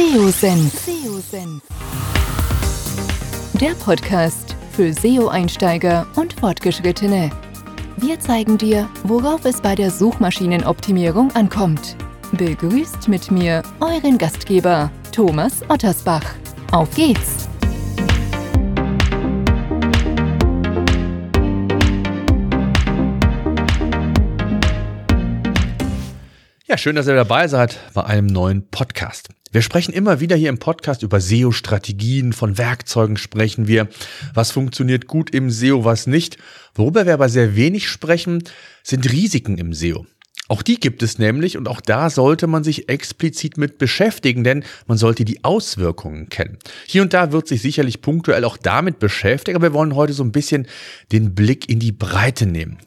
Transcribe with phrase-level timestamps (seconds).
[0.00, 0.72] SEO-Senf.
[3.60, 7.28] Der Podcast für SEO-Einsteiger und Fortgeschrittene.
[7.98, 11.96] Wir zeigen dir, worauf es bei der Suchmaschinenoptimierung ankommt.
[12.32, 16.24] Begrüßt mit mir euren Gastgeber Thomas Ottersbach.
[16.72, 17.46] Auf geht's!
[26.66, 29.28] Ja, schön, dass ihr dabei seid bei einem neuen Podcast.
[29.52, 33.88] Wir sprechen immer wieder hier im Podcast über SEO-Strategien, von Werkzeugen sprechen wir,
[34.32, 36.38] was funktioniert gut im SEO, was nicht.
[36.76, 38.44] Worüber wir aber sehr wenig sprechen,
[38.84, 40.06] sind Risiken im SEO.
[40.50, 44.64] Auch die gibt es nämlich und auch da sollte man sich explizit mit beschäftigen, denn
[44.88, 46.58] man sollte die Auswirkungen kennen.
[46.88, 50.24] Hier und da wird sich sicherlich punktuell auch damit beschäftigen, aber wir wollen heute so
[50.24, 50.66] ein bisschen
[51.12, 52.78] den Blick in die Breite nehmen.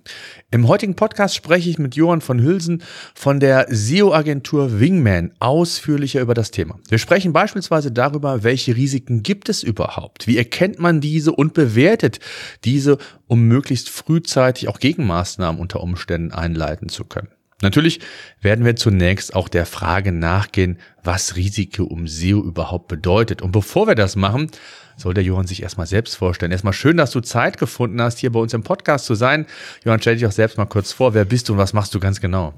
[0.52, 2.84] Im heutigen Podcast spreche ich mit Johann von Hülsen
[3.16, 6.80] von der SEO-Agentur Wingman ausführlicher über das Thema.
[6.90, 12.20] Wir sprechen beispielsweise darüber, welche Risiken gibt es überhaupt, wie erkennt man diese und bewertet
[12.66, 17.30] diese, um möglichst frühzeitig auch Gegenmaßnahmen unter Umständen einleiten zu können.
[17.64, 18.00] Natürlich
[18.42, 23.42] werden wir zunächst auch der Frage nachgehen, was Risiko um SEO überhaupt bedeutet.
[23.42, 24.52] Und bevor wir das machen,
[24.98, 26.52] soll der Johann sich erstmal selbst vorstellen.
[26.52, 29.48] Erstmal schön, dass du Zeit gefunden hast, hier bei uns im Podcast zu sein.
[29.84, 31.14] Johann, stell dich auch selbst mal kurz vor.
[31.14, 32.54] Wer bist du und was machst du ganz genau?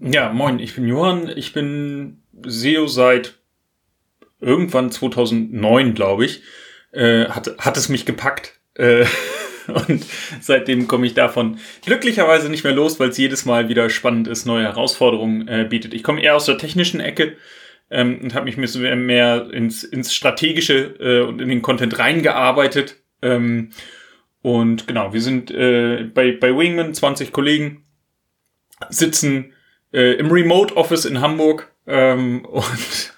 [0.00, 1.30] Ja, moin, ich bin Johann.
[1.34, 3.38] Ich bin SEO seit
[4.40, 6.42] irgendwann 2009, glaube ich.
[6.92, 8.60] Äh, hat, hat es mich gepackt.
[8.74, 9.06] Äh,
[9.88, 10.04] Und
[10.40, 14.46] seitdem komme ich davon glücklicherweise nicht mehr los, weil es jedes Mal wieder spannend ist,
[14.46, 15.94] neue Herausforderungen äh, bietet.
[15.94, 17.36] Ich komme eher aus der technischen Ecke
[17.90, 22.96] ähm, und habe mich mehr ins, ins Strategische äh, und in den Content reingearbeitet.
[23.22, 23.70] Ähm,
[24.42, 27.84] und genau, wir sind äh, bei, bei Wingman 20 Kollegen,
[28.90, 29.54] sitzen
[29.92, 33.14] äh, im Remote Office in Hamburg ähm, und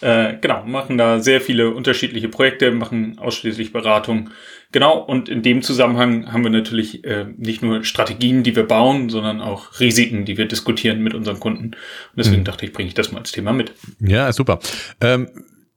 [0.00, 4.30] äh, genau, machen da sehr viele unterschiedliche Projekte, machen ausschließlich Beratung.
[4.72, 9.08] Genau, und in dem Zusammenhang haben wir natürlich äh, nicht nur Strategien, die wir bauen,
[9.08, 11.64] sondern auch Risiken, die wir diskutieren mit unseren Kunden.
[11.64, 11.76] Und
[12.16, 12.44] deswegen mhm.
[12.44, 13.72] dachte ich, bringe ich das mal als Thema mit.
[14.00, 14.60] Ja, super.
[15.00, 15.28] Ähm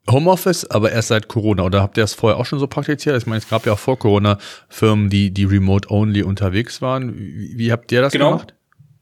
[0.10, 1.64] Homeoffice, aber erst seit Corona.
[1.64, 3.18] Oder habt ihr das vorher auch schon so praktiziert?
[3.18, 4.38] Ich meine, es gab ja auch vor Corona
[4.68, 7.18] Firmen, die, die remote-only unterwegs waren.
[7.18, 8.32] Wie, wie, habt ihr das genau.
[8.32, 8.54] gemacht?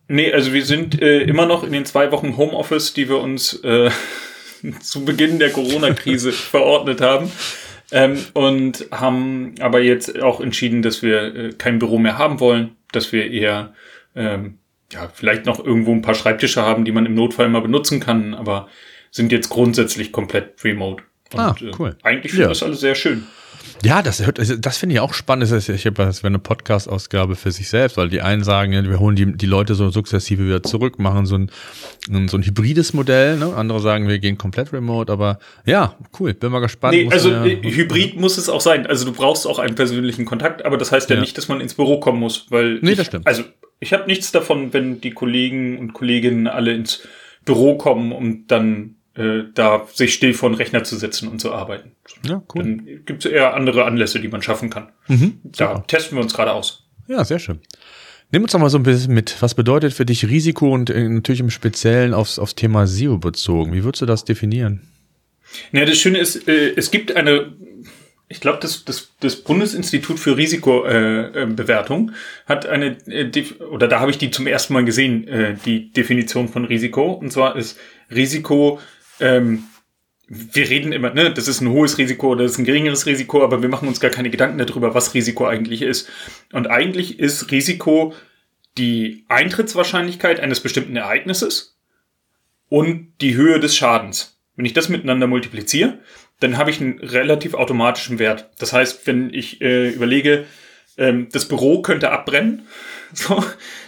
[0.08, 3.54] Nee, also wir sind äh, immer noch in den zwei Wochen Homeoffice, die wir uns
[3.64, 3.90] äh,
[4.82, 7.32] zu Beginn der Corona-Krise verordnet haben.
[7.92, 12.76] Ähm, und haben aber jetzt auch entschieden, dass wir äh, kein Büro mehr haben wollen,
[12.92, 13.74] dass wir eher
[14.16, 14.60] ähm,
[14.92, 18.34] ja, vielleicht noch irgendwo ein paar Schreibtische haben, die man im Notfall mal benutzen kann,
[18.34, 18.68] aber
[19.10, 21.04] sind jetzt grundsätzlich komplett remote.
[21.34, 21.96] Und, ah, äh, cool.
[22.04, 22.50] Äh, eigentlich finde ich ja.
[22.50, 23.28] das alles sehr schön.
[23.84, 25.44] Ja, das, also das finde ich auch spannend.
[25.44, 29.00] Das ist, ich das wäre eine Podcast-Ausgabe für sich selbst, weil die einen sagen, wir
[29.00, 31.52] holen die, die Leute so sukzessive wieder zurück, machen so ein,
[32.28, 33.38] so ein hybrides Modell.
[33.38, 33.54] Ne?
[33.56, 35.12] Andere sagen, wir gehen komplett remote.
[35.12, 36.96] Aber ja, cool, bin mal gespannt.
[36.96, 38.86] Nee, also ja, äh, hybrid muss es auch sein.
[38.86, 41.62] Also du brauchst auch einen persönlichen Kontakt, aber das heißt ja, ja nicht, dass man
[41.62, 43.28] ins Büro kommen muss, weil nee, ich, das stimmt.
[43.28, 43.44] Also
[43.80, 47.02] ich habe nichts davon, wenn die Kollegen und Kolleginnen alle ins
[47.46, 51.54] Büro kommen und dann äh, da sich still vor den Rechner zu setzen und zu
[51.54, 51.92] arbeiten.
[52.24, 52.64] Ja, cool.
[52.64, 54.90] Dann gibt es eher andere Anlässe, die man schaffen kann.
[55.08, 56.88] Mhm, da testen wir uns gerade aus.
[57.08, 57.60] Ja, sehr schön.
[58.32, 59.42] Nimm uns doch mal so ein bisschen mit.
[59.42, 63.74] Was bedeutet für dich Risiko und äh, natürlich im Speziellen aufs, aufs Thema SEO bezogen?
[63.74, 64.88] Wie würdest du das definieren?
[65.74, 67.52] Ja, das Schöne ist, äh, es gibt eine,
[68.30, 72.14] ich glaube, das, das, das Bundesinstitut für Risikobewertung äh,
[72.46, 73.30] hat eine, äh,
[73.70, 77.12] oder da habe ich die zum ersten Mal gesehen, die Definition von Risiko.
[77.12, 77.78] Und zwar ist
[78.10, 78.80] Risiko
[79.22, 79.64] ähm,
[80.28, 83.44] wir reden immer, ne, das ist ein hohes Risiko oder das ist ein geringeres Risiko,
[83.44, 86.10] aber wir machen uns gar keine Gedanken darüber, was Risiko eigentlich ist.
[86.54, 88.14] Und eigentlich ist Risiko
[88.78, 91.78] die Eintrittswahrscheinlichkeit eines bestimmten Ereignisses
[92.70, 94.40] und die Höhe des Schadens.
[94.56, 96.00] Wenn ich das miteinander multipliziere,
[96.40, 98.50] dann habe ich einen relativ automatischen Wert.
[98.58, 100.46] Das heißt, wenn ich äh, überlege,
[100.98, 102.68] ähm, das Büro könnte abbrennen,
[103.14, 103.44] so,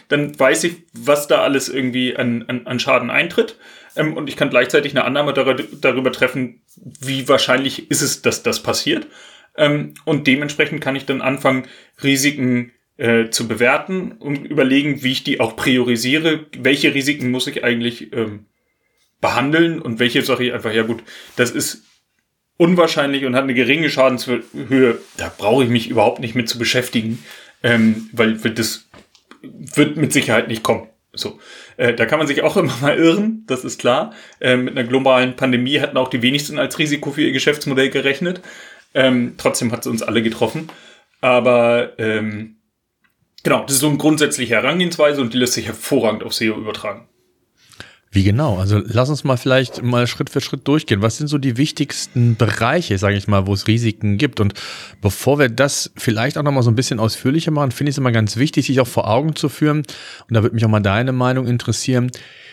[0.10, 3.58] dann weiß ich, was da alles irgendwie an, an, an Schaden eintritt.
[3.96, 8.44] Ähm, und ich kann gleichzeitig eine Annahme dar darüber treffen, wie wahrscheinlich ist es, dass
[8.44, 9.08] das passiert.
[9.56, 11.68] Ähm, und dementsprechend kann ich dann anfangen,
[12.02, 16.46] Risiken äh, zu bewerten und überlegen, wie ich die auch priorisiere.
[16.58, 18.46] Welche Risiken muss ich eigentlich ähm,
[19.22, 21.04] behandeln und welche sage ich einfach, ja gut,
[21.36, 21.84] das ist
[22.58, 25.00] unwahrscheinlich und hat eine geringe Schadenshöhe.
[25.18, 27.24] Da brauche ich mich überhaupt nicht mit zu beschäftigen,
[27.64, 28.88] ähm, weil das
[29.42, 30.88] wird mit Sicherheit nicht kommen.
[31.14, 31.40] So,
[31.78, 34.14] äh, da kann man sich auch immer mal irren, das ist klar.
[34.40, 38.42] Äh, mit einer globalen Pandemie hatten auch die wenigsten als Risiko für ihr Geschäftsmodell gerechnet.
[38.94, 40.70] Ähm, trotzdem hat es uns alle getroffen.
[41.22, 42.58] Aber ähm,
[43.44, 47.08] genau, das ist so eine grundsätzliche Herangehensweise und die lässt sich hervorragend auf SEO übertragen.
[48.14, 48.60] Wie genau?
[48.60, 51.02] Also lass uns mal vielleicht mal Schritt für Schritt durchgehen.
[51.02, 54.40] Was sind so die wichtigsten Bereiche, sage ich mal, wo es Risiken gibt?
[54.40, 54.54] Und
[55.02, 57.98] bevor wir das vielleicht auch noch mal so ein bisschen ausführlicher machen, finde ich es
[57.98, 59.80] immer ganz wichtig, sich auch vor Augen zu führen.
[59.80, 62.12] Und da würde mich auch mal deine Meinung interessieren.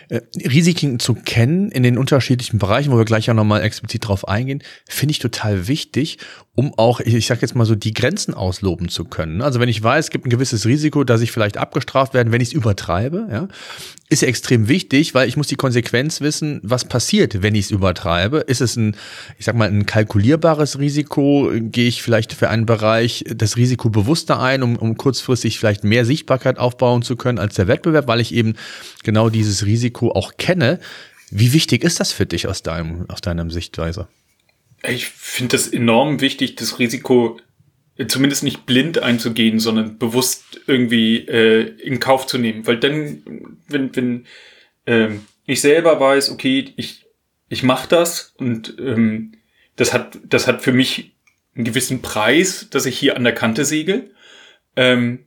[0.09, 4.27] Äh, Risiken zu kennen in den unterschiedlichen Bereichen, wo wir gleich ja nochmal explizit drauf
[4.27, 6.17] eingehen, finde ich total wichtig,
[6.61, 9.41] um auch, ich, sage jetzt mal so, die Grenzen ausloben zu können.
[9.41, 12.43] Also wenn ich weiß, es gibt ein gewisses Risiko, dass ich vielleicht abgestraft werde, wenn
[12.43, 13.49] ich es übertreibe, ja,
[14.11, 17.71] ist ja extrem wichtig, weil ich muss die Konsequenz wissen, was passiert, wenn ich es
[17.71, 18.41] übertreibe.
[18.41, 18.95] Ist es ein,
[19.39, 21.51] ich sag mal, ein kalkulierbares Risiko?
[21.51, 26.05] Gehe ich vielleicht für einen Bereich das Risiko bewusster ein, um, um kurzfristig vielleicht mehr
[26.05, 28.53] Sichtbarkeit aufbauen zu können als der Wettbewerb, weil ich eben
[29.03, 30.79] genau dieses Risiko auch kenne.
[31.31, 34.09] Wie wichtig ist das für dich aus deinem, aus deiner Sichtweise?
[34.83, 37.39] Ich finde das enorm wichtig, das Risiko
[38.09, 42.67] zumindest nicht blind einzugehen, sondern bewusst irgendwie äh, in Kauf zu nehmen.
[42.67, 44.27] Weil dann, wenn, wenn
[44.87, 47.07] ähm, ich selber weiß, okay, ich,
[47.49, 49.33] ich mache das und ähm,
[49.77, 51.13] das hat, das hat für mich
[51.55, 54.15] einen gewissen Preis, dass ich hier an der Kante segel,
[54.77, 55.27] ähm,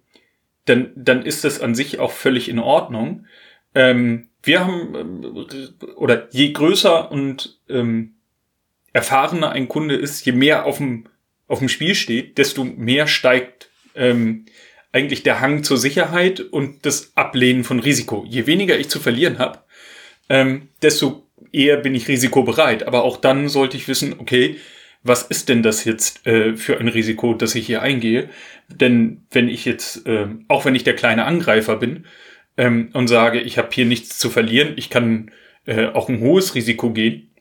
[0.66, 3.26] dann, dann ist das an sich auch völlig in Ordnung.
[3.76, 8.16] Ähm, wir haben, äh, oder je größer und ähm,
[8.94, 11.08] erfahrener ein Kunde ist, je mehr auf dem
[11.48, 14.46] auf dem Spiel steht, desto mehr steigt ähm,
[14.92, 18.26] eigentlich der Hang zur Sicherheit und das Ablehnen von Risiko.
[18.28, 19.60] Je weniger ich zu verlieren habe,
[20.30, 22.84] ähm, desto eher bin ich risikobereit.
[22.88, 24.58] Aber auch dann sollte ich wissen, okay,
[25.04, 28.30] was ist denn das jetzt äh, für ein Risiko, das ich hier eingehe?
[28.70, 32.06] Denn wenn ich jetzt, äh, auch wenn ich der kleine Angreifer bin
[32.58, 35.32] ähm, und sage, ich habe hier nichts zu verlieren, ich kann
[35.66, 37.33] äh, auch ein hohes Risiko gehen,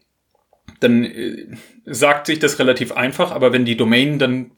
[0.82, 1.46] dann äh,
[1.84, 4.52] sagt sich das relativ einfach, aber wenn die Domain dann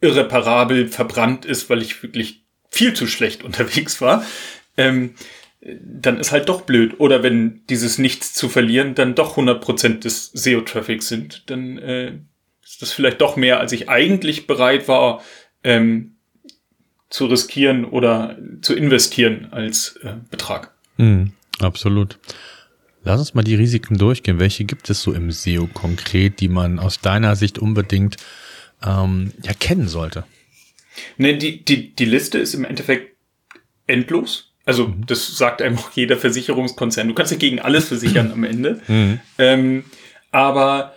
[0.00, 4.24] irreparabel verbrannt ist, weil ich wirklich viel zu schlecht unterwegs war,
[4.76, 5.14] ähm,
[5.60, 7.00] dann ist halt doch blöd.
[7.00, 12.12] Oder wenn dieses Nichts zu verlieren dann doch 100% des SEO-Traffics sind, dann äh,
[12.62, 15.22] ist das vielleicht doch mehr, als ich eigentlich bereit war
[15.64, 16.16] ähm,
[17.10, 20.74] zu riskieren oder zu investieren als äh, Betrag.
[20.98, 21.28] Mm,
[21.60, 22.18] absolut.
[23.04, 24.38] Lass uns mal die Risiken durchgehen.
[24.38, 28.16] Welche gibt es so im SEO konkret, die man aus deiner Sicht unbedingt
[28.84, 30.24] ähm, ja, kennen sollte?
[31.16, 33.16] Ne, die, die, die Liste ist im Endeffekt
[33.86, 34.52] endlos.
[34.64, 35.06] Also mhm.
[35.06, 37.08] das sagt einem auch jeder Versicherungskonzern.
[37.08, 38.80] Du kannst dich gegen alles versichern am Ende.
[38.88, 39.20] Mhm.
[39.38, 39.84] Ähm,
[40.30, 40.94] aber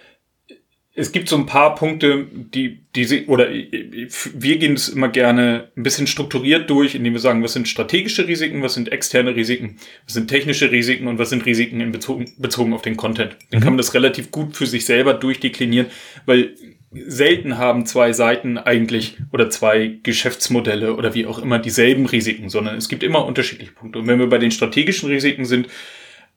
[1.02, 5.72] es gibt so ein paar Punkte, die, die sie, oder wir gehen es immer gerne
[5.76, 9.78] ein bisschen strukturiert durch, indem wir sagen, was sind strategische Risiken, was sind externe Risiken,
[10.06, 13.36] was sind technische Risiken und was sind Risiken in bezogen, bezogen auf den Content.
[13.50, 13.64] Dann mhm.
[13.64, 15.88] kann man das relativ gut für sich selber durchdeklinieren,
[16.28, 16.54] weil
[16.92, 22.76] selten haben zwei Seiten eigentlich oder zwei Geschäftsmodelle oder wie auch immer dieselben Risiken, sondern
[22.78, 23.98] es gibt immer unterschiedliche Punkte.
[23.98, 25.68] Und wenn wir bei den strategischen Risiken sind,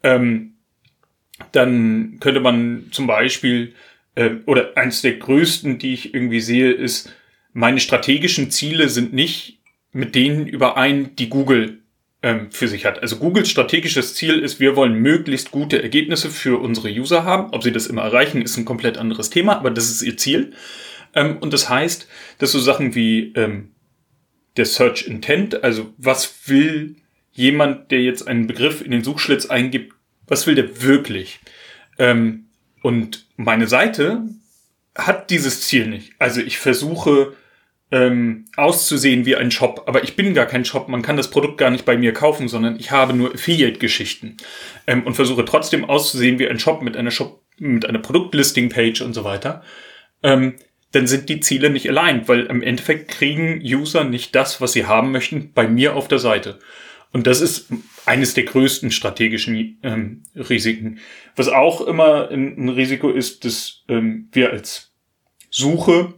[0.03, 0.55] ähm,
[1.53, 3.75] dann könnte man zum Beispiel
[4.15, 7.13] äh, oder eines der größten, die ich irgendwie sehe, ist,
[7.53, 9.61] meine strategischen Ziele sind nicht
[9.93, 11.79] mit denen überein, die Google
[12.23, 13.01] ähm, für sich hat.
[13.01, 17.53] Also Googles strategisches Ziel ist, wir wollen möglichst gute Ergebnisse für unsere User haben.
[17.53, 20.53] Ob sie das immer erreichen, ist ein komplett anderes Thema, aber das ist ihr Ziel.
[21.15, 22.09] Ähm, und das heißt,
[22.39, 23.71] dass so Sachen wie ähm,
[24.57, 26.97] der Search Intent, also was will
[27.33, 29.93] jemand, der jetzt einen Begriff in den Suchschlitz eingibt,
[30.27, 31.41] was will der wirklich?
[31.99, 32.47] Ähm,
[32.83, 34.23] und meine Seite
[34.95, 36.13] hat dieses Ziel nicht.
[36.19, 37.35] Also ich versuche
[37.91, 40.89] ähm, auszusehen wie ein Shop, aber ich bin gar kein Shop.
[40.89, 44.37] Man kann das Produkt gar nicht bei mir kaufen, sondern ich habe nur Affiliate-Geschichten
[44.87, 49.13] ähm, und versuche trotzdem auszusehen wie ein Shop mit einer Shop mit einer Produktlisting-Page und
[49.15, 49.63] so weiter.
[50.25, 50.55] Ähm,
[50.91, 54.87] dann sind die Ziele nicht allein, weil im Endeffekt kriegen User nicht das, was sie
[54.87, 56.59] haben möchten, bei mir auf der Seite.
[57.13, 57.69] Und das ist
[58.07, 60.99] eines der größten strategischen ähm, Risiken.
[61.37, 64.93] Was auch immer ein, ein Risiko ist, dass ähm, wir als
[65.51, 66.15] Suche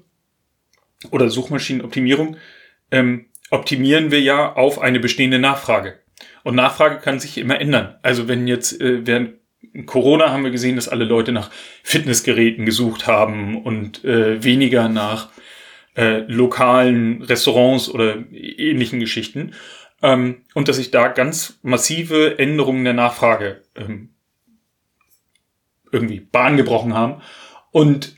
[1.11, 2.37] oder Suchmaschinenoptimierung
[2.90, 6.00] ähm, optimieren wir ja auf eine bestehende Nachfrage.
[6.43, 7.97] Und Nachfrage kann sich immer ändern.
[8.02, 9.35] Also wenn jetzt äh, während
[9.85, 11.50] Corona haben wir gesehen, dass alle Leute nach
[11.83, 15.31] Fitnessgeräten gesucht haben und äh, weniger nach
[15.97, 19.52] äh, lokalen Restaurants oder ähnlichen Geschichten
[20.03, 24.11] ähm, und dass sich da ganz massive Änderungen der Nachfrage ähm,
[25.91, 27.23] irgendwie Bahn gebrochen haben.
[27.71, 28.17] Und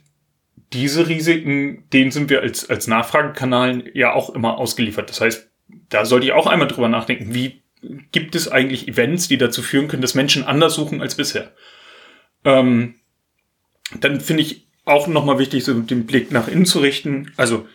[0.72, 5.08] diese Risiken, denen sind wir als, als Nachfragekanal ja auch immer ausgeliefert.
[5.08, 5.50] Das heißt,
[5.88, 7.62] da sollte ich auch einmal drüber nachdenken, wie
[8.12, 11.52] gibt es eigentlich Events, die dazu führen können, dass Menschen anders suchen als bisher.
[12.44, 12.96] Ähm,
[14.00, 17.32] dann finde ich auch nochmal wichtig, so den Blick nach innen zu richten.
[17.36, 17.66] Also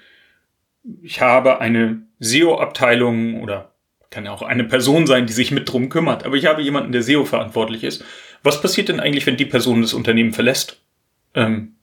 [1.02, 3.73] ich habe eine SEO-Abteilung oder
[4.14, 6.24] kann ja auch eine Person sein, die sich mit drum kümmert.
[6.24, 8.06] Aber ich habe jemanden, der SEO verantwortlich ist.
[8.44, 10.82] was passiert denn eigentlich, wenn die Person das Unternehmen verlässt?
[11.34, 11.76] Ähm,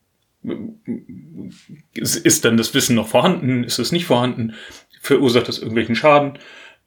[1.95, 3.65] ist dann das Wissen noch vorhanden?
[3.65, 4.55] Ist es nicht vorhanden?
[5.01, 6.39] Verursacht das irgendwelchen Schaden?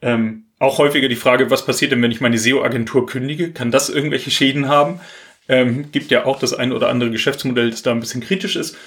[0.01, 3.51] Ähm, auch häufiger die Frage, was passiert denn, wenn ich meine SEO-Agentur kündige?
[3.51, 5.01] Kann das irgendwelche Schäden haben?
[5.49, 8.77] Ähm, gibt ja auch das ein oder andere Geschäftsmodell, das da ein bisschen kritisch ist.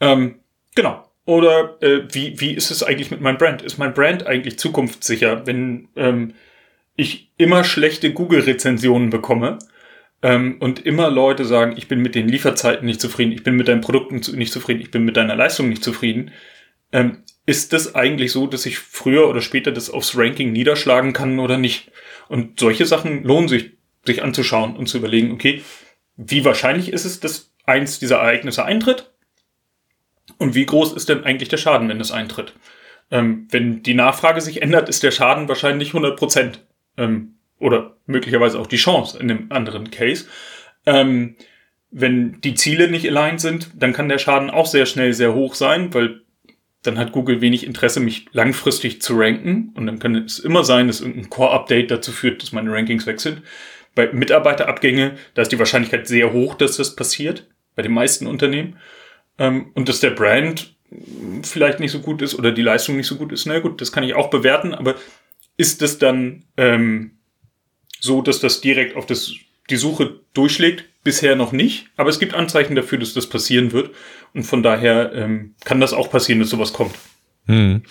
[0.00, 0.36] Ähm,
[0.74, 1.05] genau.
[1.26, 3.60] Oder äh, wie, wie ist es eigentlich mit meinem Brand?
[3.60, 6.34] Ist mein Brand eigentlich zukunftssicher, wenn ähm,
[6.94, 9.58] ich immer schlechte Google-Rezensionen bekomme
[10.22, 13.66] ähm, und immer Leute sagen, ich bin mit den Lieferzeiten nicht zufrieden, ich bin mit
[13.66, 16.30] deinen Produkten nicht zufrieden, ich bin mit deiner Leistung nicht zufrieden?
[16.92, 21.40] Ähm, ist das eigentlich so, dass ich früher oder später das aufs Ranking niederschlagen kann
[21.40, 21.90] oder nicht?
[22.28, 23.72] Und solche Sachen lohnen sich,
[24.04, 25.62] sich anzuschauen und zu überlegen, okay,
[26.16, 29.10] wie wahrscheinlich ist es, dass eins dieser Ereignisse eintritt?
[30.38, 32.54] Und wie groß ist denn eigentlich der Schaden, wenn es eintritt?
[33.10, 36.66] Ähm, wenn die Nachfrage sich ändert, ist der Schaden wahrscheinlich 100 Prozent.
[36.96, 40.26] Ähm, oder möglicherweise auch die Chance in dem anderen Case.
[40.84, 41.36] Ähm,
[41.90, 45.54] wenn die Ziele nicht aligned sind, dann kann der Schaden auch sehr schnell sehr hoch
[45.54, 46.22] sein, weil
[46.82, 49.72] dann hat Google wenig Interesse, mich langfristig zu ranken.
[49.74, 53.42] Und dann kann es immer sein, dass irgendein Core-Update dazu führt, dass meine Rankings wechseln.
[53.94, 58.76] Bei Mitarbeiterabgänge, da ist die Wahrscheinlichkeit sehr hoch, dass das passiert, bei den meisten Unternehmen.
[59.38, 60.74] Ähm, und dass der Brand
[61.42, 63.92] vielleicht nicht so gut ist oder die Leistung nicht so gut ist, na gut, das
[63.92, 64.94] kann ich auch bewerten, aber
[65.56, 67.12] ist das dann ähm,
[67.98, 69.32] so, dass das direkt auf das,
[69.70, 70.84] die Suche durchschlägt?
[71.02, 73.94] Bisher noch nicht, aber es gibt Anzeichen dafür, dass das passieren wird.
[74.34, 76.94] Und von daher ähm, kann das auch passieren, dass sowas kommt.
[77.48, 77.82] Hm.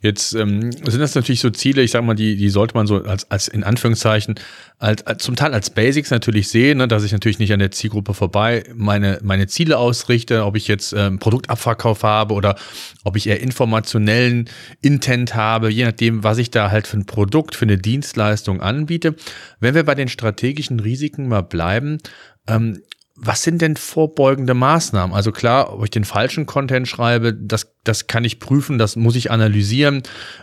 [0.00, 3.02] Jetzt ähm, sind das natürlich so Ziele, ich sag mal, die, die sollte man so
[3.02, 4.34] als, als in Anführungszeichen,
[4.78, 7.70] als, als zum Teil als Basics natürlich sehen, ne, dass ich natürlich nicht an der
[7.70, 12.56] Zielgruppe vorbei meine, meine Ziele ausrichte, ob ich jetzt ähm, Produktabverkauf habe oder
[13.02, 14.50] ob ich eher informationellen
[14.82, 19.14] Intent habe, je nachdem, was ich da halt für ein Produkt, für eine Dienstleistung anbiete.
[19.58, 21.98] Wenn wir bei den strategischen Risiken mal bleiben,
[22.46, 22.82] ähm,
[23.20, 25.14] was sind denn vorbeugende Maßnahmen?
[25.14, 29.16] Also klar, ob ich den falschen Content schreibe, das, das kann ich prüfen, das muss
[29.16, 30.02] ich analysieren.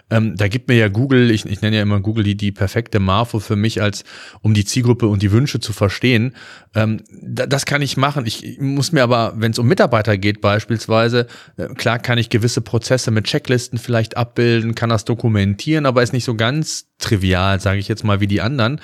[0.09, 2.99] Ähm, da gibt mir ja Google, ich, ich nenne ja immer Google die, die perfekte
[2.99, 4.03] Marfo für mich, als
[4.41, 6.33] um die Zielgruppe und die Wünsche zu verstehen.
[6.73, 8.25] Ähm, da, das kann ich machen.
[8.25, 12.61] Ich muss mir aber, wenn es um Mitarbeiter geht beispielsweise, äh, klar kann ich gewisse
[12.61, 17.79] Prozesse mit Checklisten vielleicht abbilden, kann das dokumentieren, aber ist nicht so ganz trivial, sage
[17.79, 18.79] ich jetzt mal, wie die anderen.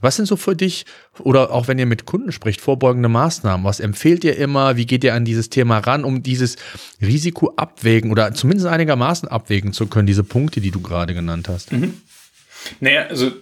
[0.00, 0.84] Was sind so für dich,
[1.20, 3.64] oder auch wenn ihr mit Kunden spricht, vorbeugende Maßnahmen?
[3.64, 4.76] Was empfehlt ihr immer?
[4.76, 6.56] Wie geht ihr an dieses Thema ran, um dieses
[7.00, 11.72] Risiko abwägen oder zumindest einigermaßen abwägen zu können, diese Punkte, die du gerade genannt hast?
[11.72, 11.94] Mhm.
[12.80, 13.32] Naja, also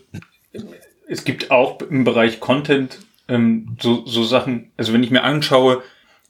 [1.07, 5.83] es gibt auch im Bereich Content ähm, so, so Sachen, also wenn ich mir anschaue,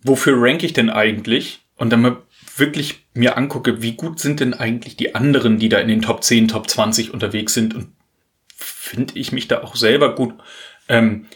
[0.03, 2.17] wofür rank ich denn eigentlich und dann mal
[2.57, 6.23] wirklich mir angucke, wie gut sind denn eigentlich die anderen, die da in den Top
[6.23, 7.89] 10, Top 20 unterwegs sind und
[8.57, 10.35] finde ich mich da auch selber gut.
[10.89, 11.27] Ähm,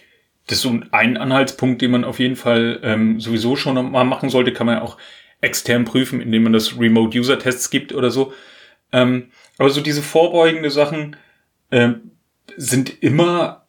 [0.46, 4.30] das ist so ein Anhaltspunkt, den man auf jeden Fall ähm, sowieso schon mal machen
[4.30, 4.96] sollte, kann man ja auch
[5.40, 8.32] extern prüfen, indem man das Remote User Tests gibt oder so.
[8.92, 11.16] Ähm, aber so diese vorbeugende Sachen
[11.70, 12.12] ähm,
[12.56, 13.66] sind immer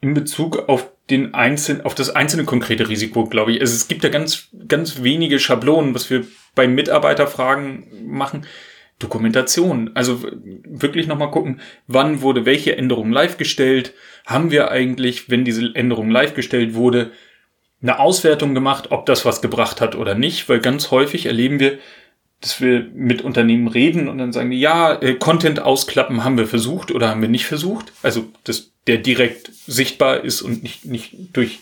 [0.00, 3.60] in Bezug auf den einzelnen, auf das einzelne konkrete Risiko, glaube ich.
[3.60, 8.46] Also es gibt ja ganz, ganz wenige Schablonen, was wir bei Mitarbeiterfragen machen.
[8.98, 9.92] Dokumentation.
[9.94, 10.24] Also
[10.64, 13.94] wirklich nochmal gucken, wann wurde welche Änderung live gestellt?
[14.26, 17.12] Haben wir eigentlich, wenn diese Änderung live gestellt wurde,
[17.80, 20.48] eine Auswertung gemacht, ob das was gebracht hat oder nicht?
[20.48, 21.78] Weil ganz häufig erleben wir,
[22.40, 26.46] dass wir mit Unternehmen reden und dann sagen die, ja, äh, Content ausklappen haben wir
[26.46, 27.92] versucht oder haben wir nicht versucht.
[28.02, 31.60] Also, dass der direkt sichtbar ist und nicht, nicht durch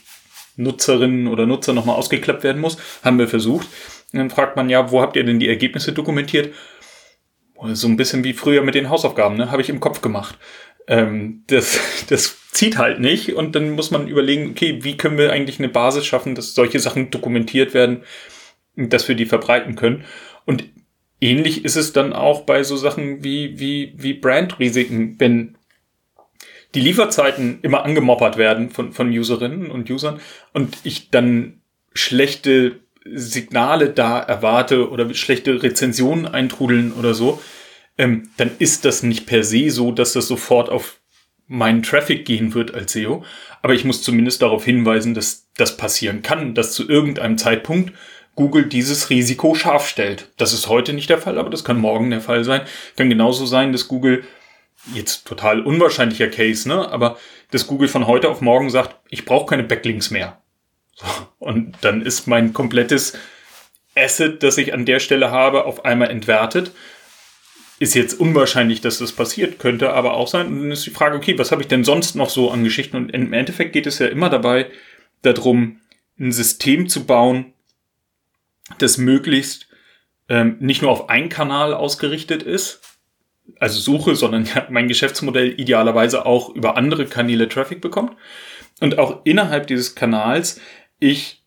[0.56, 3.66] Nutzerinnen oder Nutzer nochmal ausgeklappt werden muss, haben wir versucht.
[4.12, 6.54] Und dann fragt man ja, wo habt ihr denn die Ergebnisse dokumentiert?
[7.72, 9.50] so ein bisschen wie früher mit den Hausaufgaben, ne?
[9.50, 10.36] Habe ich im Kopf gemacht.
[10.88, 15.32] Ähm, das, das zieht halt nicht und dann muss man überlegen, okay, wie können wir
[15.32, 18.02] eigentlich eine Basis schaffen, dass solche Sachen dokumentiert werden,
[18.76, 20.04] dass wir die verbreiten können.
[20.46, 20.64] Und
[21.20, 25.56] ähnlich ist es dann auch bei so Sachen wie, wie, wie Brandrisiken, wenn
[26.74, 30.20] die Lieferzeiten immer angemoppert werden von, von Userinnen und Usern
[30.52, 31.60] und ich dann
[31.92, 37.40] schlechte Signale da erwarte oder schlechte Rezensionen eintrudeln oder so,
[37.98, 40.98] ähm, dann ist das nicht per se so, dass das sofort auf
[41.46, 43.24] meinen Traffic gehen wird als SEO.
[43.62, 47.92] Aber ich muss zumindest darauf hinweisen, dass das passieren kann, dass zu irgendeinem Zeitpunkt
[48.34, 50.28] Google dieses Risiko scharf stellt.
[50.36, 52.62] Das ist heute nicht der Fall, aber das kann morgen der Fall sein.
[52.96, 54.24] Kann genauso sein, dass Google
[54.94, 56.88] jetzt total unwahrscheinlicher Case, ne?
[56.90, 57.18] Aber
[57.50, 60.40] dass Google von heute auf morgen sagt, ich brauche keine Backlinks mehr.
[60.94, 61.06] So,
[61.38, 63.14] und dann ist mein komplettes
[63.94, 66.72] Asset, das ich an der Stelle habe, auf einmal entwertet.
[67.78, 70.46] Ist jetzt unwahrscheinlich, dass das passiert, könnte aber auch sein.
[70.46, 72.96] Und dann ist die Frage, okay, was habe ich denn sonst noch so an Geschichten?
[72.96, 74.70] Und im Endeffekt geht es ja immer dabei
[75.22, 75.80] darum,
[76.18, 77.52] ein System zu bauen,
[78.78, 79.68] das möglichst
[80.28, 82.80] ähm, nicht nur auf einen Kanal ausgerichtet ist,
[83.60, 88.16] also suche, sondern mein Geschäftsmodell idealerweise auch über andere Kanäle Traffic bekommt.
[88.80, 90.60] Und auch innerhalb dieses Kanals
[90.98, 91.44] ich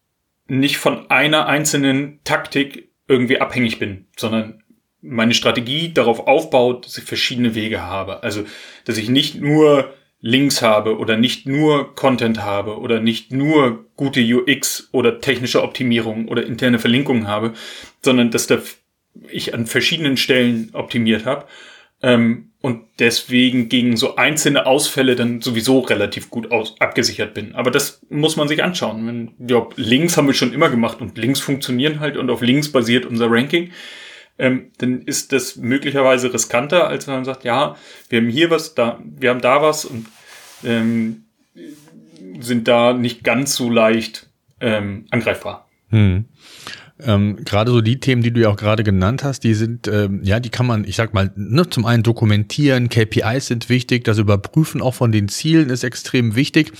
[0.47, 4.63] nicht von einer einzelnen Taktik irgendwie abhängig bin, sondern
[5.01, 8.23] meine Strategie darauf aufbaut, dass ich verschiedene Wege habe.
[8.23, 8.43] Also,
[8.85, 14.21] dass ich nicht nur Links habe oder nicht nur Content habe oder nicht nur gute
[14.21, 17.53] UX oder technische Optimierung oder interne Verlinkungen habe,
[18.01, 18.59] sondern dass da
[19.29, 21.45] ich an verschiedenen Stellen optimiert habe
[22.01, 27.55] ähm, und deswegen gegen so einzelne Ausfälle dann sowieso relativ gut aus, abgesichert bin.
[27.55, 29.07] Aber das muss man sich anschauen.
[29.07, 32.69] Wenn, ja, Links haben wir schon immer gemacht und Links funktionieren halt und auf Links
[32.71, 33.71] basiert unser Ranking.
[34.39, 37.75] Ähm, dann ist das möglicherweise riskanter, als wenn man sagt, ja,
[38.07, 40.07] wir haben hier was, da, wir haben da was und
[40.63, 41.25] ähm,
[42.39, 44.29] sind da nicht ganz so leicht
[44.61, 45.67] ähm, angreifbar.
[45.89, 46.25] Hm.
[47.01, 50.21] Ähm, gerade so die Themen, die du ja auch gerade genannt hast, die sind, ähm,
[50.23, 54.17] ja, die kann man, ich sag mal, ne, zum einen dokumentieren, KPIs sind wichtig, das
[54.17, 56.73] Überprüfen auch von den Zielen ist extrem wichtig.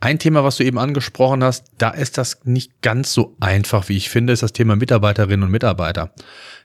[0.00, 3.96] Ein Thema, was du eben angesprochen hast, da ist das nicht ganz so einfach, wie
[3.96, 6.12] ich finde, ist das Thema Mitarbeiterinnen und Mitarbeiter.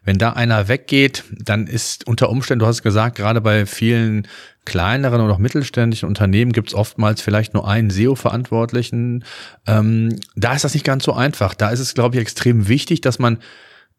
[0.04, 4.28] Wenn da einer weggeht, dann ist unter Umständen, du hast gesagt, gerade bei vielen
[4.68, 9.24] kleineren oder auch mittelständischen Unternehmen gibt es oftmals vielleicht nur einen SEO-Verantwortlichen.
[9.66, 11.54] Ähm, da ist das nicht ganz so einfach.
[11.54, 13.38] Da ist es, glaube ich, extrem wichtig, dass man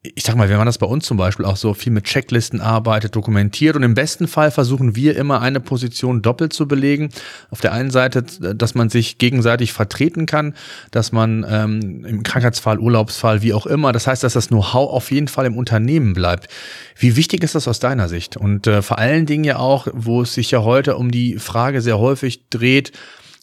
[0.02, 2.60] ich sag mal, wenn man das bei uns zum Beispiel auch so viel mit Checklisten
[2.60, 7.08] arbeitet, dokumentiert und im besten Fall versuchen wir immer eine Position doppelt zu belegen.
[7.50, 10.54] Auf der einen Seite, dass man sich gegenseitig vertreten kann,
[10.92, 15.10] dass man ähm, im Krankheitsfall, Urlaubsfall, wie auch immer, das heißt, dass das Know-how auf
[15.10, 16.48] jeden Fall im Unternehmen bleibt.
[16.96, 18.36] Wie wichtig ist das aus deiner Sicht?
[18.36, 21.80] Und äh, vor allen Dingen ja auch, wo es sich ja heute um die Frage
[21.80, 22.92] sehr häufig dreht,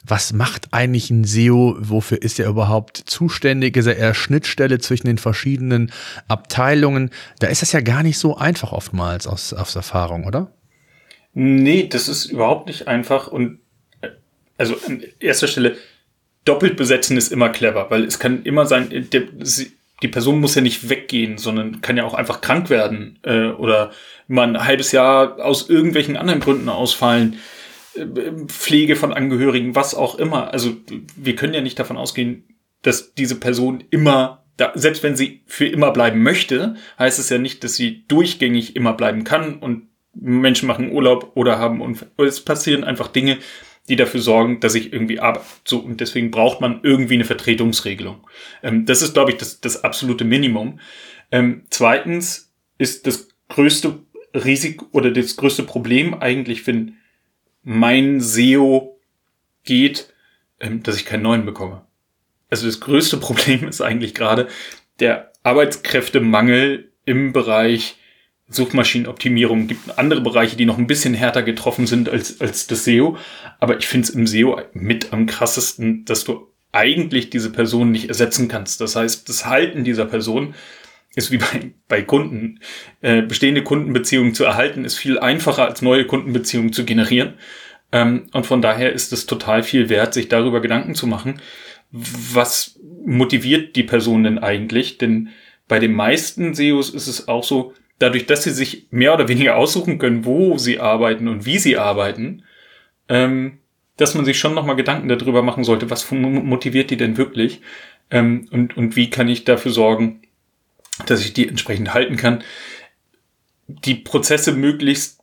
[0.08, 1.76] was macht eigentlich ein SEO?
[1.78, 3.76] Wofür ist er überhaupt zuständig?
[3.76, 5.92] Ist er eher Schnittstelle zwischen den verschiedenen
[6.28, 7.10] Abteilungen?
[7.40, 10.52] Da ist das ja gar nicht so einfach oftmals aus, aus Erfahrung, oder?
[11.34, 13.58] Nee, das ist überhaupt nicht einfach und
[14.00, 14.08] äh,
[14.56, 15.76] also an erster Stelle
[16.44, 19.22] doppelt besetzen ist immer clever, weil es kann immer sein, der,
[20.02, 23.90] die Person muss ja nicht weggehen, sondern kann ja auch einfach krank werden äh, oder
[24.28, 27.38] mal ein halbes Jahr aus irgendwelchen anderen Gründen ausfallen.
[28.46, 30.52] Pflege von Angehörigen, was auch immer.
[30.52, 30.76] Also
[31.16, 32.44] wir können ja nicht davon ausgehen,
[32.82, 37.38] dass diese Person immer, da, selbst wenn sie für immer bleiben möchte, heißt es ja
[37.38, 42.08] nicht, dass sie durchgängig immer bleiben kann und Menschen machen Urlaub oder haben Unfall.
[42.18, 43.38] Es passieren einfach Dinge,
[43.88, 45.44] die dafür sorgen, dass ich irgendwie arbeite.
[45.64, 48.26] So, und deswegen braucht man irgendwie eine Vertretungsregelung.
[48.62, 50.80] Ähm, das ist, glaube ich, das, das absolute Minimum.
[51.30, 54.00] Ähm, zweitens ist das größte
[54.34, 56.96] Risiko oder das größte Problem eigentlich, wenn
[57.68, 58.96] mein SEO
[59.64, 60.14] geht,
[60.60, 61.82] ähm, dass ich keinen neuen bekomme.
[62.48, 64.46] Also das größte Problem ist eigentlich gerade
[65.00, 67.96] der Arbeitskräftemangel im Bereich
[68.48, 69.62] Suchmaschinenoptimierung.
[69.62, 73.18] Es gibt andere Bereiche, die noch ein bisschen härter getroffen sind als, als das SEO.
[73.58, 78.08] Aber ich finde es im SEO mit am krassesten, dass du eigentlich diese Person nicht
[78.08, 78.80] ersetzen kannst.
[78.80, 80.54] Das heißt, das Halten dieser Person
[81.16, 82.60] ist wie bei, bei Kunden.
[83.00, 87.34] Äh, bestehende Kundenbeziehungen zu erhalten ist viel einfacher als neue Kundenbeziehungen zu generieren.
[87.90, 91.40] Ähm, und von daher ist es total viel wert, sich darüber Gedanken zu machen,
[91.90, 94.98] was motiviert die Person denn eigentlich?
[94.98, 95.30] Denn
[95.68, 99.56] bei den meisten SEOs ist es auch so, dadurch, dass sie sich mehr oder weniger
[99.56, 102.44] aussuchen können, wo sie arbeiten und wie sie arbeiten,
[103.08, 103.58] ähm,
[103.96, 107.62] dass man sich schon nochmal Gedanken darüber machen sollte, was motiviert die denn wirklich
[108.10, 110.20] ähm, und, und wie kann ich dafür sorgen,
[111.04, 112.42] dass ich die entsprechend halten kann.
[113.66, 115.20] Die Prozesse möglichst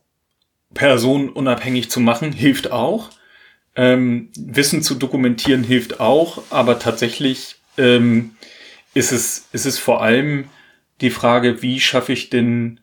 [0.74, 3.10] personenunabhängig zu machen, hilft auch.
[3.76, 8.36] Ähm, Wissen zu dokumentieren hilft auch, aber tatsächlich ähm,
[8.92, 10.48] ist, es, ist es vor allem
[11.00, 12.80] die Frage, wie schaffe ich denn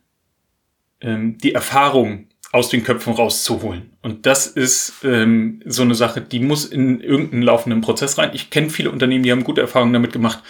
[0.99, 3.91] ähm, die Erfahrung aus den Köpfen rauszuholen.
[4.01, 8.31] Und das ist ähm, so eine Sache, die muss in irgendeinen laufenden Prozess rein.
[8.33, 10.43] Ich kenne viele Unternehmen, die haben gute Erfahrungen damit gemacht,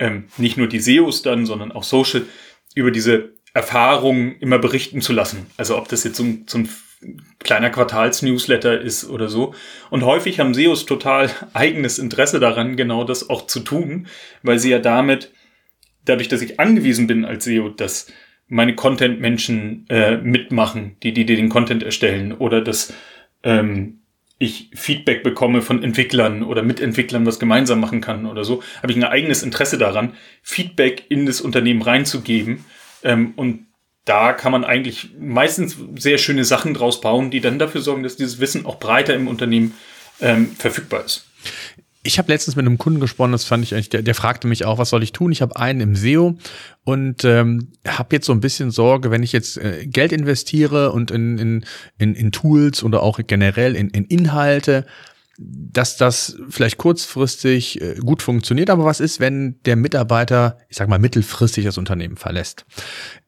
[0.00, 2.22] ähm, nicht nur die SEOs dann, sondern auch Social,
[2.74, 5.46] über diese Erfahrung immer berichten zu lassen.
[5.56, 6.68] Also ob das jetzt so ein, so ein
[7.38, 9.54] kleiner Quartalsnewsletter ist oder so.
[9.90, 14.08] Und häufig haben SEOs total eigenes Interesse daran, genau das auch zu tun,
[14.42, 15.32] weil sie ja damit,
[16.04, 18.12] dadurch, dass ich angewiesen bin als SEO, dass
[18.48, 22.92] meine Content-Menschen äh, mitmachen, die, die, die den Content erstellen oder dass
[23.42, 23.99] ähm,
[24.40, 28.96] ich Feedback bekomme von Entwicklern oder Mitentwicklern, was gemeinsam machen kann oder so, habe ich
[28.96, 32.64] ein eigenes Interesse daran, Feedback in das Unternehmen reinzugeben.
[33.04, 33.66] Ähm, und
[34.06, 38.16] da kann man eigentlich meistens sehr schöne Sachen draus bauen, die dann dafür sorgen, dass
[38.16, 39.74] dieses Wissen auch breiter im Unternehmen
[40.22, 41.26] ähm, verfügbar ist.
[42.02, 44.64] Ich habe letztens mit einem Kunden gesprochen, das fand ich eigentlich, der, der fragte mich
[44.64, 45.32] auch, was soll ich tun?
[45.32, 46.38] Ich habe einen im SEO
[46.84, 51.10] und ähm, habe jetzt so ein bisschen Sorge, wenn ich jetzt äh, Geld investiere und
[51.10, 51.64] in, in,
[51.98, 54.86] in, in Tools oder auch generell in, in Inhalte,
[55.42, 60.88] dass das vielleicht kurzfristig äh, gut funktioniert, aber was ist, wenn der Mitarbeiter, ich sag
[60.88, 62.66] mal, mittelfristig das Unternehmen verlässt?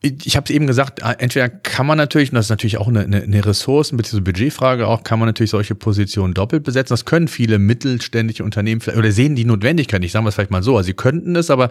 [0.03, 2.89] Ich, habe es eben gesagt, äh, entweder kann man natürlich, und das ist natürlich auch
[2.89, 4.21] eine, eine Ressourcen- bzw.
[4.21, 6.93] Budgetfrage, auch kann man natürlich solche Positionen doppelt besetzen.
[6.93, 10.63] Das können viele mittelständische Unternehmen oder sehen die Notwendigkeit nicht, sagen wir es vielleicht mal
[10.63, 10.77] so.
[10.77, 11.71] Also sie könnten es, aber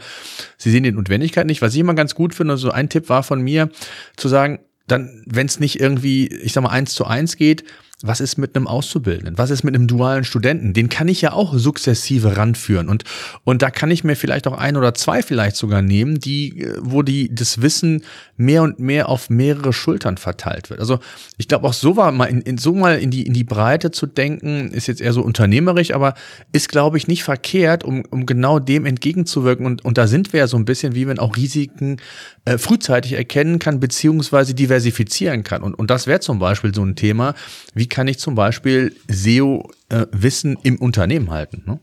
[0.57, 1.61] sie sehen die Notwendigkeit nicht.
[1.61, 3.69] Was ich immer ganz gut finde, so also ein Tipp war von mir,
[4.17, 7.63] zu sagen, dann, wenn es nicht irgendwie, ich sag mal, eins zu eins geht,
[8.03, 9.37] was ist mit einem Auszubildenden?
[9.37, 10.73] Was ist mit einem dualen Studenten?
[10.73, 12.89] Den kann ich ja auch sukzessive ranführen.
[12.89, 13.03] Und,
[13.43, 17.03] und da kann ich mir vielleicht auch ein oder zwei vielleicht sogar nehmen, die, wo
[17.03, 18.03] die, das Wissen
[18.37, 20.79] mehr und mehr auf mehrere Schultern verteilt wird.
[20.79, 20.99] Also
[21.37, 23.91] ich glaube auch so war mal in, in, so mal in die, in die Breite
[23.91, 26.15] zu denken, ist jetzt eher so unternehmerisch, aber
[26.51, 29.65] ist, glaube ich, nicht verkehrt, um, um genau dem entgegenzuwirken.
[29.65, 31.97] Und, und da sind wir ja so ein bisschen, wie man auch Risiken
[32.45, 35.61] äh, frühzeitig erkennen kann, beziehungsweise diversifizieren kann.
[35.61, 37.35] Und, und das wäre zum Beispiel so ein Thema,
[37.75, 41.63] wie kann ich zum Beispiel SEO-Wissen äh, im Unternehmen halten?
[41.67, 41.79] Ne?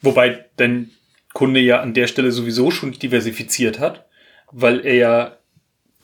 [0.00, 0.90] Wobei dein
[1.32, 4.06] Kunde ja an der Stelle sowieso schon diversifiziert hat,
[4.50, 5.36] weil er ja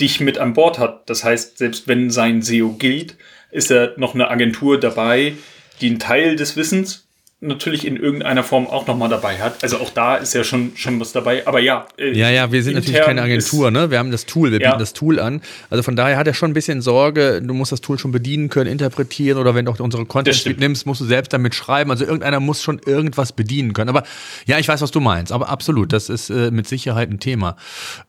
[0.01, 1.11] dich mit an Bord hat.
[1.11, 3.17] Das heißt, selbst wenn sein SEO geht,
[3.51, 5.35] ist er noch eine Agentur dabei,
[5.81, 7.09] die einen Teil des Wissens
[7.43, 9.63] natürlich in irgendeiner Form auch nochmal dabei hat.
[9.63, 11.47] Also auch da ist ja schon, schon was dabei.
[11.47, 11.87] Aber ja.
[11.97, 13.91] Äh, ja, ja, wir sind natürlich keine Agentur, ne?
[13.91, 14.69] Wir haben das Tool, wir ja.
[14.69, 15.41] bieten das Tool an.
[15.71, 18.51] Also von daher hat er schon ein bisschen Sorge, du musst das Tool schon bedienen
[18.51, 21.91] können, interpretieren oder wenn du auch unsere Content nimmst, musst du selbst damit schreiben.
[21.91, 23.89] Also irgendeiner muss schon irgendwas bedienen können.
[23.89, 24.03] Aber
[24.45, 25.33] ja, ich weiß, was du meinst.
[25.33, 27.57] Aber absolut, das ist äh, mit Sicherheit ein Thema.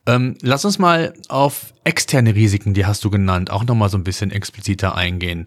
[0.08, 4.04] Ähm, lass uns mal auf externe Risiken, die hast du genannt, auch nochmal so ein
[4.04, 5.46] bisschen expliziter eingehen.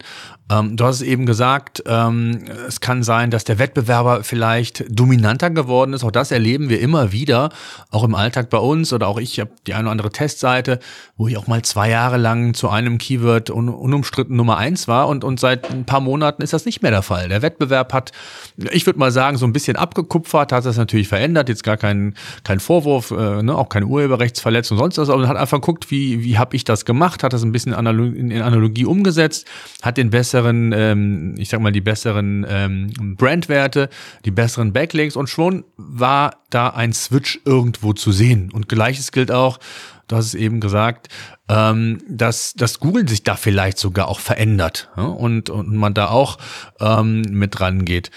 [0.50, 5.48] Ähm, du hast es eben gesagt, ähm, es kann sein, dass der Wettbewerber vielleicht dominanter
[5.48, 6.04] geworden ist.
[6.04, 7.48] Auch das erleben wir immer wieder,
[7.90, 10.80] auch im Alltag bei uns oder auch ich habe die eine oder andere Testseite,
[11.16, 15.08] wo ich auch mal zwei Jahre lang zu einem Keyword un unumstritten Nummer eins war
[15.08, 17.30] und, und seit ein paar Monaten ist das nicht mehr der Fall.
[17.30, 18.12] Der Wettbewerb hat,
[18.56, 22.14] ich würde mal sagen, so ein bisschen abgekupfert, hat das natürlich verändert, jetzt gar kein,
[22.42, 26.36] kein Vorwurf, äh, ne, auch keine Urheberrechtsverletzung, sonst was, aber hat einfach geguckt, wie, wie
[26.36, 29.46] habe ich das gemacht, hat das ein bisschen in Analogie umgesetzt,
[29.80, 33.88] hat den besten besseren, ähm, ich sag mal, die besseren ähm, Brandwerte,
[34.24, 38.50] die besseren Backlinks und schon war da ein Switch irgendwo zu sehen.
[38.52, 39.60] Und gleiches gilt auch,
[40.08, 41.08] du hast es eben gesagt,
[41.48, 45.04] ähm, dass, dass Google sich da vielleicht sogar auch verändert ja?
[45.04, 46.38] und, und man da auch
[46.80, 48.10] ähm, mit dran geht.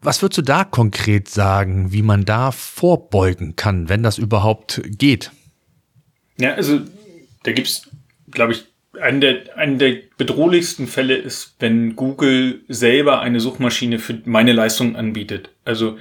[0.00, 5.32] Was würdest du da konkret sagen, wie man da vorbeugen kann, wenn das überhaupt geht?
[6.38, 6.82] Ja, also
[7.42, 7.88] da gibt's,
[8.30, 8.66] glaube ich,
[9.00, 14.96] einer der, einer der bedrohlichsten Fälle ist, wenn Google selber eine Suchmaschine für meine Leistung
[14.96, 15.50] anbietet.
[15.64, 15.98] Also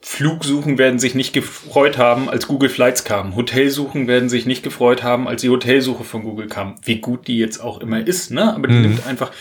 [0.00, 3.36] Flugsuchen werden sich nicht gefreut haben, als Google Flights kam.
[3.36, 6.76] Hotelsuchen werden sich nicht gefreut haben, als die Hotelsuche von Google kam.
[6.82, 8.54] Wie gut die jetzt auch immer ist, ne?
[8.54, 8.82] Aber die mhm.
[8.82, 9.32] nimmt einfach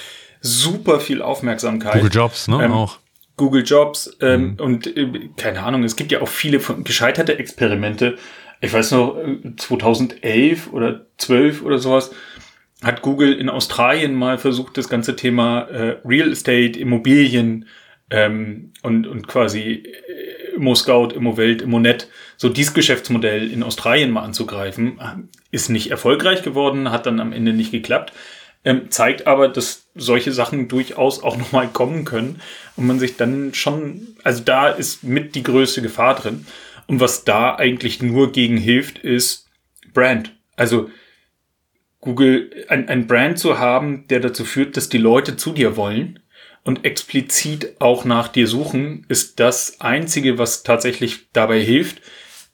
[0.41, 1.93] super viel Aufmerksamkeit.
[1.93, 2.65] Google Jobs, ne?
[2.65, 2.99] Ähm, auch.
[3.37, 4.55] Google Jobs ähm, mhm.
[4.59, 8.17] und äh, keine Ahnung, es gibt ja auch viele gescheiterte Experimente,
[8.61, 9.17] ich weiß noch,
[9.57, 12.11] 2011 oder 12 oder sowas,
[12.83, 17.65] hat Google in Australien mal versucht, das ganze Thema äh, Real Estate, Immobilien
[18.09, 24.99] ähm, und, und quasi äh, Immo-Scout, Immo-Welt, Immo-Net, so dieses Geschäftsmodell in Australien mal anzugreifen.
[25.51, 28.13] Ist nicht erfolgreich geworden, hat dann am Ende nicht geklappt.
[28.65, 32.41] Ähm, zeigt aber, dass solche Sachen durchaus auch nochmal kommen können
[32.75, 36.45] und man sich dann schon, also da ist mit die größte Gefahr drin.
[36.87, 39.49] Und was da eigentlich nur gegen hilft, ist
[39.93, 40.33] Brand.
[40.55, 40.89] Also
[41.99, 46.19] Google, ein, ein Brand zu haben, der dazu führt, dass die Leute zu dir wollen
[46.63, 52.01] und explizit auch nach dir suchen, ist das Einzige, was tatsächlich dabei hilft.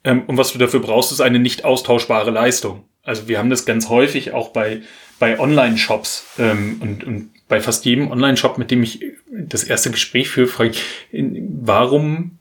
[0.04, 2.84] Ähm, und was du dafür brauchst, ist eine nicht austauschbare Leistung.
[3.02, 4.82] Also wir haben das ganz häufig auch bei,
[5.18, 10.30] bei Online-Shops ähm, und, und bei fast jedem Online-Shop, mit dem ich das erste Gespräch
[10.30, 12.38] führe, frage ich, warum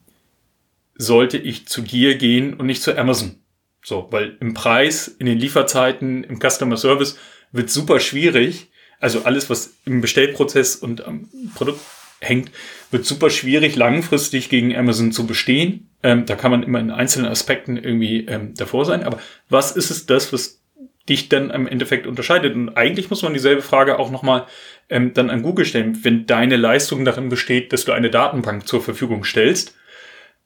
[1.04, 3.36] sollte ich zu dir gehen und nicht zu Amazon.
[3.84, 7.18] So, weil im Preis, in den Lieferzeiten, im Customer Service
[7.52, 8.70] wird super schwierig.
[9.00, 11.82] Also alles, was im Bestellprozess und am Produkt
[12.22, 12.52] hängt,
[12.92, 15.90] wird super schwierig, langfristig gegen Amazon zu bestehen.
[16.02, 19.04] Ähm, da kann man immer in einzelnen Aspekten irgendwie ähm, davor sein.
[19.04, 20.62] Aber was ist es das, was
[21.10, 22.56] dich dann im Endeffekt unterscheidet?
[22.56, 24.46] Und eigentlich muss man dieselbe Frage auch nochmal
[24.90, 26.00] ähm, dann an Google stellen.
[26.04, 29.76] Wenn deine Leistung darin besteht, dass du eine Datenbank zur Verfügung stellst,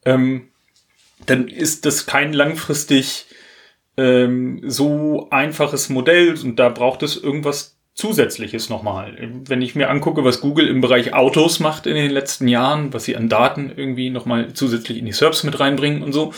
[0.08, 0.48] ähm,
[1.26, 3.26] dann ist das kein langfristig
[3.96, 9.16] ähm, so einfaches Modell und da braucht es irgendwas Zusätzliches nochmal.
[9.46, 13.04] Wenn ich mir angucke, was Google im Bereich Autos macht in den letzten Jahren, was
[13.04, 16.32] sie an Daten irgendwie nochmal zusätzlich in die Serbs mit reinbringen und so,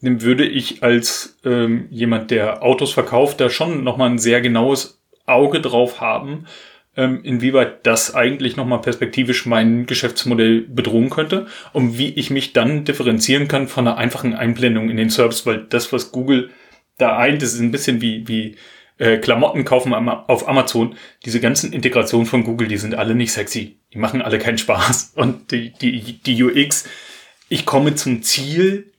[0.00, 5.00] dann würde ich als ähm, jemand, der Autos verkauft, da schon nochmal ein sehr genaues
[5.26, 6.46] Auge drauf haben,
[6.96, 12.84] ähm, inwieweit das eigentlich nochmal perspektivisch mein Geschäftsmodell bedrohen könnte und wie ich mich dann
[12.84, 16.50] differenzieren kann von einer einfachen Einblendung in den Serbs, weil das, was Google
[16.98, 18.56] da eint, das ist ein bisschen wie, wie
[18.98, 23.78] äh, Klamotten kaufen auf Amazon, diese ganzen Integrationen von Google, die sind alle nicht sexy.
[23.92, 25.12] Die machen alle keinen Spaß.
[25.16, 26.88] Und die, die, die UX,
[27.48, 28.92] ich komme zum Ziel,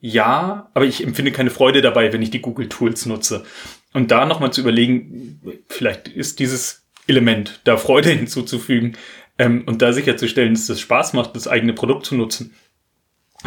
[0.00, 3.44] ja, aber ich empfinde keine Freude dabei, wenn ich die Google Tools nutze.
[3.92, 8.96] Und da nochmal zu überlegen, vielleicht ist dieses Element, da Freude hinzuzufügen
[9.38, 12.54] ähm, und da sicherzustellen, dass es Spaß macht, das eigene Produkt zu nutzen.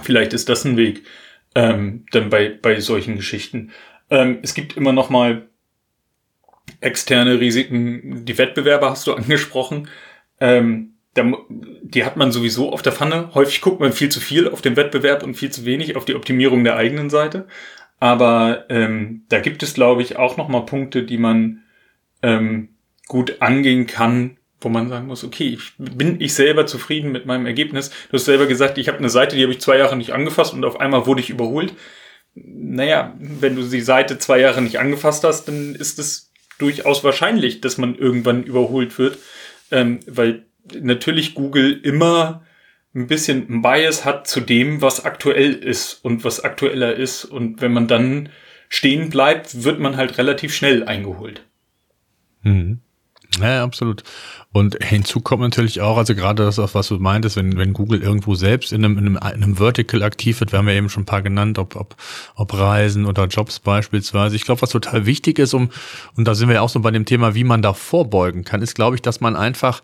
[0.01, 1.03] Vielleicht ist das ein Weg
[1.55, 3.71] ähm, dann bei, bei solchen Geschichten.
[4.09, 5.47] Ähm, es gibt immer noch mal
[6.81, 9.87] externe Risiken, die Wettbewerber hast du angesprochen.
[10.39, 13.33] Ähm, da, die hat man sowieso auf der Pfanne.
[13.33, 16.13] Häufig guckt man viel zu viel auf den Wettbewerb und viel zu wenig auf die
[16.13, 17.47] Optimierung der eigenen Seite.
[17.99, 21.63] Aber ähm, da gibt es, glaube ich, auch noch mal Punkte, die man
[22.21, 22.69] ähm,
[23.07, 27.45] gut angehen kann, wo man sagen muss, okay, ich, bin ich selber zufrieden mit meinem
[27.45, 27.89] Ergebnis?
[28.09, 30.53] Du hast selber gesagt, ich habe eine Seite, die habe ich zwei Jahre nicht angefasst
[30.53, 31.73] und auf einmal wurde ich überholt.
[32.33, 37.61] Naja, wenn du die Seite zwei Jahre nicht angefasst hast, dann ist es durchaus wahrscheinlich,
[37.61, 39.19] dass man irgendwann überholt wird,
[39.71, 40.45] ähm, weil
[40.79, 42.43] natürlich Google immer
[42.95, 47.25] ein bisschen ein Bias hat zu dem, was aktuell ist und was aktueller ist.
[47.25, 48.29] Und wenn man dann
[48.69, 51.43] stehen bleibt, wird man halt relativ schnell eingeholt.
[52.41, 52.79] Mhm.
[53.39, 54.03] Ja, absolut.
[54.51, 58.01] Und hinzu kommt natürlich auch, also gerade das, auf was du meintest, wenn, wenn Google
[58.01, 60.89] irgendwo selbst in einem, in einem, in einem Vertical aktiv wird, wir haben ja eben
[60.89, 61.95] schon ein paar genannt, ob, ob,
[62.35, 64.35] ob Reisen oder Jobs beispielsweise.
[64.35, 65.69] Ich glaube, was total wichtig ist, um,
[66.15, 68.61] und da sind wir ja auch so bei dem Thema, wie man da vorbeugen kann,
[68.61, 69.81] ist, glaube ich, dass man einfach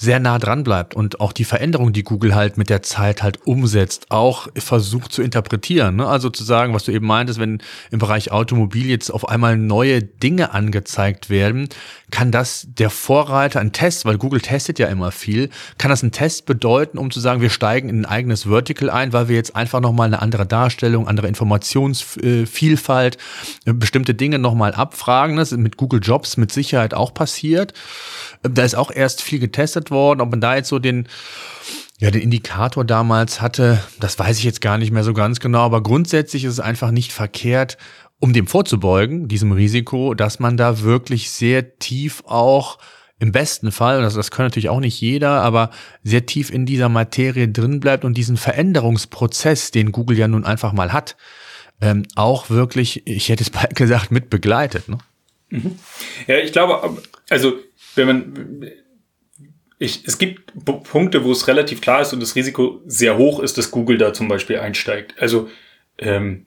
[0.00, 3.46] sehr nah dran bleibt und auch die Veränderung, die Google halt mit der Zeit halt
[3.46, 5.96] umsetzt, auch versucht zu interpretieren.
[5.96, 6.06] Ne?
[6.06, 10.02] Also zu sagen, was du eben meintest, wenn im Bereich Automobil jetzt auf einmal neue
[10.02, 11.68] Dinge angezeigt werden,
[12.10, 16.12] kann das der Vorreiter, ein Test, weil Google testet ja immer viel, kann das ein
[16.12, 19.54] Test bedeuten, um zu sagen, wir steigen in ein eigenes Vertical ein, weil wir jetzt
[19.54, 23.18] einfach nochmal eine andere Darstellung, andere Informationsvielfalt,
[23.66, 25.36] äh, bestimmte Dinge nochmal abfragen.
[25.36, 27.74] Das ist mit Google Jobs mit Sicherheit auch passiert.
[28.42, 31.08] Da ist auch erst viel getestet worden, ob man da jetzt so den,
[31.98, 35.60] ja, den Indikator damals hatte, das weiß ich jetzt gar nicht mehr so ganz genau,
[35.60, 37.76] aber grundsätzlich ist es einfach nicht verkehrt,
[38.18, 42.78] um dem vorzubeugen, diesem Risiko, dass man da wirklich sehr tief auch
[43.18, 45.70] im besten Fall, das, das kann natürlich auch nicht jeder, aber
[46.02, 50.72] sehr tief in dieser Materie drin bleibt und diesen Veränderungsprozess, den Google ja nun einfach
[50.72, 51.16] mal hat,
[51.82, 54.88] ähm, auch wirklich, ich hätte es bald gesagt, mit begleitet.
[54.88, 54.98] Ne?
[55.50, 55.78] Mhm.
[56.26, 56.98] Ja, ich glaube,
[57.28, 57.58] also
[57.94, 58.70] wenn man,
[59.82, 63.56] ich, es gibt Punkte, wo es relativ klar ist und das Risiko sehr hoch ist,
[63.56, 65.14] dass Google da zum Beispiel einsteigt.
[65.18, 65.48] Also
[65.96, 66.44] ähm,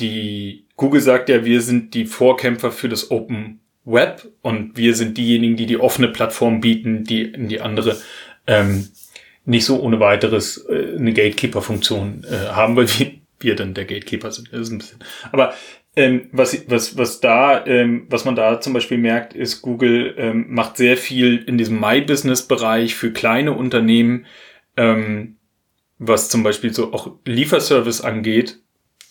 [0.00, 5.16] die Google sagt ja, wir sind die Vorkämpfer für das Open Web und wir sind
[5.18, 7.96] diejenigen, die die offene Plattform bieten, die in die andere
[8.48, 8.88] ähm,
[9.44, 14.32] nicht so ohne weiteres äh, eine Gatekeeper-Funktion äh, haben, weil wir, wir dann der Gatekeeper
[14.32, 14.96] sind.
[15.30, 15.54] Aber
[15.96, 20.46] ähm, was, was, was da, ähm, was man da zum Beispiel merkt, ist, Google ähm,
[20.48, 24.26] macht sehr viel in diesem My-Business-Bereich für kleine Unternehmen,
[24.76, 25.36] ähm,
[25.98, 28.60] was zum Beispiel so auch Lieferservice angeht,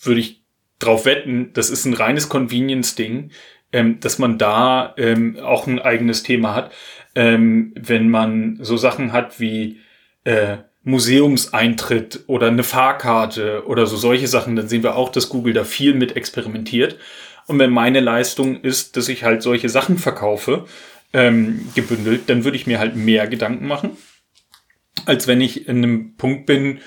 [0.02, 0.42] würde ich
[0.80, 3.32] drauf wetten, das ist ein reines Convenience-Ding,
[3.74, 6.72] ähm, dass man da ähm, auch ein eigenes Thema hat.
[7.16, 9.80] Wenn man so Sachen hat wie
[10.24, 15.54] äh, Museumseintritt oder eine Fahrkarte oder so solche Sachen, dann sehen wir auch, dass Google
[15.54, 16.98] da viel mit experimentiert.
[17.48, 20.66] Und wenn meine Leistung ist, dass ich halt solche Sachen verkaufe,
[21.14, 23.98] ähm, gebündelt, dann würde ich mir halt mehr Gedanken machen,
[25.06, 26.80] als wenn ich in einem Punkt bin,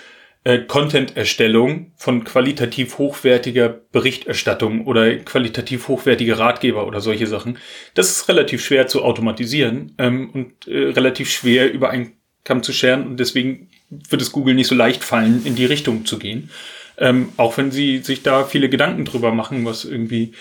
[0.45, 7.59] äh, Content-Erstellung von qualitativ hochwertiger Berichterstattung oder qualitativ hochwertige Ratgeber oder solche Sachen.
[7.95, 12.73] Das ist relativ schwer zu automatisieren ähm, und äh, relativ schwer über einen Kamm zu
[12.73, 13.69] scheren und deswegen
[14.09, 16.51] wird es Google nicht so leicht fallen, in die Richtung zu gehen.
[16.99, 20.33] Ähm, auch wenn sie sich da viele Gedanken drüber machen, was irgendwie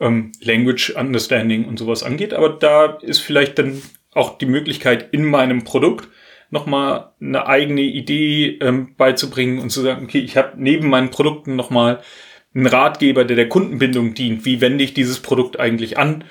[0.00, 2.34] ähm, Language Understanding und sowas angeht.
[2.34, 6.08] Aber da ist vielleicht dann auch die Möglichkeit in meinem Produkt
[6.50, 11.56] nochmal eine eigene Idee ähm, beizubringen und zu sagen, okay, ich habe neben meinen Produkten
[11.56, 12.00] nochmal
[12.54, 14.44] einen Ratgeber, der der Kundenbindung dient.
[14.44, 16.24] Wie wende ich dieses Produkt eigentlich an?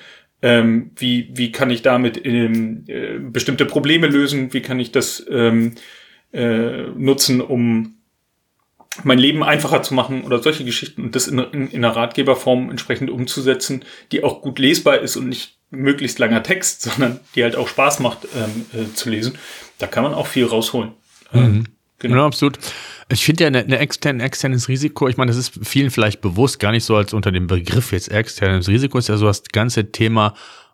[0.43, 4.53] Ähm, wie, wie kann ich damit ähm, äh, bestimmte Probleme lösen?
[4.53, 5.73] Wie kann ich das ähm,
[6.33, 7.97] äh, nutzen, um
[9.03, 12.69] mein Leben einfacher zu machen oder solche Geschichten und das in, in, in einer Ratgeberform
[12.69, 17.55] entsprechend umzusetzen, die auch gut lesbar ist und nicht möglichst langer Text, sondern die halt
[17.55, 19.37] auch Spaß macht ähm, äh, zu lesen,
[19.77, 20.91] da kann man auch viel rausholen.
[21.33, 21.63] Ähm, mhm.
[21.99, 22.15] Genau.
[22.15, 22.57] Ja, absolut.
[23.09, 26.59] Ich finde ja eine, eine extern, externes Risiko, ich meine, das ist vielen vielleicht bewusst,
[26.59, 29.91] gar nicht so als unter dem Begriff jetzt externes Risiko, ist ja so das ganze
[29.91, 30.33] Thema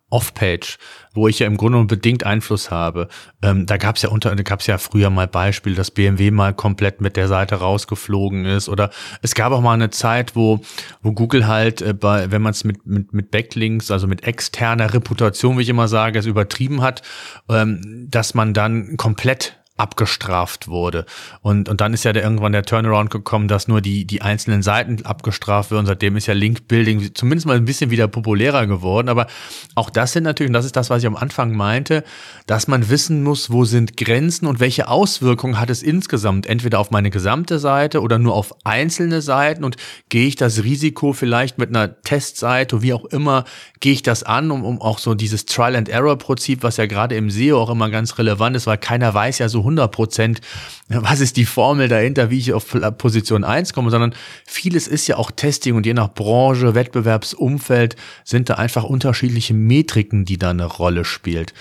[0.10, 0.78] Off-Page,
[1.18, 3.10] wo ich ja im Grunde bedingt Einfluss habe.
[3.42, 6.32] Ähm, da gab es ja unter, da gab es ja früher mal Beispiele, dass BMW
[6.32, 8.70] mal komplett mit der Seite rausgeflogen ist.
[8.70, 10.62] Oder es gab auch mal eine Zeit, wo,
[11.02, 14.94] wo Google halt äh, bei, wenn man es mit, mit, mit Backlinks, also mit externer
[14.94, 17.02] Reputation, wie ich immer sage, es übertrieben hat,
[17.50, 21.06] ähm, dass man dann komplett abgestraft wurde.
[21.42, 24.64] Und, und dann ist ja der, irgendwann der Turnaround gekommen, dass nur die, die einzelnen
[24.64, 25.86] Seiten abgestraft werden.
[25.86, 29.08] Seitdem ist ja Link-Building zumindest mal ein bisschen wieder populärer geworden.
[29.08, 29.28] Aber
[29.76, 32.04] auch das sind natürlich, und das ist das, was ich am Anfang meinte,
[32.48, 36.90] dass man wissen muss, wo sind Grenzen und welche Auswirkungen hat es insgesamt, entweder auf
[36.92, 39.78] meine gesamte Seite oder nur auf einzelne Seiten und
[40.10, 43.44] gehe ich das Risiko vielleicht mit einer Testseite, wie auch immer,
[43.80, 47.62] gehe ich das an, um, um auch so dieses Trial-and-Error-Prinzip, was ja gerade im SEO
[47.62, 50.42] auch immer ganz relevant ist, weil keiner weiß ja so 100 Prozent,
[50.88, 55.18] was ist die Formel dahinter, wie ich auf Position 1 komme, sondern vieles ist ja
[55.18, 60.66] auch Testing und je nach Branche, Wettbewerbsumfeld sind da einfach unterschiedliche Metriken, die da eine
[60.66, 61.54] Rolle spielt.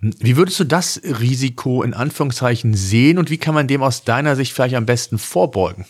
[0.00, 4.36] Wie würdest du das Risiko in Anführungszeichen sehen und wie kann man dem aus deiner
[4.36, 5.86] Sicht vielleicht am besten vorbeugen?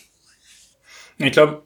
[1.17, 1.63] Ich glaube,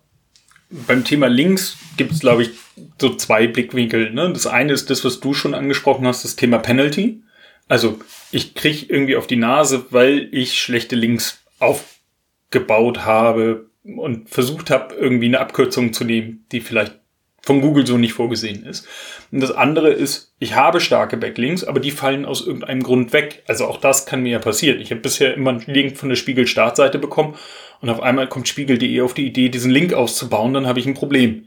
[0.70, 2.52] beim Thema Links gibt es, glaube ich,
[3.00, 4.12] so zwei Blickwinkel.
[4.12, 4.32] Ne?
[4.32, 7.22] Das eine ist das, was du schon angesprochen hast, das Thema Penalty.
[7.70, 8.00] Also
[8.32, 14.96] ich kriege irgendwie auf die Nase, weil ich schlechte Links aufgebaut habe und versucht habe,
[14.96, 17.00] irgendwie eine Abkürzung zu nehmen, die vielleicht
[17.42, 18.86] von Google so nicht vorgesehen ist.
[19.32, 23.44] Und das andere ist, ich habe starke Backlinks, aber die fallen aus irgendeinem Grund weg.
[23.48, 24.82] Also auch das kann mir ja passieren.
[24.82, 27.36] Ich habe bisher immer einen Link von der Spiegel-Startseite bekommen
[27.82, 30.96] und auf einmal kommt Spiegel.de auf die Idee, diesen Link auszubauen, dann habe ich ein
[30.96, 31.46] Problem.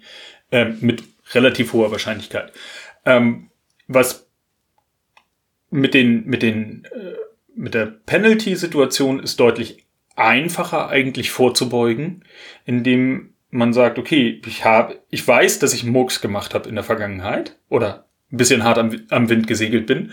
[0.50, 1.02] Ähm, mit
[1.34, 2.52] relativ hoher Wahrscheinlichkeit.
[3.04, 3.50] Ähm,
[3.88, 4.21] was
[5.72, 7.14] mit den, mit den, äh,
[7.54, 12.24] mit der Penalty-Situation ist deutlich einfacher eigentlich vorzubeugen,
[12.64, 16.84] indem man sagt, okay, ich habe, ich weiß, dass ich Murks gemacht habe in der
[16.84, 20.12] Vergangenheit oder ein bisschen hart am, am Wind gesegelt bin.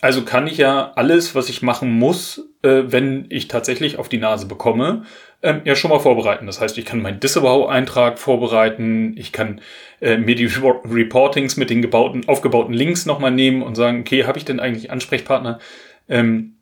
[0.00, 4.18] Also kann ich ja alles, was ich machen muss, äh, wenn ich tatsächlich auf die
[4.18, 5.04] Nase bekomme,
[5.44, 6.46] ähm, ja schon mal vorbereiten.
[6.46, 9.60] Das heißt, ich kann meinen Disavow-Eintrag vorbereiten, ich kann
[10.00, 14.38] äh, mir die Reportings mit den gebauten, aufgebauten Links nochmal nehmen und sagen, okay, habe
[14.38, 15.60] ich denn eigentlich Ansprechpartner,
[16.08, 16.56] ähm,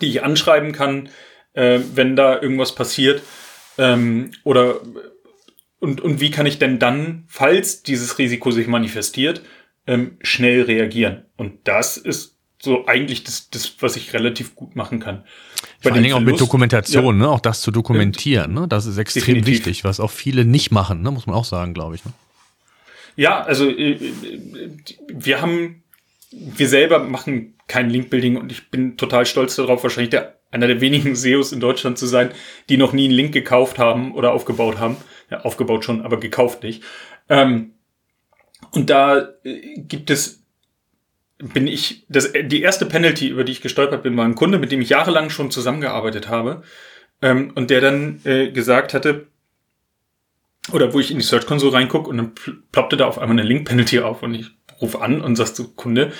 [0.00, 1.08] die ich anschreiben kann,
[1.52, 3.22] äh, wenn da irgendwas passiert?
[3.78, 4.80] Ähm, oder
[5.78, 9.42] und, und wie kann ich denn dann, falls dieses Risiko sich manifestiert,
[9.86, 11.26] ähm, schnell reagieren?
[11.36, 15.24] Und das ist so eigentlich das, das, was ich relativ gut machen kann.
[15.80, 17.26] Vor allen Dingen auch mit Dokumentation, ja.
[17.26, 17.30] ne?
[17.30, 18.68] auch das zu dokumentieren, ne?
[18.68, 19.66] das ist extrem Definitiv.
[19.66, 21.10] wichtig, was auch viele nicht machen, ne?
[21.10, 22.04] muss man auch sagen, glaube ich.
[22.04, 22.12] Ne?
[23.16, 23.98] Ja, also äh,
[25.08, 25.82] wir haben,
[26.30, 30.80] wir selber machen kein Link-Building und ich bin total stolz darauf, wahrscheinlich der, einer der
[30.80, 32.30] wenigen SEOs in Deutschland zu sein,
[32.68, 34.96] die noch nie einen Link gekauft haben oder aufgebaut haben.
[35.30, 36.82] Ja, aufgebaut schon, aber gekauft nicht.
[37.28, 37.72] Ähm,
[38.72, 40.39] und da äh, gibt es
[41.40, 44.72] bin ich, das, die erste Penalty, über die ich gestolpert bin, war ein Kunde, mit
[44.72, 46.62] dem ich jahrelang schon zusammengearbeitet habe.
[47.22, 49.26] Ähm, und der dann äh, gesagt hatte,
[50.72, 52.32] oder wo ich in die Search Console reinguck und dann
[52.72, 54.46] ploppte da auf einmal eine Link Penalty auf und ich
[54.80, 56.12] rufe an und sagst zu Kunde,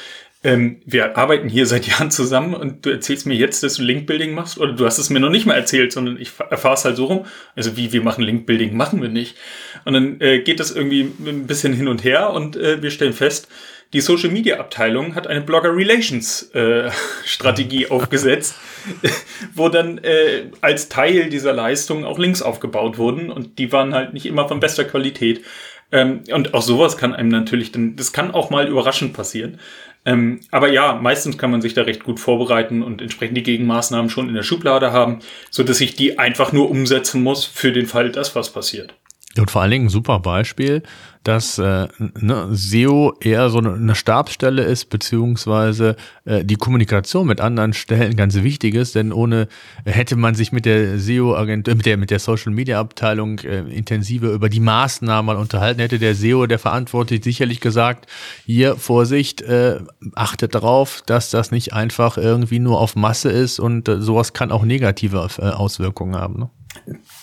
[0.42, 4.34] ähm, wir arbeiten hier seit Jahren zusammen und du erzählst mir jetzt, dass du Link-Building
[4.34, 6.96] machst oder du hast es mir noch nicht mal erzählt, sondern ich erfahre es halt
[6.96, 7.26] so rum.
[7.54, 9.36] Also wie, wir machen Link-Building, machen wir nicht.
[9.84, 13.12] Und dann äh, geht das irgendwie ein bisschen hin und her und äh, wir stellen
[13.12, 13.48] fest,
[13.92, 16.90] die Social Media Abteilung hat eine Blogger Relations äh,
[17.24, 18.54] Strategie aufgesetzt,
[19.54, 24.12] wo dann äh, als Teil dieser Leistung auch Links aufgebaut wurden und die waren halt
[24.12, 25.44] nicht immer von bester Qualität.
[25.92, 29.58] Ähm, und auch sowas kann einem natürlich dann, das kann auch mal überraschend passieren.
[30.04, 34.08] Ähm, aber ja, meistens kann man sich da recht gut vorbereiten und entsprechend die Gegenmaßnahmen
[34.08, 35.18] schon in der Schublade haben,
[35.50, 38.94] so dass ich die einfach nur umsetzen muss für den Fall, dass was passiert.
[39.38, 40.82] Und vor allen Dingen ein super Beispiel,
[41.22, 47.72] dass äh, ne, SEO eher so eine Stabsstelle ist, beziehungsweise äh, die Kommunikation mit anderen
[47.72, 49.46] Stellen ganz wichtig ist, denn ohne
[49.84, 54.48] äh, hätte man sich mit der SEO-Agentur, mit der, mit der Social-Media-Abteilung äh, intensiver über
[54.48, 58.10] die Maßnahmen unterhalten, hätte der SEO, der Verantwortliche, sicherlich gesagt,
[58.46, 59.78] hier, Vorsicht, äh,
[60.14, 64.50] achtet darauf, dass das nicht einfach irgendwie nur auf Masse ist und äh, sowas kann
[64.50, 66.38] auch negative äh, Auswirkungen haben.
[66.40, 66.50] Ne?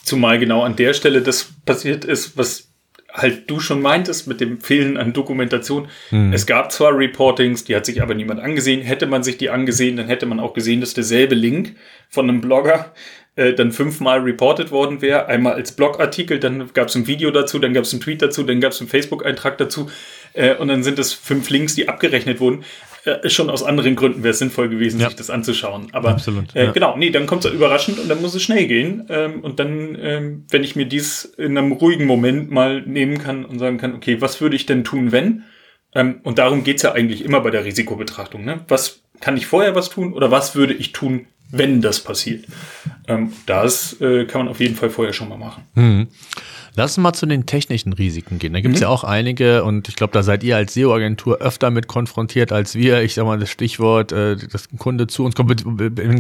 [0.07, 2.69] Zumal genau an der Stelle das passiert ist, was
[3.13, 5.89] halt du schon meintest mit dem Fehlen an Dokumentation.
[6.09, 6.31] Hm.
[6.31, 8.81] Es gab zwar Reportings, die hat sich aber niemand angesehen.
[8.81, 11.75] Hätte man sich die angesehen, dann hätte man auch gesehen, dass derselbe Link
[12.09, 12.93] von einem Blogger
[13.35, 15.27] äh, dann fünfmal reported worden wäre.
[15.27, 18.43] Einmal als Blogartikel, dann gab es ein Video dazu, dann gab es einen Tweet dazu,
[18.43, 19.89] dann gab es einen Facebook-Eintrag dazu.
[20.33, 22.63] Äh, und dann sind es fünf Links, die abgerechnet wurden.
[23.07, 25.07] Äh, schon aus anderen Gründen wäre es sinnvoll gewesen, ja.
[25.07, 25.87] sich das anzuschauen.
[25.93, 26.71] Aber Absolut, äh, ja.
[26.71, 29.05] genau, nee, dann kommt es überraschend und dann muss es schnell gehen.
[29.09, 33.45] Ähm, und dann, ähm, wenn ich mir dies in einem ruhigen Moment mal nehmen kann
[33.45, 35.43] und sagen kann, okay, was würde ich denn tun, wenn?
[35.95, 38.43] Ähm, und darum geht's ja eigentlich immer bei der Risikobetrachtung.
[38.43, 38.59] Ne?
[38.67, 42.45] Was kann ich vorher was tun oder was würde ich tun, wenn das passiert?
[43.07, 45.63] Ähm, das äh, kann man auf jeden Fall vorher schon mal machen.
[45.75, 46.07] Mhm.
[46.77, 48.53] Lass uns mal zu den technischen Risiken gehen.
[48.53, 48.83] Da gibt es mhm.
[48.83, 52.75] ja auch einige und ich glaube, da seid ihr als SEO-Agentur öfter mit konfrontiert als
[52.75, 53.01] wir.
[53.01, 55.65] Ich sage mal das Stichwort, äh, dass ein Kunde zu uns kommt.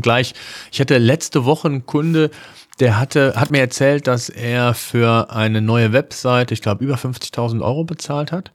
[0.01, 0.33] Gleich.
[0.71, 2.31] Ich hatte letzte Woche einen Kunde,
[2.79, 7.61] der hatte, hat mir erzählt, dass er für eine neue Website, ich glaube, über 50.000
[7.61, 8.51] Euro bezahlt hat.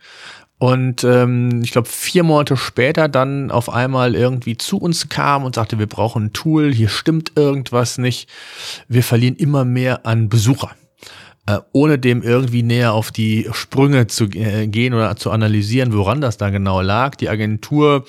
[0.59, 5.55] Und ähm, ich glaube, vier Monate später dann auf einmal irgendwie zu uns kam und
[5.55, 8.28] sagte, wir brauchen ein Tool, hier stimmt irgendwas nicht.
[8.88, 10.72] Wir verlieren immer mehr an Besucher
[11.47, 16.20] äh, ohne dem irgendwie näher auf die Sprünge zu äh, gehen oder zu analysieren, woran
[16.20, 17.16] das da genau lag.
[17.16, 18.05] Die Agentur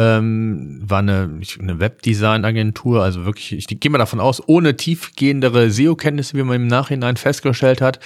[0.00, 6.38] ähm, war eine, eine Webdesign-Agentur, also wirklich, ich gehe mal davon aus, ohne tiefgehendere SEO-Kenntnisse,
[6.38, 8.00] wie man im Nachhinein festgestellt hat.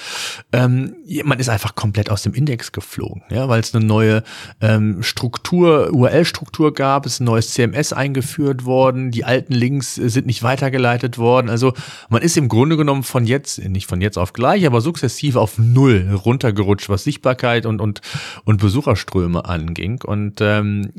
[0.53, 4.25] Ähm, man ist einfach komplett aus dem Index geflogen, ja, weil es eine neue
[4.61, 10.27] ähm, Struktur, URL-Struktur gab, es ist ein neues CMS eingeführt worden, die alten Links sind
[10.27, 11.49] nicht weitergeleitet worden.
[11.49, 11.75] Also
[12.09, 15.59] man ist im Grunde genommen von jetzt, nicht von jetzt auf gleich, aber sukzessiv auf
[15.59, 18.01] null runtergerutscht, was Sichtbarkeit und, und,
[18.45, 20.03] und Besucherströme anging.
[20.03, 20.91] Und ähm,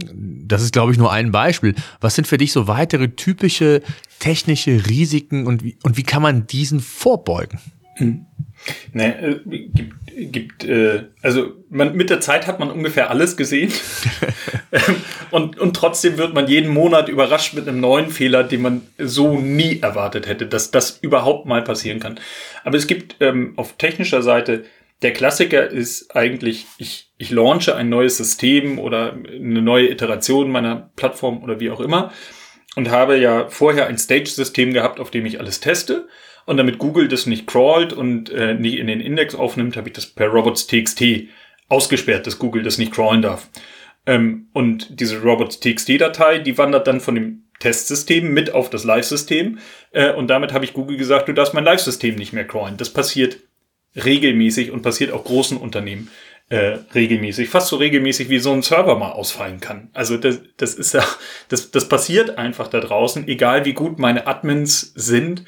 [0.48, 1.74] das ist, glaube glaube ich, nur ein Beispiel.
[2.00, 3.82] Was sind für dich so weitere typische
[4.20, 7.60] technische Risiken und wie, und wie kann man diesen vorbeugen?
[7.96, 8.26] Hm.
[8.94, 9.40] Ne, äh,
[9.74, 13.72] gibt, gibt äh, also man, mit der Zeit hat man ungefähr alles gesehen
[15.32, 19.40] und, und trotzdem wird man jeden Monat überrascht mit einem neuen Fehler, den man so
[19.40, 22.20] nie erwartet hätte, dass das überhaupt mal passieren kann.
[22.64, 24.66] Aber es gibt ähm, auf technischer Seite
[25.02, 30.92] der Klassiker ist eigentlich, ich, ich launche ein neues System oder eine neue Iteration meiner
[30.96, 32.12] Plattform oder wie auch immer
[32.76, 36.08] und habe ja vorher ein Stage-System gehabt, auf dem ich alles teste.
[36.46, 39.96] Und damit Google das nicht crawlt und äh, nicht in den Index aufnimmt, habe ich
[39.96, 41.04] das per robots.txt
[41.70, 43.50] ausgesperrt, dass Google das nicht crawlen darf.
[44.06, 49.58] Ähm, und diese robots.txt-Datei, die wandert dann von dem Testsystem mit auf das Live-System.
[49.92, 52.78] Äh, und damit habe ich Google gesagt, du darfst mein Live-System nicht mehr crawlen.
[52.78, 53.38] Das passiert
[53.96, 56.10] regelmäßig und passiert auch großen Unternehmen
[56.50, 59.90] äh, regelmäßig, fast so regelmäßig wie so ein Server mal ausfallen kann.
[59.94, 61.04] Also das, das ist ja,
[61.50, 65.44] das, das passiert einfach da draußen, egal wie gut meine Admins sind,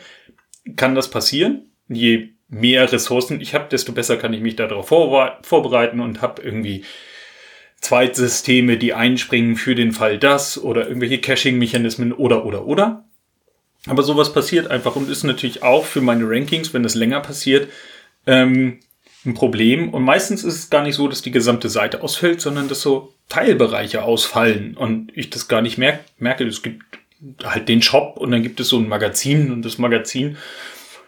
[0.76, 1.72] kann das passieren.
[1.88, 6.84] Je mehr Ressourcen ich habe, desto besser kann ich mich darauf vorbereiten und habe irgendwie
[7.80, 13.06] Zweitsysteme, die einspringen für den Fall das oder irgendwelche Caching-Mechanismen oder oder oder.
[13.86, 17.70] Aber sowas passiert einfach und ist natürlich auch für meine Rankings, wenn das länger passiert,
[18.28, 18.80] ähm,
[19.26, 19.90] ein Problem.
[19.90, 23.14] Und meistens ist es gar nicht so, dass die gesamte Seite ausfällt, sondern dass so
[23.30, 26.04] Teilbereiche ausfallen und ich das gar nicht merke.
[26.18, 26.46] merke.
[26.46, 26.84] Es gibt
[27.44, 30.38] halt den Shop und dann gibt es so ein Magazin und das Magazin,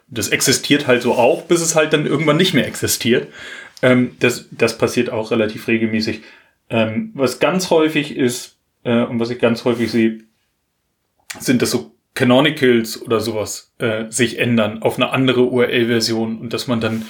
[0.07, 3.27] das existiert halt so auch, bis es halt dann irgendwann nicht mehr existiert.
[3.81, 6.21] Ähm, das, das passiert auch relativ regelmäßig.
[6.69, 10.19] Ähm, was ganz häufig ist äh, und was ich ganz häufig sehe,
[11.39, 16.67] sind das so Canonicals oder sowas äh, sich ändern auf eine andere URL-Version und dass
[16.67, 17.05] man dann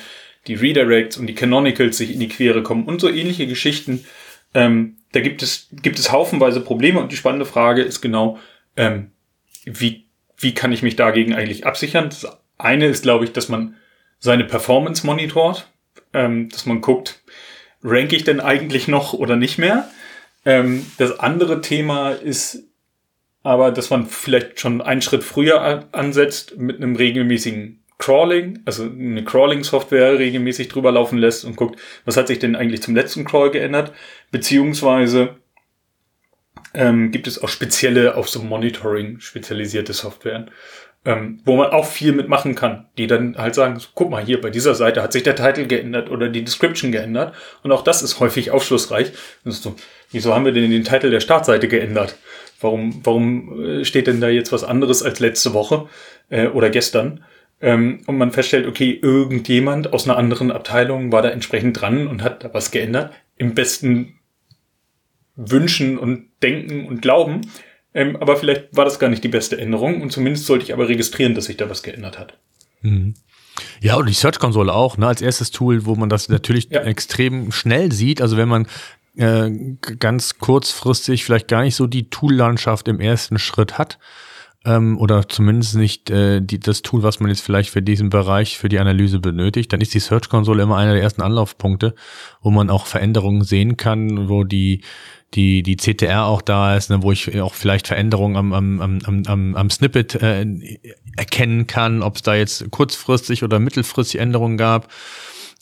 [0.46, 4.06] die Redirects und die Canonicals sich in die Quere kommen und so ähnliche Geschichten.
[4.54, 8.38] Ähm, da gibt es, gibt es haufenweise Probleme und die spannende Frage ist genau,
[8.78, 9.10] ähm,
[9.66, 10.06] wie,
[10.38, 12.10] wie kann ich mich dagegen eigentlich absichern?
[12.10, 12.28] Das
[12.60, 13.78] eine ist, glaube ich, dass man
[14.20, 15.72] seine Performance monitort,
[16.14, 17.24] ähm, dass man guckt,
[17.84, 19.90] rank ich denn eigentlich noch oder nicht mehr?
[20.46, 22.69] Ähm, das andere Thema ist
[23.44, 29.24] aber dass man vielleicht schon einen Schritt früher ansetzt mit einem regelmäßigen Crawling, also eine
[29.24, 33.52] Crawling-Software regelmäßig drüber laufen lässt und guckt, was hat sich denn eigentlich zum letzten Crawl
[33.52, 33.94] geändert,
[34.32, 35.36] beziehungsweise
[36.74, 40.46] ähm, gibt es auch spezielle auf so Monitoring spezialisierte Software,
[41.04, 44.50] ähm, wo man auch viel mitmachen kann, die dann halt sagen, guck mal hier, bei
[44.50, 47.34] dieser Seite hat sich der Titel geändert oder die Description geändert
[47.64, 49.12] und auch das ist häufig aufschlussreich.
[49.44, 49.76] So,
[50.12, 52.16] wieso haben wir denn den Titel der Startseite geändert?
[52.60, 55.88] Warum, warum äh, steht denn da jetzt was anderes als letzte Woche
[56.30, 57.24] äh, oder gestern?
[57.62, 62.24] Ähm, und man feststellt, okay, irgendjemand aus einer anderen Abteilung war da entsprechend dran und
[62.24, 63.14] hat da was geändert.
[63.38, 64.20] Im besten
[65.36, 67.42] Wünschen und Denken und Glauben.
[67.94, 70.88] Ähm, aber vielleicht war das gar nicht die beste Änderung und zumindest sollte ich aber
[70.88, 72.38] registrieren, dass sich da was geändert hat.
[72.82, 73.16] Mhm.
[73.82, 76.82] Ja, und die Search Console auch, ne, als erstes Tool, wo man das natürlich ja.
[76.82, 78.22] extrem schnell sieht.
[78.22, 78.68] Also wenn man
[79.20, 79.52] äh,
[80.00, 84.00] ganz kurzfristig vielleicht gar nicht so die Tool-Landschaft im ersten Schritt hat,
[84.66, 88.58] ähm, oder zumindest nicht äh, die, das Tool, was man jetzt vielleicht für diesen Bereich,
[88.58, 91.96] für die Analyse benötigt, dann ist die Search-Konsole immer einer der ersten Anlaufpunkte,
[92.42, 94.82] wo man auch Veränderungen sehen kann, wo die
[95.36, 99.24] die, die CTR auch da ist, ne, wo ich auch vielleicht Veränderungen am, am, am,
[99.28, 100.44] am, am Snippet äh,
[101.18, 104.92] erkennen kann, ob es da jetzt kurzfristig oder mittelfristig Änderungen gab.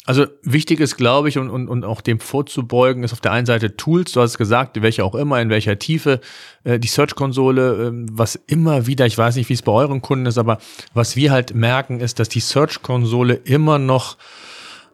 [0.08, 3.45] Also wichtig ist, glaube ich, und, und, und auch dem vorzubeugen, ist auf der einen
[3.45, 6.22] Seite Tools, du hast gesagt, welche auch immer, in welcher Tiefe,
[6.64, 10.26] äh, die Search-Konsole, äh, was immer wieder, ich weiß nicht, wie es bei euren Kunden
[10.26, 10.60] ist, aber
[10.93, 14.16] was wir halt merken, ist, dass die Search-Konsole immer noch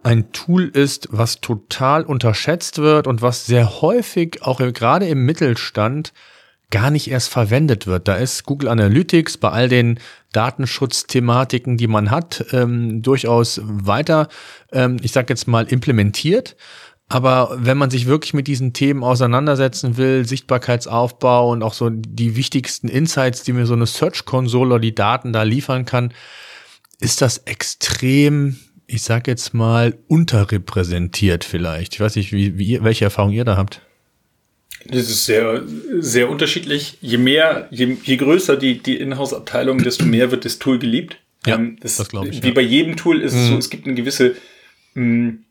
[0.01, 6.11] ein Tool ist, was total unterschätzt wird und was sehr häufig auch gerade im Mittelstand
[6.71, 8.07] gar nicht erst verwendet wird.
[8.07, 9.99] Da ist Google Analytics bei all den
[10.33, 14.27] Datenschutzthematiken, die man hat, ähm, durchaus weiter,
[14.73, 16.57] ähm, ich sage jetzt mal, implementiert.
[17.07, 22.35] Aber wenn man sich wirklich mit diesen Themen auseinandersetzen will, Sichtbarkeitsaufbau und auch so die
[22.35, 26.13] wichtigsten Insights, die mir so eine Search-Konsole oder die Daten da liefern kann,
[26.99, 31.95] ist das extrem ich sag jetzt mal, unterrepräsentiert vielleicht.
[31.95, 33.81] Ich weiß nicht, wie, wie, welche Erfahrung ihr da habt.
[34.85, 35.63] Das ist sehr,
[35.99, 36.97] sehr unterschiedlich.
[37.01, 41.17] Je mehr, je, je größer die, die Inhouse-Abteilung, desto mehr wird das Tool geliebt.
[41.45, 42.43] Ja, ähm, das, das glaube ich.
[42.43, 42.53] Wie ja.
[42.53, 43.59] bei jedem Tool ist es so, mhm.
[43.59, 44.35] es gibt eine gewisse,
[44.93, 45.45] mh, mm,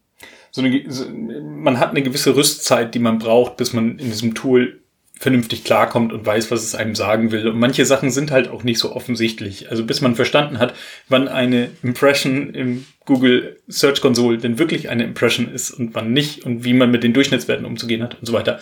[0.50, 4.34] so eine, so, man hat eine gewisse Rüstzeit, die man braucht, bis man in diesem
[4.34, 4.78] Tool
[5.22, 7.46] vernünftig klarkommt und weiß, was es einem sagen will.
[7.46, 9.70] Und manche Sachen sind halt auch nicht so offensichtlich.
[9.70, 10.74] Also bis man verstanden hat,
[11.08, 16.44] wann eine Impression im Google Search Console denn wirklich eine Impression ist und wann nicht
[16.44, 18.58] und wie man mit den Durchschnittswerten umzugehen hat und so weiter.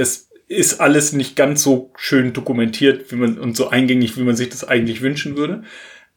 [0.00, 4.34] Das ist alles nicht ganz so schön dokumentiert wie man, und so eingängig, wie man
[4.34, 5.62] sich das eigentlich wünschen würde.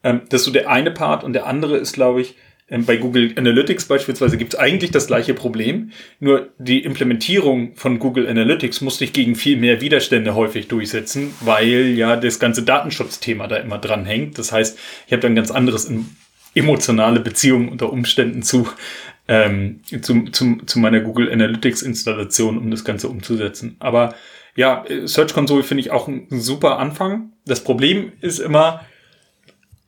[0.03, 2.35] Ähm, das ist so der eine Part und der andere ist, glaube ich,
[2.69, 7.99] ähm, bei Google Analytics beispielsweise gibt es eigentlich das gleiche Problem, nur die Implementierung von
[7.99, 13.47] Google Analytics musste ich gegen viel mehr Widerstände häufig durchsetzen, weil ja das ganze Datenschutzthema
[13.47, 14.39] da immer dran hängt.
[14.39, 15.91] Das heißt, ich habe da ein ganz anderes
[16.55, 18.69] emotionale Beziehung unter Umständen zu,
[19.27, 23.77] ähm, zu, zu, zu meiner Google Analytics Installation, um das Ganze umzusetzen.
[23.79, 24.15] Aber
[24.55, 27.33] ja, Search Console finde ich auch ein super Anfang.
[27.45, 28.85] Das Problem ist immer,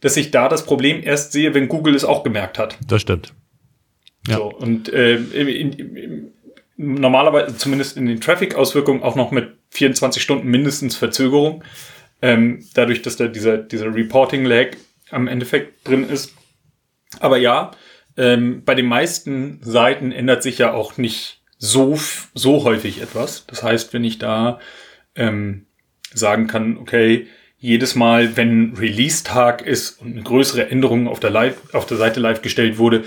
[0.02, 2.78] dass ich da das Problem erst sehe, wenn Google es auch gemerkt hat.
[2.88, 3.34] Das stimmt.
[4.28, 4.38] Ja.
[4.38, 6.34] So, und äh, in, in,
[6.78, 11.64] normalerweise, zumindest in den Traffic-Auswirkungen, auch noch mit 24 Stunden mindestens Verzögerung.
[12.22, 14.78] Ähm, dadurch, dass da dieser, dieser Reporting-Lag
[15.12, 16.34] am Endeffekt drin ist.
[17.20, 17.72] Aber ja,
[18.18, 22.00] ähm, bei den meisten Seiten ändert sich ja auch nicht so,
[22.34, 23.46] so häufig etwas.
[23.48, 24.60] Das heißt, wenn ich da
[25.16, 25.66] ähm,
[26.14, 31.74] sagen kann, okay, jedes Mal, wenn Release-Tag ist und eine größere Änderung auf der, live,
[31.74, 33.04] auf der Seite live gestellt wurde,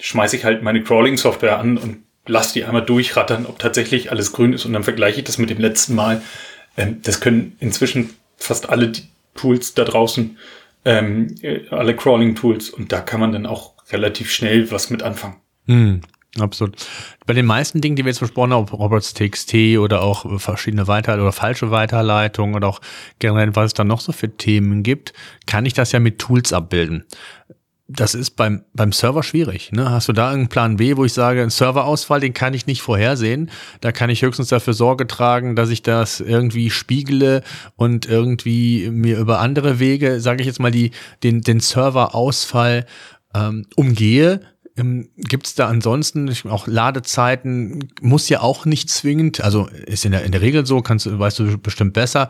[0.00, 4.52] schmeiße ich halt meine Crawling-Software an und lasse die einmal durchrattern, ob tatsächlich alles grün
[4.52, 6.22] ist und dann vergleiche ich das mit dem letzten Mal.
[6.76, 8.92] Ähm, das können inzwischen fast alle
[9.34, 10.38] Tools da draußen,
[10.84, 15.36] ähm, äh, alle Crawling-Tools und da kann man dann auch relativ schnell was mit anfangen.
[15.66, 16.00] Hm.
[16.40, 16.76] Absolut.
[17.26, 21.14] Bei den meisten Dingen, die wir jetzt besprochen haben, Roberts TXT oder auch verschiedene Weiter-
[21.14, 22.80] oder falsche Weiterleitungen oder auch
[23.18, 25.12] generell, was es dann noch so für Themen gibt,
[25.46, 27.04] kann ich das ja mit Tools abbilden.
[27.86, 29.70] Das ist beim, beim Server schwierig.
[29.70, 29.90] Ne?
[29.90, 32.80] Hast du da einen Plan B, wo ich sage, ein Serverausfall, den kann ich nicht
[32.80, 33.50] vorhersehen.
[33.82, 37.42] Da kann ich höchstens dafür Sorge tragen, dass ich das irgendwie spiegle
[37.76, 42.86] und irgendwie mir über andere Wege, sage ich jetzt mal, die, den, den Serverausfall
[43.34, 44.40] ähm, umgehe
[44.76, 47.90] ähm, Gibt es da ansonsten auch Ladezeiten?
[48.00, 51.38] Muss ja auch nicht zwingend, also ist in der, in der Regel so, kannst weißt
[51.38, 52.28] du bestimmt besser,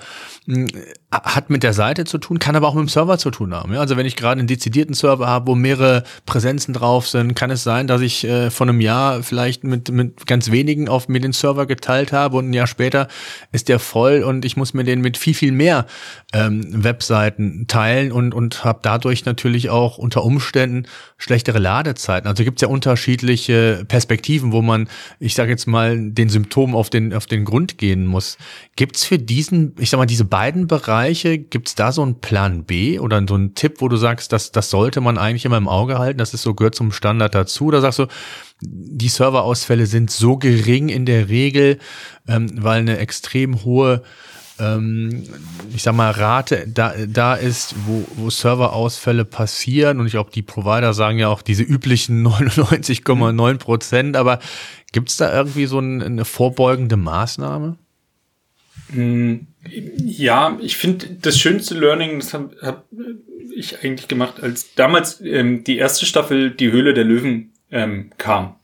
[1.23, 3.73] hat mit der Seite zu tun, kann aber auch mit dem Server zu tun haben.
[3.73, 3.81] Ja?
[3.81, 7.63] Also wenn ich gerade einen dezidierten Server habe, wo mehrere Präsenzen drauf sind, kann es
[7.63, 11.33] sein, dass ich äh, von einem Jahr vielleicht mit, mit ganz wenigen auf mir den
[11.33, 13.09] Server geteilt habe und ein Jahr später
[13.53, 15.87] ist der voll und ich muss mir den mit viel, viel mehr
[16.33, 20.87] ähm, Webseiten teilen und, und habe dadurch natürlich auch unter Umständen
[21.17, 22.29] schlechtere Ladezeiten.
[22.29, 24.89] Also gibt es ja unterschiedliche Perspektiven, wo man,
[25.21, 28.37] ich sage jetzt mal, den Symptomen auf den, auf den Grund gehen muss.
[28.77, 32.21] Gibt es für diesen, ich sag mal, diese beiden Bereiche, gibt es da so einen
[32.21, 35.59] Plan B oder so einen Tipp, wo du sagst, das, das sollte man eigentlich immer
[35.59, 37.67] im Auge halten, das ist so, gehört zum Standard dazu?
[37.67, 38.07] Oder sagst du,
[38.61, 41.79] die Serverausfälle sind so gering in der Regel,
[42.29, 44.03] ähm, weil eine extrem hohe
[44.59, 45.25] ähm,
[45.75, 50.43] ich sag mal, Rate da, da ist, wo, wo Serverausfälle passieren und ich glaube, die
[50.43, 54.39] Provider sagen ja auch diese üblichen 99,9 Prozent, aber
[54.93, 57.77] gibt es da irgendwie so ein, eine vorbeugende Maßnahme?
[58.91, 59.35] Mm,
[59.71, 62.87] ja, ich finde das schönste Learning, das habe hab
[63.55, 68.57] ich eigentlich gemacht, als damals ähm, die erste Staffel Die Höhle der Löwen ähm, kam.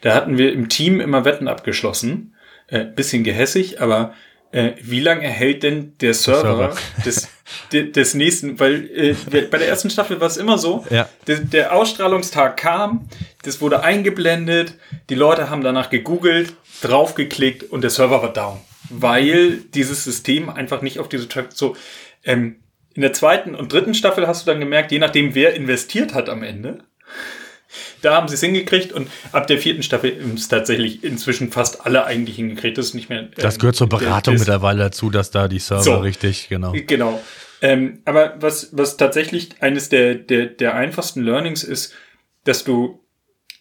[0.00, 2.34] Da hatten wir im Team immer Wetten abgeschlossen.
[2.68, 4.14] Äh, bisschen gehässig, aber
[4.50, 6.76] äh, wie lange hält denn der Server, Server.
[7.04, 7.28] Des,
[7.72, 9.14] de, des nächsten, weil äh,
[9.50, 11.08] bei der ersten Staffel war es immer so, ja.
[11.26, 13.08] der, der Ausstrahlungstag kam,
[13.42, 14.74] das wurde eingeblendet,
[15.10, 18.60] die Leute haben danach gegoogelt, draufgeklickt und der Server war down,
[18.90, 21.76] weil dieses System einfach nicht auf diese Traffic so
[22.24, 22.56] ähm,
[22.94, 26.28] in der zweiten und dritten Staffel hast du dann gemerkt, je nachdem wer investiert hat
[26.28, 26.84] am Ende,
[28.02, 32.04] da haben sie es hingekriegt und ab der vierten Staffel ist tatsächlich inzwischen fast alle
[32.04, 32.78] eigentlich hingekriegt.
[32.78, 33.20] Das ist nicht mehr.
[33.20, 36.72] Ähm, das gehört zur Beratung mittlerweile dazu, dass da die Server so, richtig, genau.
[36.86, 37.22] Genau.
[37.62, 41.94] Ähm, aber was, was tatsächlich eines der, der, der einfachsten Learnings ist,
[42.44, 43.03] dass du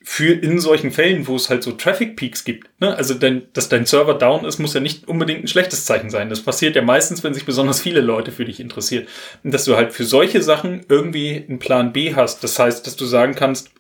[0.06, 2.94] für in solchen Fällen, wo es halt so Traffic Peaks gibt, ne?
[2.96, 6.30] also dein, dass dein Server down ist, muss ja nicht unbedingt ein schlechtes Zeichen sein.
[6.30, 9.08] Das passiert ja meistens, wenn sich besonders viele Leute für dich interessieren.
[9.44, 12.44] Und dass du halt für solche Sachen irgendwie einen Plan B hast.
[12.44, 13.72] Das heißt, dass du sagen kannst,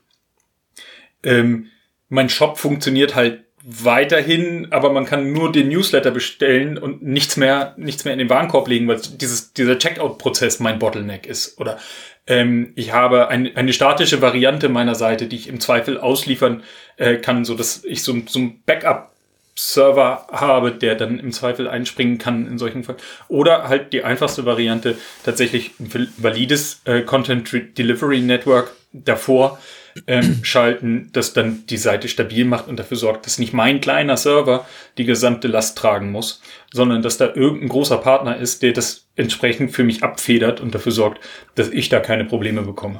[1.23, 1.67] ähm,
[2.07, 7.73] mein Shop funktioniert halt weiterhin, aber man kann nur den Newsletter bestellen und nichts mehr,
[7.77, 11.59] nichts mehr in den Warenkorb legen, weil dieses, dieser Checkout-Prozess mein Bottleneck ist.
[11.59, 11.79] Oder
[12.27, 16.63] ähm, ich habe ein, eine statische Variante meiner Seite, die ich im Zweifel ausliefern
[16.97, 19.13] äh, kann, so dass ich so, so ein Backup
[19.55, 22.97] Server habe, der dann im Zweifel einspringen kann in solchen Fällen.
[23.27, 29.59] Oder halt die einfachste Variante, tatsächlich ein valides äh, Content Delivery Network davor,
[30.07, 34.17] ähm, schalten, das dann die Seite stabil macht und dafür sorgt, dass nicht mein kleiner
[34.17, 34.65] Server
[34.97, 36.41] die gesamte Last tragen muss,
[36.73, 40.91] sondern dass da irgendein großer Partner ist, der das entsprechend für mich abfedert und dafür
[40.91, 42.99] sorgt, dass ich da keine Probleme bekomme.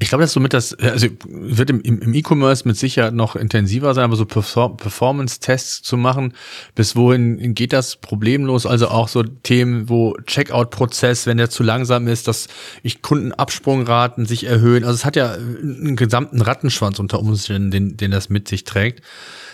[0.00, 4.02] Ich glaube, dass somit das, also wird im, im E-Commerce mit Sicherheit noch intensiver sein,
[4.02, 6.34] aber so Performance-Tests zu machen,
[6.74, 8.66] bis wohin geht das problemlos?
[8.66, 12.48] Also auch so Themen, wo Checkout-Prozess, wenn der zu langsam ist, dass
[12.82, 14.82] ich Kundenabsprungraten sich erhöhen.
[14.82, 19.00] Also es hat ja einen gesamten Rattenschwanz unter Umständen, den, den das mit sich trägt.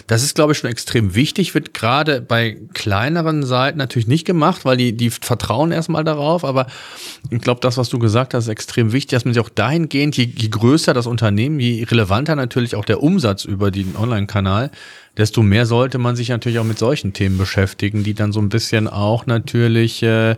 [0.09, 4.64] Das ist, glaube ich, schon extrem wichtig, wird gerade bei kleineren Seiten natürlich nicht gemacht,
[4.64, 6.44] weil die, die vertrauen erstmal darauf.
[6.44, 6.66] Aber
[7.30, 10.16] ich glaube, das, was du gesagt hast, ist extrem wichtig, dass man sich auch dahingehend,
[10.16, 14.70] je, je größer das Unternehmen, je relevanter natürlich auch der Umsatz über den Online-Kanal,
[15.16, 18.48] desto mehr sollte man sich natürlich auch mit solchen Themen beschäftigen, die dann so ein
[18.48, 20.36] bisschen auch natürlich, äh,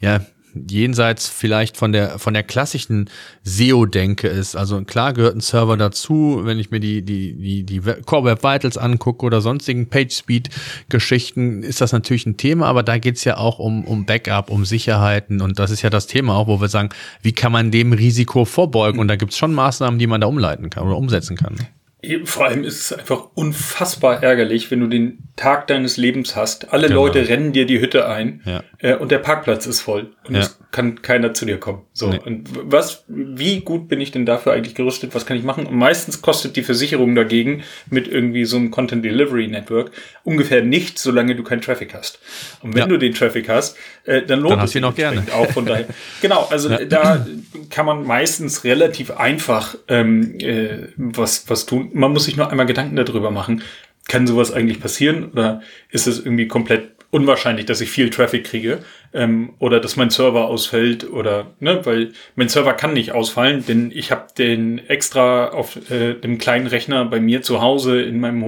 [0.00, 0.20] ja,
[0.68, 3.10] jenseits vielleicht von der von der klassischen
[3.44, 4.56] SEO-Denke ist.
[4.56, 8.42] Also klar gehört ein Server dazu, wenn ich mir die die die die Core Web
[8.42, 10.50] Vitals angucke oder sonstigen Page Speed
[10.88, 14.64] Geschichten, ist das natürlich ein Thema, aber da geht's ja auch um um Backup, um
[14.64, 16.90] Sicherheiten und das ist ja das Thema auch, wo wir sagen,
[17.22, 20.70] wie kann man dem Risiko vorbeugen und da gibt's schon Maßnahmen, die man da umleiten
[20.70, 21.56] kann oder umsetzen kann.
[22.24, 26.72] Vor allem ist es einfach unfassbar ärgerlich, wenn du den Tag deines Lebens hast.
[26.72, 27.06] Alle genau.
[27.06, 28.62] Leute rennen dir die Hütte ein ja.
[28.78, 30.42] äh, und der Parkplatz ist voll und ja.
[30.42, 31.82] es kann keiner zu dir kommen.
[31.94, 32.20] So nee.
[32.22, 33.04] und was?
[33.08, 35.14] Wie gut bin ich denn dafür eigentlich gerüstet?
[35.14, 35.66] Was kann ich machen?
[35.66, 39.90] Und meistens kostet die Versicherung dagegen mit irgendwie so einem Content Delivery Network
[40.22, 42.20] ungefähr nichts, solange du keinen Traffic hast.
[42.62, 42.86] Und wenn ja.
[42.86, 43.76] du den Traffic hast,
[44.06, 45.24] äh, dann lohnt dann es sich noch gerne.
[45.34, 45.86] Auch von daher.
[46.20, 47.26] genau, also da
[47.70, 52.66] kann man meistens relativ einfach ähm, äh, was was tun man muss sich nur einmal
[52.66, 53.62] Gedanken darüber machen.
[54.08, 58.80] Kann sowas eigentlich passieren oder ist es irgendwie komplett unwahrscheinlich, dass ich viel Traffic kriege
[59.14, 63.90] ähm, oder dass mein Server ausfällt oder ne, weil mein Server kann nicht ausfallen, denn
[63.94, 68.44] ich habe den extra auf äh, dem kleinen Rechner bei mir zu Hause in meinem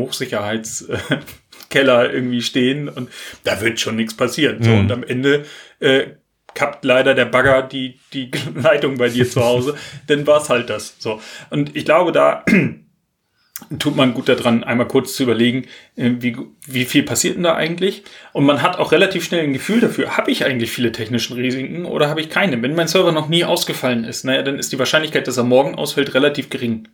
[1.69, 3.09] Hochsicherheitskeller irgendwie stehen und
[3.45, 4.63] da wird schon nichts passieren.
[4.63, 4.79] So, mhm.
[4.81, 5.45] und am Ende
[5.81, 6.07] äh,
[6.55, 9.75] kappt leider der Bagger die die Leitung bei dir zu Hause,
[10.07, 10.97] dann war's halt das.
[10.99, 12.45] So und ich glaube da
[13.81, 15.67] tut man gut daran, einmal kurz zu überlegen,
[15.97, 18.05] äh, wie, wie viel passiert denn da eigentlich?
[18.33, 21.85] Und man hat auch relativ schnell ein Gefühl dafür, habe ich eigentlich viele technischen Risiken
[21.85, 22.63] oder habe ich keine?
[22.63, 25.75] Wenn mein Server noch nie ausgefallen ist, naja, dann ist die Wahrscheinlichkeit, dass er morgen
[25.75, 26.87] ausfällt, relativ gering.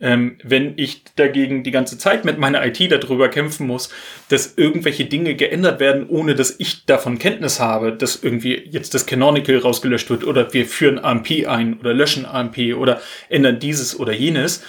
[0.00, 3.90] Ähm, wenn ich dagegen die ganze Zeit mit meiner IT darüber kämpfen muss,
[4.28, 9.04] dass irgendwelche Dinge geändert werden, ohne dass ich davon Kenntnis habe, dass irgendwie jetzt das
[9.04, 14.12] Canonical rausgelöscht wird oder wir führen AMP ein oder löschen AMP oder ändern dieses oder
[14.12, 14.62] jenes,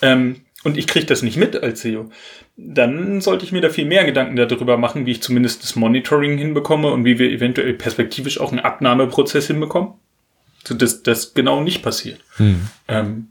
[0.00, 2.10] ähm, und ich kriege das nicht mit als SEO,
[2.56, 6.36] dann sollte ich mir da viel mehr Gedanken darüber machen, wie ich zumindest das Monitoring
[6.36, 9.92] hinbekomme und wie wir eventuell perspektivisch auch einen Abnahmeprozess hinbekommen,
[10.64, 12.20] sodass das genau nicht passiert.
[12.36, 12.62] Hm.
[12.88, 13.28] Ähm,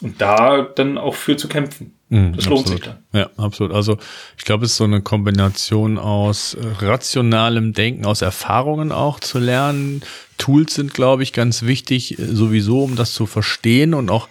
[0.00, 1.94] und da dann auch für zu kämpfen.
[2.10, 2.84] Hm, das lohnt absolut.
[2.84, 3.02] sich dann.
[3.12, 3.72] Ja, absolut.
[3.74, 3.98] Also
[4.36, 9.38] ich glaube, es ist so eine Kombination aus äh, rationalem Denken, aus Erfahrungen auch zu
[9.38, 10.02] lernen.
[10.38, 14.28] Tools sind, glaube ich, ganz wichtig, äh, sowieso, um das zu verstehen und auch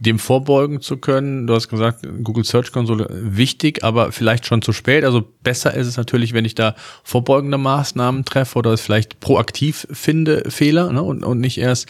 [0.00, 1.46] dem vorbeugen zu können.
[1.46, 5.04] Du hast gesagt, Google Search Konsole wichtig, aber vielleicht schon zu spät.
[5.04, 9.86] Also besser ist es natürlich, wenn ich da vorbeugende Maßnahmen treffe oder es vielleicht proaktiv
[9.90, 11.02] finde, Fehler, ne?
[11.02, 11.88] und, und nicht erst,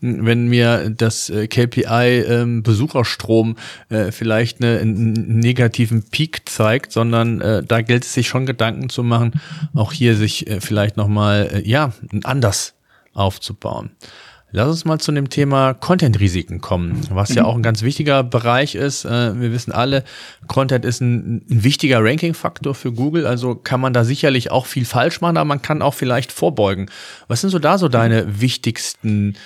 [0.00, 3.56] wenn mir das äh, KPI ähm, Besucherstrom
[3.88, 8.88] äh, vielleicht eine, einen negativen Peak zeigt, sondern äh, da gilt es sich schon Gedanken
[8.88, 9.32] zu machen,
[9.74, 11.92] auch hier sich äh, vielleicht nochmal, äh, ja,
[12.22, 12.74] anders
[13.14, 13.90] aufzubauen.
[14.50, 18.74] Lass uns mal zu dem Thema Content-Risiken kommen, was ja auch ein ganz wichtiger Bereich
[18.74, 19.04] ist.
[19.04, 20.04] Äh, wir wissen alle,
[20.46, 25.20] Content ist ein, wichtiger Ranking-Faktor für Google, also kann man da sicherlich auch viel falsch
[25.20, 26.90] machen, aber man kann auch vielleicht vorbeugen.
[27.26, 29.36] Was sind so da so deine wichtigsten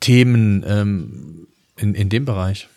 [0.00, 1.46] Themen ähm,
[1.78, 2.68] in, in dem Bereich?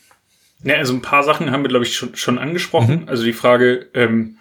[0.64, 3.02] Ja, also ein paar Sachen haben wir, glaube ich, schon, schon angesprochen.
[3.02, 3.10] Mhm.
[3.10, 4.38] Also die Frage, ähm,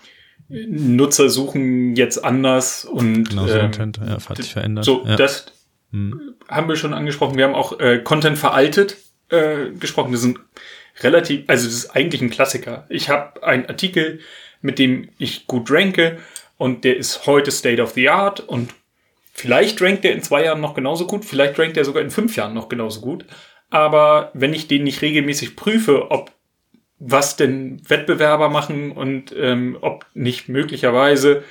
[0.49, 4.85] Nutzer suchen jetzt anders und genau, so ähm, Content, ja, hat sich verändert.
[4.85, 5.17] So, ja.
[5.17, 5.47] das
[6.49, 7.37] haben wir schon angesprochen.
[7.37, 8.97] Wir haben auch äh, Content veraltet
[9.29, 10.13] äh, gesprochen.
[10.13, 10.39] Das sind
[11.01, 12.87] relativ, also das ist eigentlich ein Klassiker.
[12.89, 14.21] Ich habe einen Artikel,
[14.61, 16.19] mit dem ich gut ranke
[16.57, 18.75] und der ist heute State of the Art und
[19.33, 22.37] vielleicht rankt der in zwei Jahren noch genauso gut, vielleicht rankt der sogar in fünf
[22.37, 23.25] Jahren noch genauso gut.
[23.71, 26.31] Aber wenn ich den nicht regelmäßig prüfe, ob
[26.99, 31.43] was denn Wettbewerber machen und ähm, ob nicht möglicherweise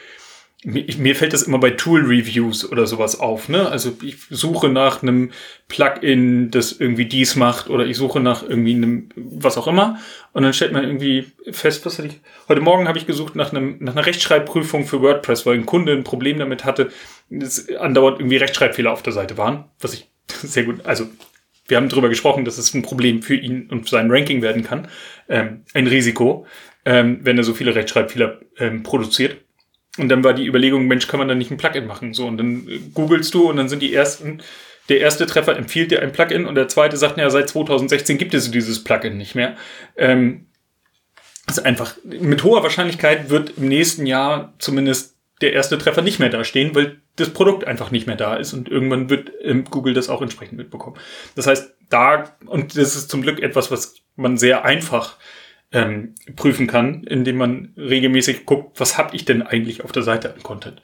[0.64, 3.68] mir fällt das immer bei Tool Reviews oder sowas auf, ne?
[3.68, 5.32] Also ich suche nach einem
[5.68, 9.98] Plugin, das irgendwie dies macht oder ich suche nach irgendwie einem was auch immer
[10.34, 13.52] und dann stellt man irgendwie fest, was hatte ich heute morgen habe ich gesucht nach
[13.52, 16.92] einem nach einer Rechtschreibprüfung für WordPress, weil ein Kunde ein Problem damit hatte,
[17.32, 21.08] dass andauernd irgendwie Rechtschreibfehler auf der Seite waren, was ich sehr gut, also
[21.68, 24.90] wir haben darüber gesprochen, dass es ein Problem für ihn und sein Ranking werden kann,
[25.30, 26.46] ähm, ein Risiko,
[26.86, 29.38] ähm, wenn er so viele Rechtschreibfehler ähm, produziert.
[29.98, 32.14] Und dann war die Überlegung, Mensch, kann man da nicht ein Plugin machen?
[32.14, 34.42] So, und dann äh, googelst du und dann sind die ersten,
[34.90, 38.34] der erste Treffer empfiehlt dir ein Plugin und der zweite sagt, ja, seit 2016 gibt
[38.34, 39.56] es dieses Plugin nicht mehr.
[39.98, 40.48] Ähm,
[41.48, 46.30] ist einfach, mit hoher Wahrscheinlichkeit wird im nächsten Jahr zumindest der erste Treffer nicht mehr
[46.30, 49.94] da stehen, weil das Produkt einfach nicht mehr da ist und irgendwann wird ähm, Google
[49.94, 50.98] das auch entsprechend mitbekommen.
[51.36, 55.18] Das heißt, da, und das ist zum Glück etwas, was man sehr einfach
[55.72, 60.34] ähm, prüfen kann, indem man regelmäßig guckt, was habe ich denn eigentlich auf der Seite
[60.34, 60.82] an Content.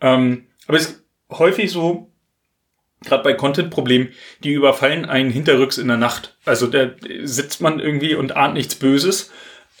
[0.00, 2.12] Ähm, aber es ist häufig so,
[3.04, 4.10] gerade bei Content-Problemen,
[4.44, 6.36] die überfallen einen hinterrücks in der Nacht.
[6.44, 6.90] Also da
[7.22, 9.32] sitzt man irgendwie und ahnt nichts Böses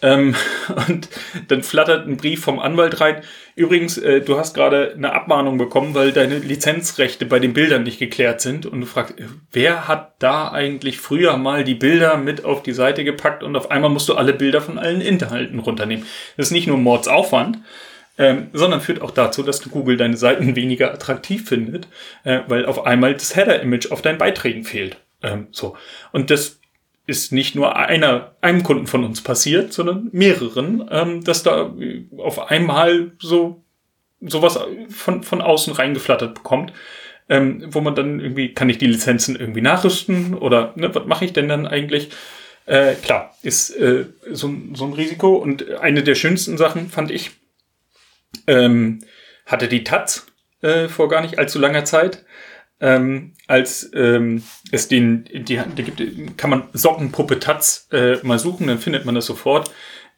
[0.02, 0.34] ähm,
[0.88, 1.08] und
[1.48, 3.22] dann flattert ein Brief vom Anwalt rein.
[3.54, 7.98] Übrigens, äh, du hast gerade eine Abmahnung bekommen, weil deine Lizenzrechte bei den Bildern nicht
[7.98, 8.66] geklärt sind.
[8.66, 9.14] Und du fragst,
[9.52, 13.70] wer hat da eigentlich früher mal die Bilder mit auf die Seite gepackt und auf
[13.70, 16.06] einmal musst du alle Bilder von allen Inhalten runternehmen.
[16.36, 17.58] Das ist nicht nur Mordsaufwand,
[18.18, 21.86] ähm, sondern führt auch dazu, dass Google deine Seiten weniger attraktiv findet,
[22.24, 24.96] äh, weil auf einmal das Header-Image auf deinen Beiträgen fehlt.
[25.22, 25.76] Ähm, so.
[26.10, 26.58] Und das
[27.06, 31.74] ist nicht nur einer, einem Kunden von uns passiert, sondern mehreren, ähm, dass da
[32.18, 33.62] auf einmal so
[34.20, 36.72] sowas von, von außen reingeflattert bekommt,
[37.28, 41.24] ähm, wo man dann irgendwie, kann ich die Lizenzen irgendwie nachrüsten oder ne, was mache
[41.24, 42.10] ich denn dann eigentlich?
[42.66, 45.34] Äh, klar, ist äh, so, so ein Risiko.
[45.34, 47.32] Und eine der schönsten Sachen fand ich,
[48.46, 49.00] ähm,
[49.46, 50.26] hatte die Taz
[50.62, 52.24] äh, vor gar nicht allzu langer Zeit
[52.82, 58.66] ähm, als ähm, es den, die, die gibt, kann man Sockenpuppe Taz äh, mal suchen,
[58.66, 59.70] dann findet man das sofort.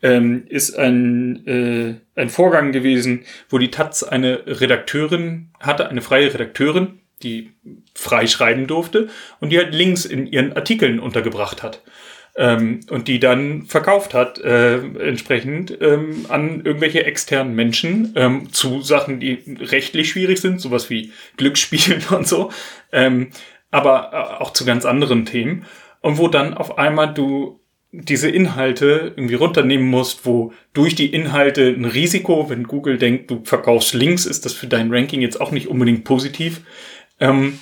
[0.03, 6.33] Ähm, ist ein, äh, ein Vorgang gewesen, wo die Taz eine Redakteurin hatte, eine freie
[6.33, 7.53] Redakteurin, die
[7.95, 9.09] frei schreiben durfte
[9.41, 11.83] und die halt Links in ihren Artikeln untergebracht hat
[12.37, 18.83] ähm, und die dann verkauft hat, äh, entsprechend ähm, an irgendwelche externen Menschen ähm, zu
[18.83, 22.51] Sachen, die rechtlich schwierig sind, sowas wie Glücksspielen und so,
[22.93, 23.31] ähm,
[23.71, 25.67] aber äh, auch zu ganz anderen Themen.
[26.01, 27.61] Und wo dann auf einmal du
[27.93, 33.43] diese Inhalte irgendwie runternehmen musst, wo durch die Inhalte ein Risiko, wenn Google denkt, du
[33.45, 36.63] verkaufst Links, ist das für dein Ranking jetzt auch nicht unbedingt positiv.
[37.21, 37.61] Ähm,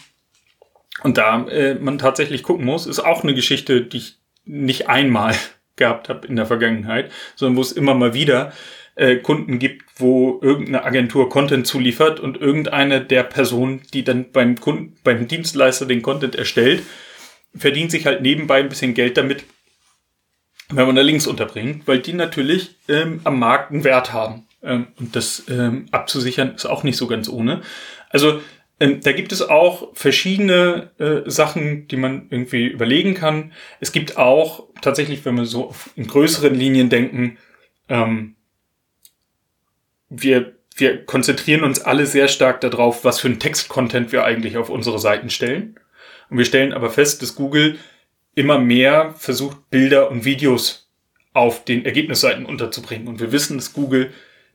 [1.02, 5.34] und da äh, man tatsächlich gucken muss, ist auch eine Geschichte, die ich nicht einmal
[5.76, 8.52] gehabt habe in der Vergangenheit, sondern wo es immer mal wieder
[8.94, 14.60] äh, Kunden gibt, wo irgendeine Agentur Content zuliefert und irgendeine der Personen, die dann beim
[14.60, 16.82] Kunden, beim Dienstleister den Content erstellt,
[17.54, 19.44] verdient sich halt nebenbei ein bisschen Geld damit,
[20.70, 24.46] wenn man da Links unterbringt, weil die natürlich ähm, am Markt einen Wert haben.
[24.62, 27.62] Ähm, und das ähm, abzusichern ist auch nicht so ganz ohne.
[28.10, 28.40] Also
[28.80, 33.52] ähm, da gibt es auch verschiedene äh, Sachen, die man irgendwie überlegen kann.
[33.80, 37.38] Es gibt auch tatsächlich, wenn wir so in größeren Linien denken,
[37.88, 38.34] ähm,
[40.08, 44.68] wir, wir konzentrieren uns alle sehr stark darauf, was für ein Text-Content wir eigentlich auf
[44.68, 45.78] unsere Seiten stellen.
[46.28, 47.78] Und wir stellen aber fest, dass Google
[48.34, 50.90] immer mehr versucht, Bilder und Videos
[51.34, 53.08] auf den Ergebnisseiten unterzubringen.
[53.08, 54.12] Und wir wissen, dass Google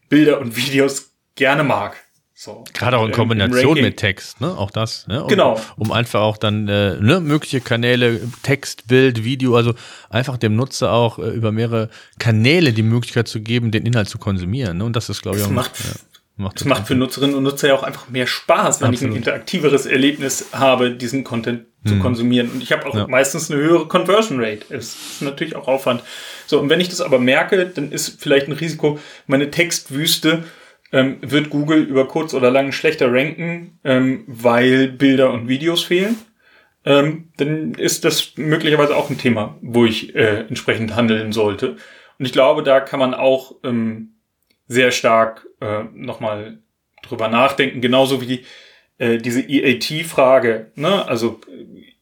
[0.10, 1.98] Bilder und Videos gerne mag.
[2.40, 2.64] So.
[2.72, 4.56] Gerade auch in Kombination mit Text, ne?
[4.56, 5.24] Auch das, ne?
[5.24, 5.60] Um, genau.
[5.76, 9.74] Um einfach auch dann äh, ne, mögliche Kanäle, Text, Bild, Video, also
[10.12, 14.20] einfach dem Nutzer auch äh, über mehrere Kanäle die Möglichkeit zu geben, den Inhalt zu
[14.20, 14.78] konsumieren.
[14.78, 14.86] Ne?
[14.86, 15.50] Und das ist, glaube ich, auch.
[15.50, 15.86] Macht, ja,
[16.36, 19.02] macht das macht für Nutzerinnen und Nutzer ja auch einfach mehr Spaß, wenn Absolut.
[19.02, 22.02] ich ein interaktiveres Erlebnis habe, diesen Content zu hm.
[22.02, 22.52] konsumieren.
[22.52, 23.08] Und ich habe auch ja.
[23.08, 24.64] meistens eine höhere Conversion Rate.
[24.70, 26.04] Das ist natürlich auch Aufwand.
[26.46, 30.44] So, und wenn ich das aber merke, dann ist vielleicht ein Risiko, meine Textwüste
[30.92, 36.18] ähm, wird Google über kurz oder lang schlechter ranken, ähm, weil Bilder und Videos fehlen.
[36.86, 41.76] Ähm, dann ist das möglicherweise auch ein Thema, wo ich äh, entsprechend handeln sollte.
[42.18, 44.14] Und ich glaube, da kann man auch ähm,
[44.68, 46.60] sehr stark äh, nochmal
[47.04, 48.46] drüber nachdenken, genauso wie
[48.98, 51.08] äh, diese EAT-Frage, ne?
[51.08, 51.40] also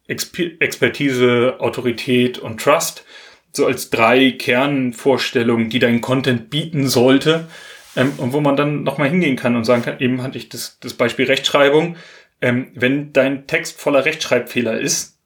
[0.08, 3.06] Exper Expertise, Autorität und Trust,
[3.52, 7.48] so als drei Kernvorstellungen, die dein Content bieten sollte.
[7.96, 10.80] Ähm, und wo man dann nochmal hingehen kann und sagen kann, eben hatte ich das,
[10.80, 11.96] das Beispiel Rechtschreibung,
[12.42, 15.18] ähm, wenn dein Text voller Rechtschreibfehler ist,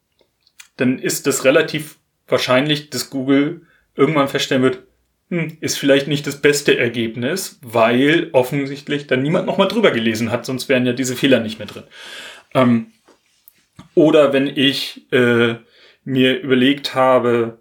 [0.78, 1.98] dann ist das relativ
[2.28, 3.62] wahrscheinlich, dass Google
[3.96, 4.84] irgendwann feststellen wird,
[5.30, 10.46] hm, ist vielleicht nicht das beste Ergebnis, weil offensichtlich dann niemand nochmal drüber gelesen hat,
[10.46, 11.84] sonst wären ja diese Fehler nicht mehr drin.
[12.54, 12.88] Ähm,
[13.96, 15.56] oder wenn ich äh,
[16.04, 17.60] mir überlegt habe,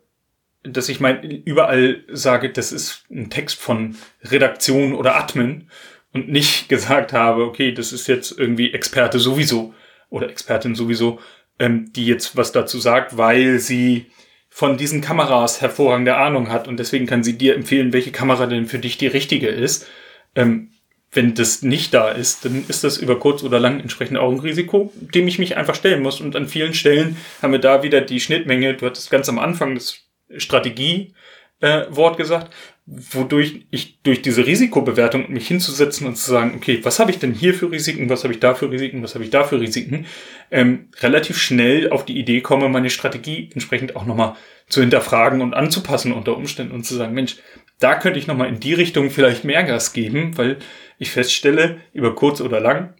[0.63, 5.69] dass ich mein überall sage, das ist ein Text von Redaktion oder Admin
[6.13, 9.75] und nicht gesagt habe, okay, das ist jetzt irgendwie Experte sowieso
[10.11, 11.21] oder Expertin sowieso,
[11.59, 14.07] ähm, die jetzt was dazu sagt, weil sie
[14.49, 18.67] von diesen Kameras hervorragende Ahnung hat und deswegen kann sie dir empfehlen, welche Kamera denn
[18.67, 19.87] für dich die richtige ist.
[20.35, 20.71] Ähm,
[21.13, 24.41] wenn das nicht da ist, dann ist das über kurz oder lang entsprechend auch ein
[24.41, 26.21] Risiko, dem ich mich einfach stellen muss.
[26.21, 28.75] Und an vielen Stellen haben wir da wieder die Schnittmenge.
[28.75, 32.55] Du hattest ganz am Anfang des Strategie-Wort äh, gesagt,
[32.87, 37.35] wodurch ich durch diese Risikobewertung mich hinzusetzen und zu sagen, okay, was habe ich denn
[37.35, 40.07] hier für Risiken, was habe ich da für Risiken, was habe ich da für Risiken,
[40.51, 44.37] ähm, relativ schnell auf die Idee komme, meine Strategie entsprechend auch nochmal
[44.69, 47.37] zu hinterfragen und anzupassen unter Umständen und zu sagen, Mensch,
[47.79, 50.59] da könnte ich nochmal in die Richtung vielleicht mehr Gas geben, weil
[50.99, 52.95] ich feststelle, über kurz oder lang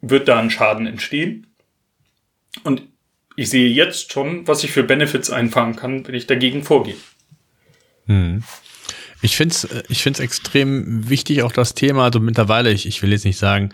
[0.00, 1.46] wird da ein Schaden entstehen.
[2.62, 2.82] Und
[3.36, 6.96] ich sehe jetzt schon, was ich für Benefits einfahren kann, wenn ich dagegen vorgehe.
[8.06, 8.42] Hm.
[9.22, 13.10] Ich finde es ich find's extrem wichtig, auch das Thema, also mittlerweile, ich, ich will
[13.10, 13.70] jetzt nicht sagen,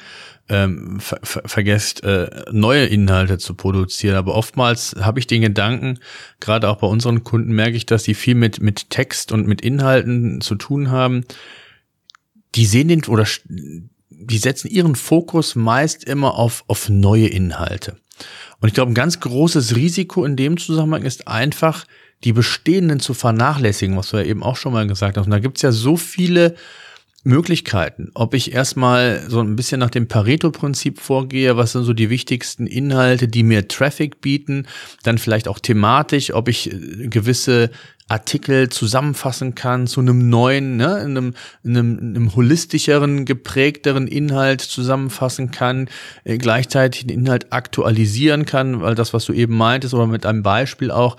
[0.48, 5.98] ähm, ver, ver, vergesst, äh, neue Inhalte zu produzieren, aber oftmals habe ich den Gedanken,
[6.38, 9.61] gerade auch bei unseren Kunden merke ich, dass die viel mit, mit Text und mit
[9.61, 11.24] Inhalten zu tun haben.
[12.54, 13.26] Die sehen den oder
[14.08, 17.96] die setzen ihren Fokus meist immer auf, auf neue Inhalte.
[18.60, 21.86] Und ich glaube, ein ganz großes Risiko in dem Zusammenhang ist einfach,
[22.24, 25.26] die bestehenden zu vernachlässigen, was du ja eben auch schon mal gesagt hast.
[25.26, 26.54] Und da gibt's ja so viele
[27.22, 28.10] Möglichkeiten.
[28.14, 32.66] Ob ich erstmal so ein bisschen nach dem Pareto-Prinzip vorgehe, was sind so die wichtigsten
[32.66, 34.66] Inhalte, die mir Traffic bieten,
[35.02, 37.70] dann vielleicht auch thematisch, ob ich äh, gewisse
[38.11, 44.08] Artikel zusammenfassen kann zu einem neuen, ne, in einem, in einem, in einem holistischeren, geprägteren
[44.08, 45.88] Inhalt zusammenfassen kann,
[46.24, 50.42] äh, gleichzeitig den Inhalt aktualisieren kann, weil das, was du eben meintest, oder mit einem
[50.42, 51.16] Beispiel auch,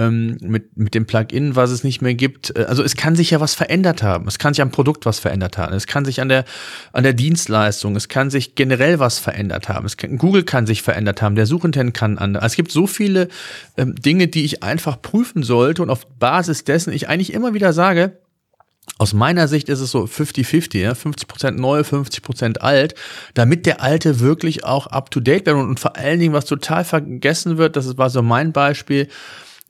[0.00, 2.56] ähm, mit, mit dem Plugin, was es nicht mehr gibt.
[2.56, 4.26] Äh, also es kann sich ja was verändert haben.
[4.26, 5.74] Es kann sich am Produkt was verändert haben.
[5.74, 6.44] Es kann sich an der,
[6.92, 9.86] an der Dienstleistung, es kann sich generell was verändert haben.
[9.96, 12.44] Kann, Google kann sich verändert haben, der Suchintent kann anders.
[12.44, 13.28] Es gibt so viele
[13.76, 17.72] ähm, Dinge, die ich einfach prüfen sollte und auf Basis dessen ich eigentlich immer wieder
[17.72, 18.16] sage,
[18.98, 20.92] aus meiner Sicht ist es so 50-50, ja?
[20.92, 22.94] 50% neu, 50% alt,
[23.34, 27.76] damit der alte wirklich auch up-to-date wird und vor allen Dingen, was total vergessen wird,
[27.76, 29.08] das war so mein Beispiel,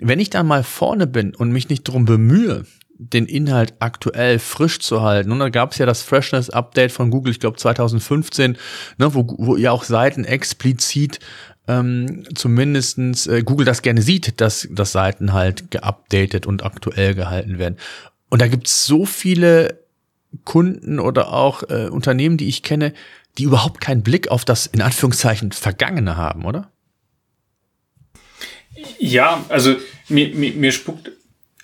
[0.00, 2.64] wenn ich da mal vorne bin und mich nicht drum bemühe,
[3.00, 5.32] den Inhalt aktuell frisch zu halten.
[5.32, 8.58] Und da gab es ja das Freshness-Update von Google, ich glaube 2015,
[8.98, 11.18] ne, wo, wo ihr auch Seiten explizit
[11.66, 17.58] ähm, zumindestens äh, Google das gerne sieht, dass, dass Seiten halt geupdatet und aktuell gehalten
[17.58, 17.76] werden.
[18.28, 19.80] Und da gibt es so viele
[20.44, 22.92] Kunden oder auch äh, Unternehmen, die ich kenne,
[23.38, 26.70] die überhaupt keinen Blick auf das in Anführungszeichen Vergangene haben, oder?
[28.98, 29.76] Ja, also
[30.08, 31.12] mir, mir, mir spuckt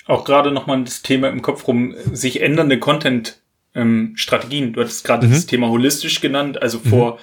[0.06, 4.64] auch gerade nochmal das Thema im Kopf rum, sich ändernde Content-Strategien.
[4.64, 5.32] Ähm, du hattest gerade mhm.
[5.32, 6.88] das Thema holistisch genannt, also mhm.
[6.88, 7.18] vor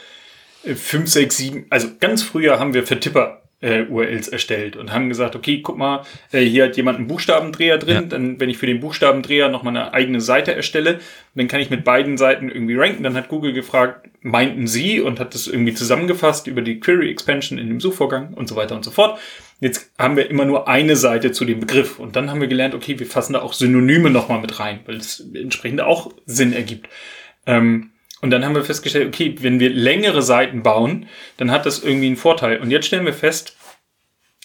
[0.63, 4.91] äh, fünf, sechs, sieben, also ganz früher haben wir für Tipper äh, URLs erstellt und
[4.91, 8.01] haben gesagt, okay, guck mal, äh, hier hat jemand einen Buchstabendreher drin, ja.
[8.01, 10.99] dann wenn ich für den Buchstabendreher nochmal eine eigene Seite erstelle,
[11.33, 13.03] dann kann ich mit beiden Seiten irgendwie ranken.
[13.03, 17.57] Dann hat Google gefragt, meinten sie und hat das irgendwie zusammengefasst über die Query Expansion
[17.57, 19.17] in dem Suchvorgang und so weiter und so fort.
[19.63, 21.97] Jetzt haben wir immer nur eine Seite zu dem Begriff.
[21.97, 24.97] Und dann haben wir gelernt, okay, wir fassen da auch Synonyme nochmal mit rein, weil
[24.97, 26.89] es entsprechend auch Sinn ergibt.
[27.45, 31.05] Ähm, und dann haben wir festgestellt, okay, wenn wir längere Seiten bauen,
[31.37, 32.59] dann hat das irgendwie einen Vorteil.
[32.59, 33.55] Und jetzt stellen wir fest,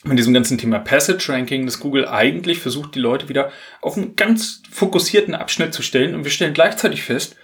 [0.05, 3.51] mit diesem ganzen Thema Passage Ranking, dass Google eigentlich versucht, die Leute wieder
[3.81, 6.15] auf einen ganz fokussierten Abschnitt zu stellen.
[6.15, 7.35] Und wir stellen gleichzeitig fest,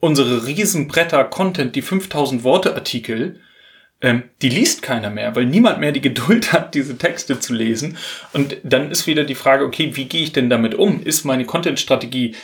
[0.00, 3.42] unsere Riesenbretter Content, die 5000 Worte Artikel,
[4.00, 7.96] ähm, die liest keiner mehr, weil niemand mehr die Geduld hat, diese Texte zu lesen.
[8.32, 11.02] Und dann ist wieder die Frage, okay, wie gehe ich denn damit um?
[11.02, 12.36] Ist meine Content-Strategie,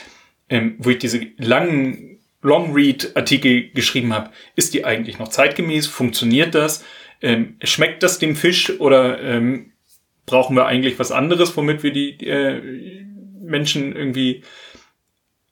[0.49, 5.87] ähm, wo ich diese langen Long-Read-Artikel geschrieben habe, ist die eigentlich noch zeitgemäß?
[5.87, 6.83] Funktioniert das?
[7.21, 9.71] Ähm, schmeckt das dem Fisch oder ähm,
[10.25, 12.61] brauchen wir eigentlich was anderes, womit wir die äh,
[13.41, 14.43] Menschen irgendwie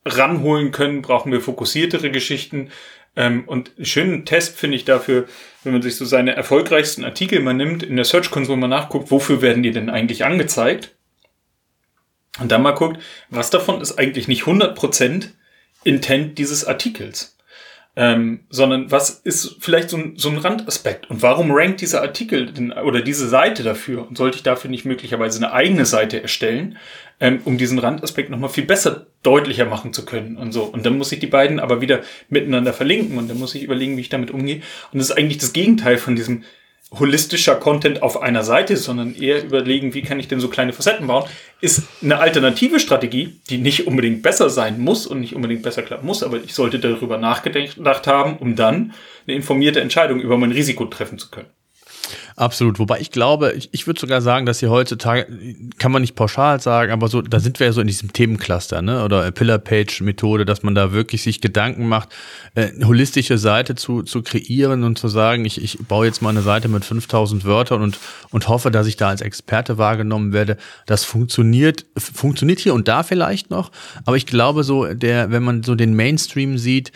[0.05, 1.01] ranholen können?
[1.01, 2.69] Brauchen wir fokussiertere Geschichten?
[3.15, 5.27] Ähm, und schönen Test finde ich dafür,
[5.63, 9.11] wenn man sich so seine erfolgreichsten Artikel mal nimmt, in der Search Console mal nachguckt,
[9.11, 10.95] wofür werden die denn eigentlich angezeigt?
[12.39, 12.99] Und dann mal guckt,
[13.29, 15.33] was davon ist eigentlich nicht 100 Prozent
[15.83, 17.32] Intent dieses Artikels.
[17.95, 22.47] Ähm, sondern was ist vielleicht so ein, so ein Randaspekt und warum rankt dieser Artikel
[22.47, 26.77] denn, oder diese Seite dafür und sollte ich dafür nicht möglicherweise eine eigene Seite erstellen,
[27.19, 30.63] ähm, um diesen Randaspekt nochmal viel besser deutlicher machen zu können und so.
[30.63, 33.95] Und dann muss ich die beiden aber wieder miteinander verlinken und dann muss ich überlegen,
[33.95, 34.61] wie ich damit umgehe.
[34.91, 36.43] Und das ist eigentlich das Gegenteil von diesem
[36.99, 41.07] holistischer Content auf einer Seite, sondern eher überlegen, wie kann ich denn so kleine Facetten
[41.07, 41.27] bauen,
[41.59, 46.05] ist eine alternative Strategie, die nicht unbedingt besser sein muss und nicht unbedingt besser klappen
[46.05, 48.93] muss, aber ich sollte darüber nachgedacht haben, um dann
[49.25, 51.49] eine informierte Entscheidung über mein Risiko treffen zu können.
[52.35, 52.79] Absolut.
[52.79, 55.27] Wobei ich glaube, ich, ich würde sogar sagen, dass hier heutzutage,
[55.77, 58.81] kann man nicht pauschal sagen, aber so, da sind wir ja so in diesem Themencluster,
[58.81, 59.03] ne?
[59.03, 62.09] Oder Pillar-Page-Methode, dass man da wirklich sich Gedanken macht,
[62.55, 66.41] äh, holistische Seite zu, zu kreieren und zu sagen, ich, ich baue jetzt mal eine
[66.41, 67.99] Seite mit 5000 Wörtern und,
[68.31, 70.57] und hoffe, dass ich da als Experte wahrgenommen werde.
[70.85, 73.71] Das funktioniert, funktioniert hier und da vielleicht noch.
[74.05, 76.91] Aber ich glaube so, der, wenn man so den Mainstream sieht,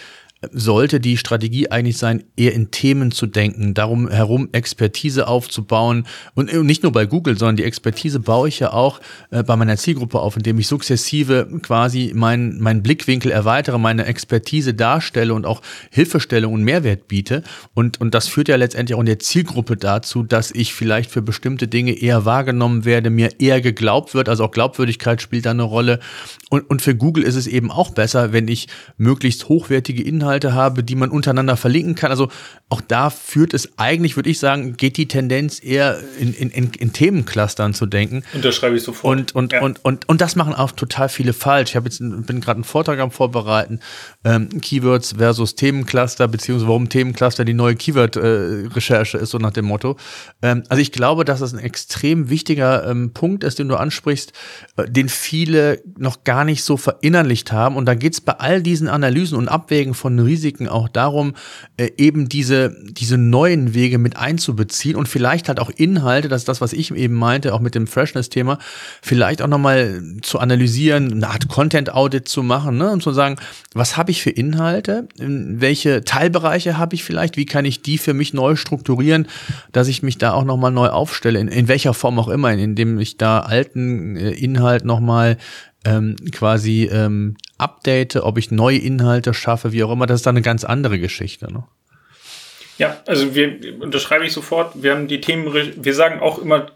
[0.51, 6.05] sollte die Strategie eigentlich sein, eher in Themen zu denken, darum herum Expertise aufzubauen.
[6.35, 8.99] Und nicht nur bei Google, sondern die Expertise baue ich ja auch
[9.31, 14.73] äh, bei meiner Zielgruppe auf, indem ich sukzessive quasi meinen mein Blickwinkel erweitere, meine Expertise
[14.73, 17.43] darstelle und auch Hilfestellung und Mehrwert biete.
[17.73, 21.21] Und, und das führt ja letztendlich auch in der Zielgruppe dazu, dass ich vielleicht für
[21.21, 25.63] bestimmte Dinge eher wahrgenommen werde, mir eher geglaubt wird, also auch Glaubwürdigkeit spielt da eine
[25.63, 25.99] Rolle.
[26.49, 28.67] Und, und für Google ist es eben auch besser, wenn ich
[28.97, 32.11] möglichst hochwertige Inhalte habe, die man untereinander verlinken kann.
[32.11, 32.29] Also
[32.69, 36.71] auch da führt es eigentlich, würde ich sagen, geht die Tendenz eher in, in, in,
[36.71, 38.23] in Themenclustern zu denken.
[38.33, 39.17] Unterschreibe ich sofort.
[39.17, 39.61] Und, und, ja.
[39.61, 41.71] und, und, und das machen auch total viele falsch.
[41.71, 43.79] Ich habe jetzt bin gerade einen Vortrag am Vorbereiten,
[44.23, 49.65] ähm, Keywords versus Themencluster, beziehungsweise warum Themencluster die neue Keyword-Recherche äh, ist, so nach dem
[49.65, 49.97] Motto.
[50.41, 54.33] Ähm, also ich glaube, dass das ein extrem wichtiger ähm, Punkt ist, den du ansprichst,
[54.77, 57.75] äh, den viele noch gar nicht so verinnerlicht haben.
[57.75, 61.33] Und da geht es bei all diesen Analysen und Abwägen von Risiken auch darum,
[61.77, 66.47] äh, eben diese, diese neuen Wege mit einzubeziehen und vielleicht halt auch Inhalte, das ist
[66.47, 68.59] das, was ich eben meinte, auch mit dem Freshness-Thema,
[69.01, 72.91] vielleicht auch nochmal zu analysieren, eine Art Content-Audit zu machen ne?
[72.91, 73.37] und zu sagen,
[73.73, 78.13] was habe ich für Inhalte, welche Teilbereiche habe ich vielleicht, wie kann ich die für
[78.13, 79.27] mich neu strukturieren,
[79.71, 82.99] dass ich mich da auch nochmal neu aufstelle, in, in welcher Form auch immer, indem
[82.99, 85.37] ich da alten äh, Inhalt nochmal
[85.85, 90.35] ähm, quasi ähm, update, ob ich neue Inhalte schaffe, wie auch immer, das ist dann
[90.35, 91.51] eine ganz andere Geschichte.
[91.51, 91.63] Ne?
[92.77, 94.81] Ja, also wir unterschreibe ich sofort.
[94.81, 96.67] Wir haben die Themen, wir sagen auch immer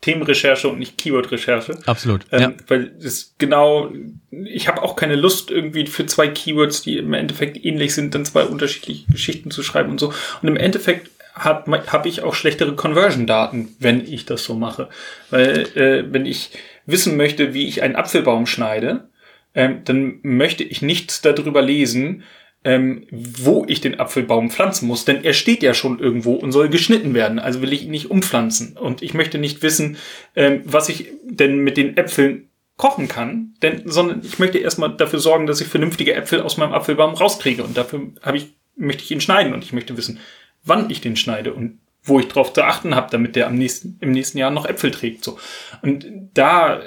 [0.00, 1.78] Themenrecherche und nicht Keyword-Recherche.
[1.84, 2.24] Absolut.
[2.32, 2.52] Ähm, ja.
[2.68, 3.92] Weil das genau,
[4.30, 8.24] ich habe auch keine Lust, irgendwie für zwei Keywords, die im Endeffekt ähnlich sind, dann
[8.24, 10.12] zwei unterschiedliche Geschichten zu schreiben und so.
[10.40, 14.88] Und im Endeffekt habe hab ich auch schlechtere Conversion-Daten, wenn ich das so mache.
[15.28, 16.50] Weil äh, wenn ich
[16.86, 19.09] wissen möchte, wie ich einen Apfelbaum schneide,
[19.54, 22.22] ähm, dann möchte ich nichts darüber lesen,
[22.62, 26.68] ähm, wo ich den Apfelbaum pflanzen muss, denn er steht ja schon irgendwo und soll
[26.68, 28.76] geschnitten werden, also will ich ihn nicht umpflanzen.
[28.76, 29.96] Und ich möchte nicht wissen,
[30.36, 35.18] ähm, was ich denn mit den Äpfeln kochen kann, denn, sondern ich möchte erstmal dafür
[35.18, 39.10] sorgen, dass ich vernünftige Äpfel aus meinem Apfelbaum rauskriege und dafür habe ich, möchte ich
[39.10, 40.18] ihn schneiden und ich möchte wissen,
[40.64, 43.98] wann ich den schneide und wo ich drauf zu achten habe, damit der am nächsten,
[44.00, 45.24] im nächsten Jahr noch Äpfel trägt.
[45.24, 45.38] So.
[45.82, 46.80] Und da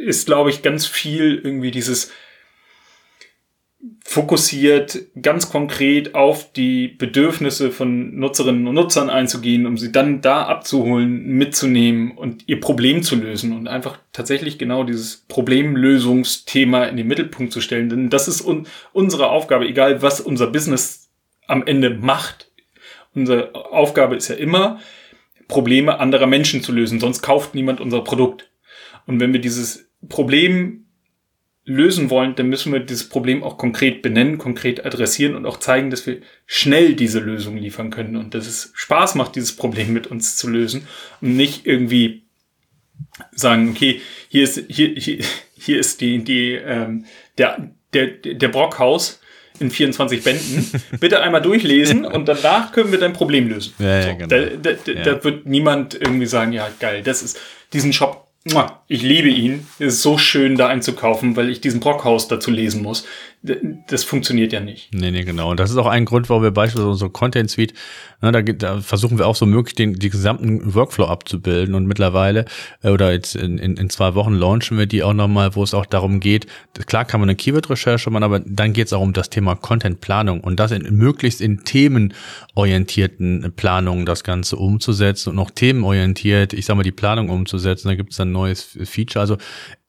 [0.00, 2.10] ist, glaube ich, ganz viel irgendwie dieses
[4.04, 10.42] fokussiert ganz konkret auf die Bedürfnisse von Nutzerinnen und Nutzern einzugehen, um sie dann da
[10.42, 17.06] abzuholen, mitzunehmen und ihr Problem zu lösen und einfach tatsächlich genau dieses Problemlösungsthema in den
[17.06, 17.88] Mittelpunkt zu stellen.
[17.88, 21.08] Denn das ist un unsere Aufgabe, egal was unser Business
[21.46, 22.50] am Ende macht
[23.14, 24.80] unsere Aufgabe ist ja immer,
[25.48, 28.50] Probleme anderer Menschen zu lösen, sonst kauft niemand unser Produkt.
[29.06, 30.86] Und wenn wir dieses Problem
[31.64, 35.90] lösen wollen, dann müssen wir dieses Problem auch konkret benennen, konkret adressieren und auch zeigen,
[35.90, 40.08] dass wir schnell diese Lösung liefern können und dass es Spaß macht, dieses Problem mit
[40.08, 40.88] uns zu lösen
[41.20, 42.24] und nicht irgendwie
[43.32, 45.24] sagen, okay, hier ist hier hier,
[45.56, 47.04] hier ist die die ähm,
[47.38, 49.20] der der der Brockhaus
[49.60, 50.82] in 24 Bänden.
[51.00, 53.74] Bitte einmal durchlesen und danach können wir dein Problem lösen.
[53.78, 54.26] Ja, ja, genau.
[54.26, 55.02] da, da, da, ja.
[55.02, 57.38] da wird niemand irgendwie sagen, ja geil, das ist
[57.72, 58.29] diesen Shop
[58.88, 59.66] ich liebe ihn.
[59.78, 63.06] Es ist so schön, da einzukaufen, weil ich diesen Brockhaus dazu lesen muss
[63.42, 64.92] das funktioniert ja nicht.
[64.92, 65.50] Nee, nee, genau.
[65.50, 67.72] Und das ist auch ein Grund, warum wir beispielsweise unsere Content Suite,
[68.20, 72.44] ne, da, da versuchen wir auch so möglich den, die gesamten Workflow abzubilden und mittlerweile,
[72.82, 75.72] äh, oder jetzt in, in, in zwei Wochen launchen wir die auch nochmal, wo es
[75.72, 76.48] auch darum geht,
[76.86, 80.42] klar kann man eine Keyword-Recherche machen, aber dann geht es auch um das Thema Content-Planung
[80.42, 86.76] und das in, möglichst in themenorientierten Planungen das Ganze umzusetzen und auch themenorientiert, ich sag
[86.76, 87.88] mal, die Planung umzusetzen.
[87.88, 89.22] Da gibt es ein neues Feature.
[89.22, 89.38] Also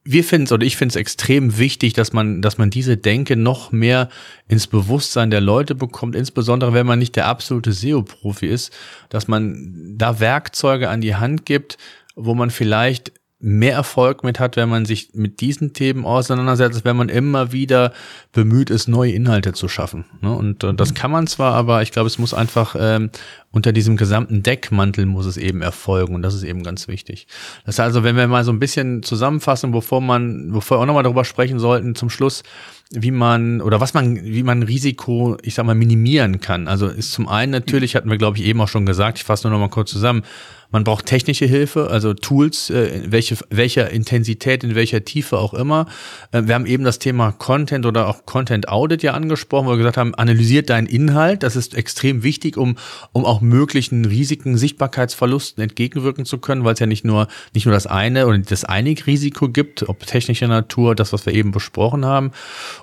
[0.04, 3.36] wir finden es oder ich finde es extrem wichtig, dass man, dass man diese Denke
[3.36, 4.10] noch mehr
[4.48, 8.72] ins Bewusstsein der Leute bekommt, insbesondere wenn man nicht der absolute SEO-Profi ist,
[9.10, 11.78] dass man da Werkzeuge an die Hand gibt,
[12.16, 13.12] wo man vielleicht
[13.42, 17.92] mehr Erfolg mit hat, wenn man sich mit diesen Themen auseinandersetzt, wenn man immer wieder
[18.32, 20.06] bemüht ist, neue Inhalte zu schaffen.
[20.22, 20.32] Ne?
[20.32, 20.96] Und äh, das mhm.
[20.96, 23.10] kann man zwar, aber ich glaube, es muss einfach ähm,
[23.52, 27.28] unter diesem gesamten Deckmantel muss es eben erfolgen und das ist eben ganz wichtig.
[27.66, 30.86] Das heißt also, wenn wir mal so ein bisschen zusammenfassen, bevor man, bevor wir auch
[30.86, 32.44] nochmal darüber sprechen sollten, zum Schluss,
[32.92, 36.68] wie man oder was man, wie man Risiko, ich sag mal, minimieren kann.
[36.68, 39.48] Also ist zum einen natürlich, hatten wir glaube ich eben auch schon gesagt, ich fasse
[39.48, 40.24] nur noch mal kurz zusammen,
[40.72, 45.86] man braucht technische Hilfe, also Tools, äh, welche, welcher Intensität, in welcher Tiefe auch immer.
[46.32, 49.78] Äh, wir haben eben das Thema Content oder auch Content Audit ja angesprochen, wo wir
[49.78, 51.44] gesagt haben, analysiert deinen Inhalt.
[51.44, 52.78] Das ist extrem wichtig, um,
[53.12, 57.74] um auch möglichen Risiken, Sichtbarkeitsverlusten entgegenwirken zu können, weil es ja nicht nur, nicht nur
[57.74, 62.06] das eine oder das einige Risiko gibt, ob technischer Natur, das, was wir eben besprochen
[62.06, 62.32] haben.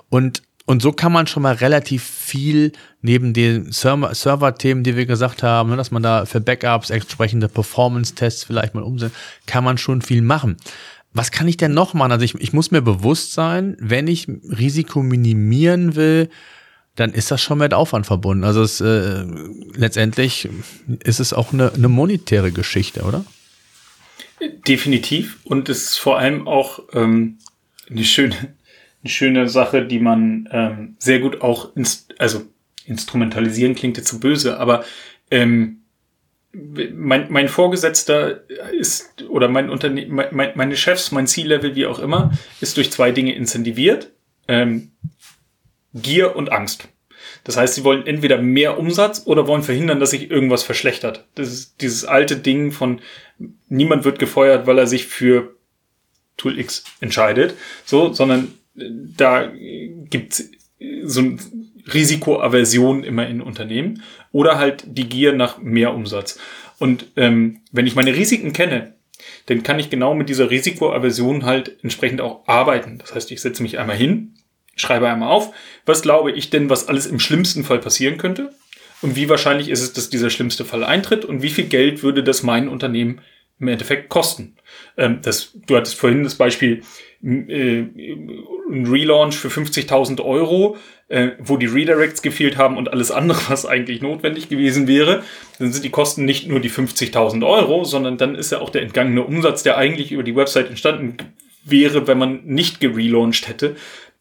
[0.09, 5.41] Und und so kann man schon mal relativ viel neben den Server-Themen, die wir gesagt
[5.41, 9.15] haben, ne, dass man da für Backups entsprechende Performance-Tests vielleicht mal umsetzt,
[9.47, 10.57] kann man schon viel machen.
[11.11, 12.11] Was kann ich denn noch machen?
[12.11, 16.29] Also ich, ich muss mir bewusst sein, wenn ich Risiko minimieren will,
[16.95, 18.43] dann ist das schon mit Aufwand verbunden.
[18.43, 19.25] Also es, äh,
[19.73, 20.49] letztendlich
[21.03, 23.25] ist es auch eine, eine monetäre Geschichte, oder?
[24.67, 25.39] Definitiv.
[25.45, 27.39] Und es ist vor allem auch ähm,
[27.89, 28.53] eine schöne,
[29.01, 32.41] eine schöne Sache, die man ähm, sehr gut auch, ins, also
[32.85, 34.83] instrumentalisieren klingt jetzt zu böse, aber
[35.31, 35.83] ähm,
[36.51, 42.31] mein, mein Vorgesetzter ist, oder mein Unternehmen, mein, meine Chefs, mein C-Level, wie auch immer,
[42.59, 44.11] ist durch zwei Dinge incentiviert.
[44.47, 44.91] Ähm,
[45.93, 46.87] Gier und Angst.
[47.43, 51.27] Das heißt, sie wollen entweder mehr Umsatz oder wollen verhindern, dass sich irgendwas verschlechtert.
[51.35, 53.01] Das ist dieses alte Ding von
[53.67, 55.55] niemand wird gefeuert, weil er sich für
[56.37, 59.51] Tool X entscheidet, so, sondern da
[60.09, 60.49] gibt's
[61.03, 61.39] so ein
[61.93, 66.39] Risikoaversion immer in Unternehmen oder halt die Gier nach mehr Umsatz.
[66.77, 68.93] Und ähm, wenn ich meine Risiken kenne,
[69.47, 72.99] dann kann ich genau mit dieser Risikoaversion halt entsprechend auch arbeiten.
[72.99, 74.35] Das heißt, ich setze mich einmal hin,
[74.75, 75.53] schreibe einmal auf,
[75.85, 78.53] was glaube ich denn, was alles im schlimmsten Fall passieren könnte
[79.01, 82.23] und wie wahrscheinlich ist es, dass dieser schlimmste Fall eintritt und wie viel Geld würde
[82.23, 83.21] das mein Unternehmen
[83.59, 84.55] im Endeffekt kosten.
[84.97, 86.83] Ähm, das, du hattest vorhin das Beispiel,
[87.23, 87.83] äh,
[88.69, 93.65] ein Relaunch für 50.000 Euro, äh, wo die Redirects gefehlt haben und alles andere, was
[93.65, 95.23] eigentlich notwendig gewesen wäre,
[95.57, 98.83] dann sind die Kosten nicht nur die 50.000 Euro, sondern dann ist ja auch der
[98.83, 101.17] entgangene Umsatz, der eigentlich über die Website entstanden
[101.63, 103.75] wäre, wenn man nicht gelauncht hätte,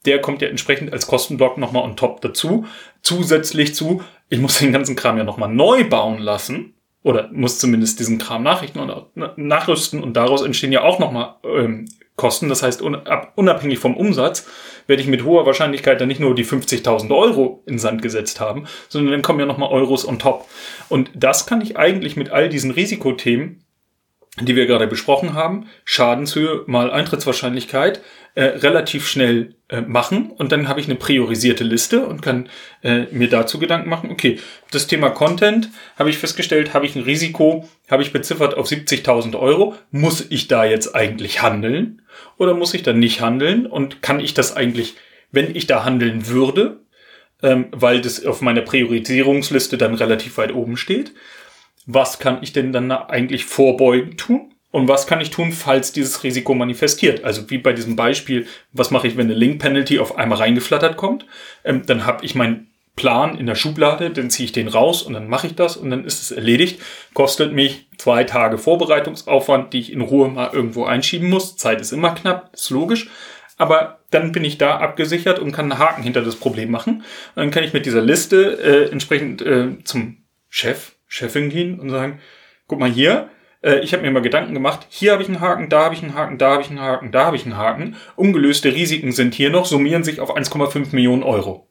[0.05, 2.67] der kommt ja entsprechend als Kostenblock nochmal on top dazu.
[3.03, 7.99] Zusätzlich zu, ich muss den ganzen Kram ja nochmal neu bauen lassen oder muss zumindest
[8.01, 11.87] diesen Kram nachrichten und nachrüsten und daraus entstehen ja auch nochmal ähm,
[12.19, 12.51] Kosten.
[12.51, 14.47] Das heißt, unabhängig vom Umsatz
[14.87, 18.67] werde ich mit hoher Wahrscheinlichkeit dann nicht nur die 50.000 Euro in Sand gesetzt haben,
[18.91, 20.45] sondern dann kommen ja nochmal Euros on top.
[20.91, 23.65] Und das kann ich eigentlich mit all diesen Risikothemen
[24.41, 28.03] die wir gerade besprochen haben, Schadenshöhe mal Eintrittswahrscheinlichkeit,
[28.37, 30.31] äh, relativ schnell äh, machen.
[30.31, 32.49] Und dann habe ich eine priorisierte Liste und kann
[32.83, 34.39] äh, mir dazu Gedanken machen, okay,
[34.71, 35.69] das Thema Content
[35.99, 40.49] habe ich festgestellt, habe ich ein Risiko, habe ich beziffert auf 70.000 Euro, muss ich
[40.49, 42.01] da jetzt eigentlich handeln
[42.39, 43.67] oder muss ich da nicht handeln?
[43.67, 44.95] Und kann ich das eigentlich,
[45.33, 46.81] wenn ich da handeln würde,
[47.43, 51.13] ähm, weil das auf meiner Priorisierungsliste dann relativ weit oben steht,
[51.85, 54.55] was kann ich denn dann eigentlich vorbeugen tun?
[54.71, 57.25] Und was kann ich tun, falls dieses Risiko manifestiert?
[57.25, 61.25] Also wie bei diesem Beispiel, was mache ich, wenn eine Link-Penalty auf einmal reingeflattert kommt?
[61.65, 62.69] Ähm, dann habe ich mein
[62.99, 65.91] Plan in der Schublade, dann ziehe ich den raus und dann mache ich das und
[65.91, 66.83] dann ist es erledigt.
[67.15, 71.57] Kostet mich zwei Tage Vorbereitungsaufwand, die ich in Ruhe mal irgendwo einschieben muss.
[71.57, 73.09] Zeit ist immer knapp, ist logisch.
[73.57, 77.05] Aber dann bin ich da abgesichert und kann einen Haken hinter das Problem machen.
[77.35, 80.19] Und dann kann ich mit dieser Liste äh, entsprechend äh, zum
[80.49, 82.21] Chef, Chefin gehen und sagen,
[82.67, 83.31] guck mal hier,
[83.63, 86.03] äh, ich habe mir mal Gedanken gemacht, hier habe ich einen Haken, da habe ich
[86.03, 87.97] einen Haken, da habe ich einen Haken, da habe ich einen Haken.
[88.17, 91.69] Ungelöste Risiken sind hier noch, summieren sich auf 1,5 Millionen Euro.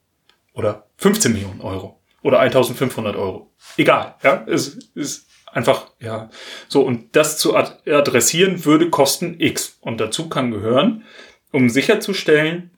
[0.53, 2.01] Oder 15 Millionen Euro.
[2.23, 3.51] Oder 1500 Euro.
[3.77, 6.30] Egal, ja, es ist einfach, ja.
[6.68, 9.77] So, und das zu adressieren würde kosten X.
[9.81, 11.05] Und dazu kann gehören,
[11.51, 12.72] um sicherzustellen,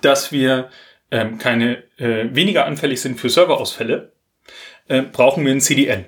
[0.00, 0.70] dass wir
[1.10, 4.12] ähm, keine äh, weniger anfällig sind für Serverausfälle,
[4.88, 6.06] äh, brauchen wir ein CDN.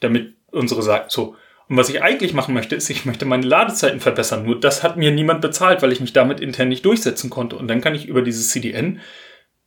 [0.00, 1.36] Damit unsere Seite so.
[1.68, 4.44] Und was ich eigentlich machen möchte, ist, ich möchte meine Ladezeiten verbessern.
[4.44, 7.56] Nur das hat mir niemand bezahlt, weil ich mich damit intern nicht durchsetzen konnte.
[7.56, 9.00] Und dann kann ich über dieses CDN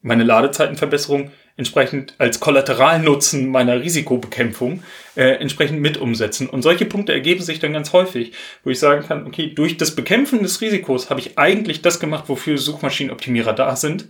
[0.02, 4.84] meine Ladezeitenverbesserung entsprechend als Kollateralnutzen meiner Risikobekämpfung
[5.16, 6.48] äh, entsprechend mit umsetzen.
[6.48, 8.34] Und solche Punkte ergeben sich dann ganz häufig,
[8.64, 12.26] wo ich sagen kann, okay, durch das Bekämpfen des Risikos habe ich eigentlich das gemacht,
[12.28, 14.10] wofür Suchmaschinenoptimierer da sind.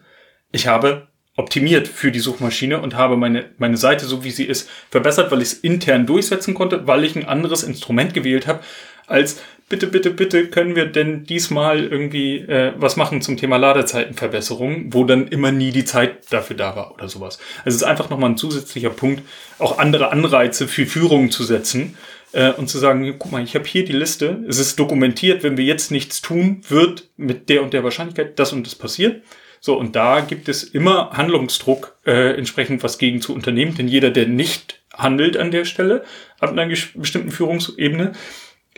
[0.52, 4.70] Ich habe optimiert für die Suchmaschine und habe meine, meine Seite, so wie sie ist,
[4.90, 8.62] verbessert, weil ich es intern durchsetzen konnte, weil ich ein anderes Instrument gewählt habe,
[9.07, 14.94] als bitte, bitte, bitte können wir denn diesmal irgendwie äh, was machen zum Thema Ladezeitenverbesserung,
[14.94, 17.40] wo dann immer nie die Zeit dafür da war oder sowas.
[17.60, 19.24] Also es ist einfach nochmal ein zusätzlicher Punkt,
[19.60, 21.98] auch andere Anreize für Führungen zu setzen
[22.32, 25.57] äh, und zu sagen, guck mal, ich habe hier die Liste, es ist dokumentiert, wenn
[25.57, 29.22] wir jetzt nichts tun, wird mit der und der Wahrscheinlichkeit das und das passiert.
[29.66, 34.12] So, und da gibt es immer Handlungsdruck, äh, entsprechend was gegen zu unternehmen, denn jeder,
[34.12, 36.04] der nicht handelt an der Stelle,
[36.40, 38.12] ab einer bestimmten Führungsebene,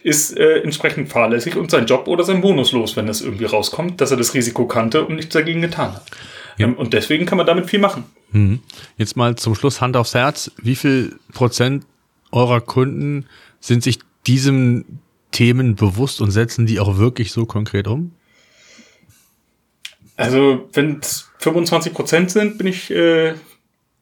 [0.02, 4.00] ist äh, entsprechend fahrlässig und sein Job oder sein Bonus los, wenn das irgendwie rauskommt,
[4.00, 6.06] dass er das Risiko kannte und nichts dagegen getan hat.
[6.56, 6.68] Ja.
[6.68, 8.06] Ähm, und deswegen kann man damit viel machen.
[8.32, 8.62] Mhm.
[8.96, 10.52] Jetzt mal zum Schluss Hand aufs Herz.
[10.56, 11.86] Wie viel Prozent
[12.32, 13.26] eurer Kunden
[13.60, 14.86] sind sich diesem
[15.32, 18.14] Themen bewusst und setzen die auch wirklich so konkret um?
[20.18, 23.36] Also, wenn es 25 Prozent sind, bin ich, äh,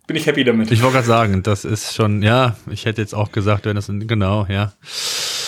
[0.07, 0.71] bin ich happy damit.
[0.71, 3.87] Ich wollte gerade sagen, das ist schon, ja, ich hätte jetzt auch gesagt, wenn das,
[3.89, 4.73] genau, ja.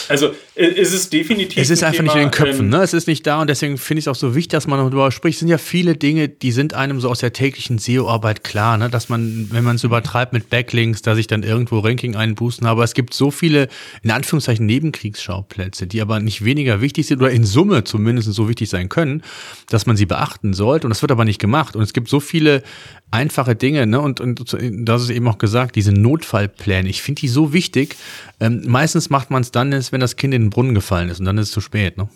[0.09, 1.61] Also es ist definitiv.
[1.61, 2.81] Es ist ein einfach Thema, nicht in den Köpfen, ähm, ne?
[2.81, 5.11] Es ist nicht da und deswegen finde ich es auch so wichtig, dass man darüber
[5.11, 5.35] spricht.
[5.35, 8.89] Es sind ja viele Dinge, die sind einem so aus der täglichen SEO-Arbeit klar, ne?
[8.89, 12.77] Dass man, wenn man es übertreibt mit Backlinks, dass ich dann irgendwo Ranking einbußen habe.
[12.77, 13.67] Aber es gibt so viele,
[14.03, 18.69] in Anführungszeichen, Nebenkriegsschauplätze, die aber nicht weniger wichtig sind oder in Summe zumindest so wichtig
[18.69, 19.23] sein können,
[19.69, 20.87] dass man sie beachten sollte.
[20.87, 21.75] Und das wird aber nicht gemacht.
[21.75, 22.63] Und es gibt so viele
[23.11, 24.01] einfache Dinge, ne?
[24.01, 26.89] Und, und das ist eben auch gesagt, diese Notfallpläne.
[26.89, 27.95] Ich finde die so wichtig.
[28.39, 31.25] Ähm, meistens macht man es dann, wenn das Kind in den Brunnen gefallen ist und
[31.25, 32.09] dann ist es zu spät, ne?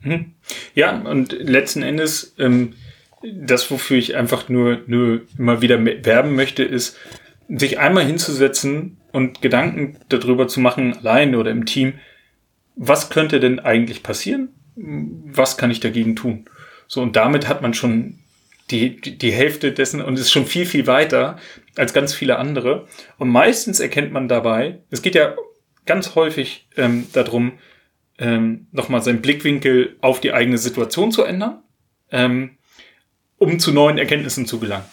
[0.00, 0.32] Hm.
[0.74, 2.74] Ja, und letzten Endes, ähm,
[3.22, 6.96] das, wofür ich einfach nur, nur immer wieder werben möchte, ist,
[7.48, 11.94] sich einmal hinzusetzen und Gedanken darüber zu machen, allein oder im Team,
[12.76, 14.50] was könnte denn eigentlich passieren?
[14.76, 16.44] Was kann ich dagegen tun?
[16.86, 18.20] So, und damit hat man schon
[18.70, 21.38] die, die Hälfte dessen und ist schon viel, viel weiter
[21.76, 22.86] als ganz viele andere.
[23.16, 25.34] Und meistens erkennt man dabei, es geht ja
[25.88, 27.58] ganz häufig ähm, darum,
[28.18, 31.62] ähm, nochmal seinen Blickwinkel auf die eigene Situation zu ändern,
[32.12, 32.58] ähm,
[33.38, 34.84] um zu neuen Erkenntnissen zu gelangen.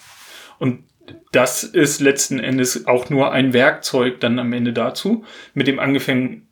[0.58, 0.84] Und
[1.32, 5.24] das ist letzten Endes auch nur ein Werkzeug dann am Ende dazu,
[5.54, 6.42] mit dem angenehmen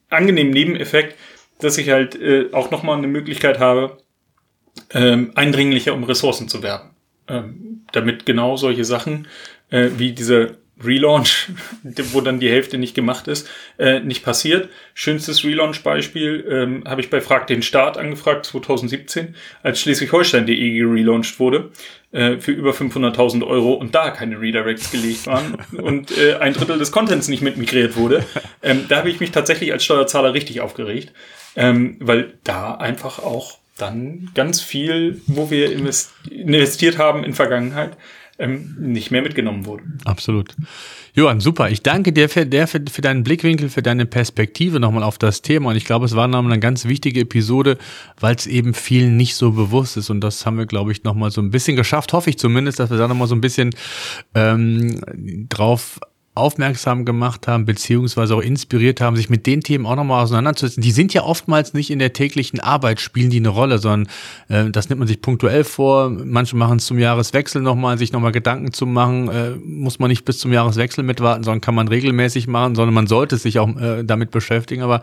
[0.53, 1.19] Nebeneffekt,
[1.61, 3.99] dass ich halt äh, auch nochmal eine Möglichkeit habe,
[4.91, 6.91] ähm, eindringlicher um Ressourcen zu werben.
[7.29, 9.29] Ähm, damit genau solche Sachen
[9.71, 11.51] äh, wie diese Relaunch,
[12.13, 13.49] wo dann die Hälfte nicht gemacht ist,
[13.79, 14.69] äh, nicht passiert.
[14.95, 21.71] Schönstes Relaunch-Beispiel ähm, habe ich bei Frag den Staat angefragt, 2017, als Schleswig-Holstein.de gelauncht wurde,
[22.13, 26.79] äh, für über 500.000 Euro und da keine Redirects gelegt waren und äh, ein Drittel
[26.79, 28.25] des Contents nicht mit migriert wurde.
[28.63, 31.13] Ähm, da habe ich mich tatsächlich als Steuerzahler richtig aufgeregt,
[31.57, 37.97] ähm, weil da einfach auch dann ganz viel, wo wir investiert haben in Vergangenheit,
[38.39, 39.85] ähm, nicht mehr mitgenommen wurde.
[40.05, 40.55] Absolut.
[41.15, 41.71] Johann, super.
[41.71, 45.43] Ich danke dir für, der, für, für deinen Blickwinkel, für deine Perspektive nochmal auf das
[45.43, 45.71] Thema.
[45.71, 47.79] Und ich glaube, es war nochmal eine ganz wichtige Episode,
[48.19, 50.11] weil es eben vielen nicht so bewusst ist.
[50.11, 52.91] Und das haben wir, glaube ich, nochmal so ein bisschen geschafft, hoffe ich zumindest, dass
[52.91, 53.71] wir da nochmal so ein bisschen
[54.35, 56.01] ähm, drauf
[56.35, 60.83] aufmerksam gemacht haben, beziehungsweise auch inspiriert haben, sich mit den Themen auch nochmal auseinanderzusetzen.
[60.83, 64.13] Die sind ja oftmals nicht in der täglichen Arbeit, spielen die eine Rolle, sondern
[64.49, 66.11] äh, das nimmt man sich punktuell vor.
[66.11, 69.29] Manche machen es zum Jahreswechsel nochmal, sich nochmal Gedanken zu machen.
[69.29, 73.07] Äh, muss man nicht bis zum Jahreswechsel mitwarten, sondern kann man regelmäßig machen, sondern man
[73.07, 74.83] sollte sich auch äh, damit beschäftigen.
[74.83, 75.03] Aber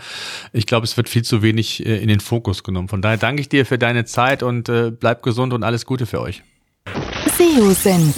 [0.52, 2.90] ich glaube, es wird viel zu wenig äh, in den Fokus genommen.
[2.90, 6.06] Von daher danke ich dir für deine Zeit und äh, bleib gesund und alles Gute
[6.06, 6.44] für euch.
[7.38, 8.18] SEO-Senf.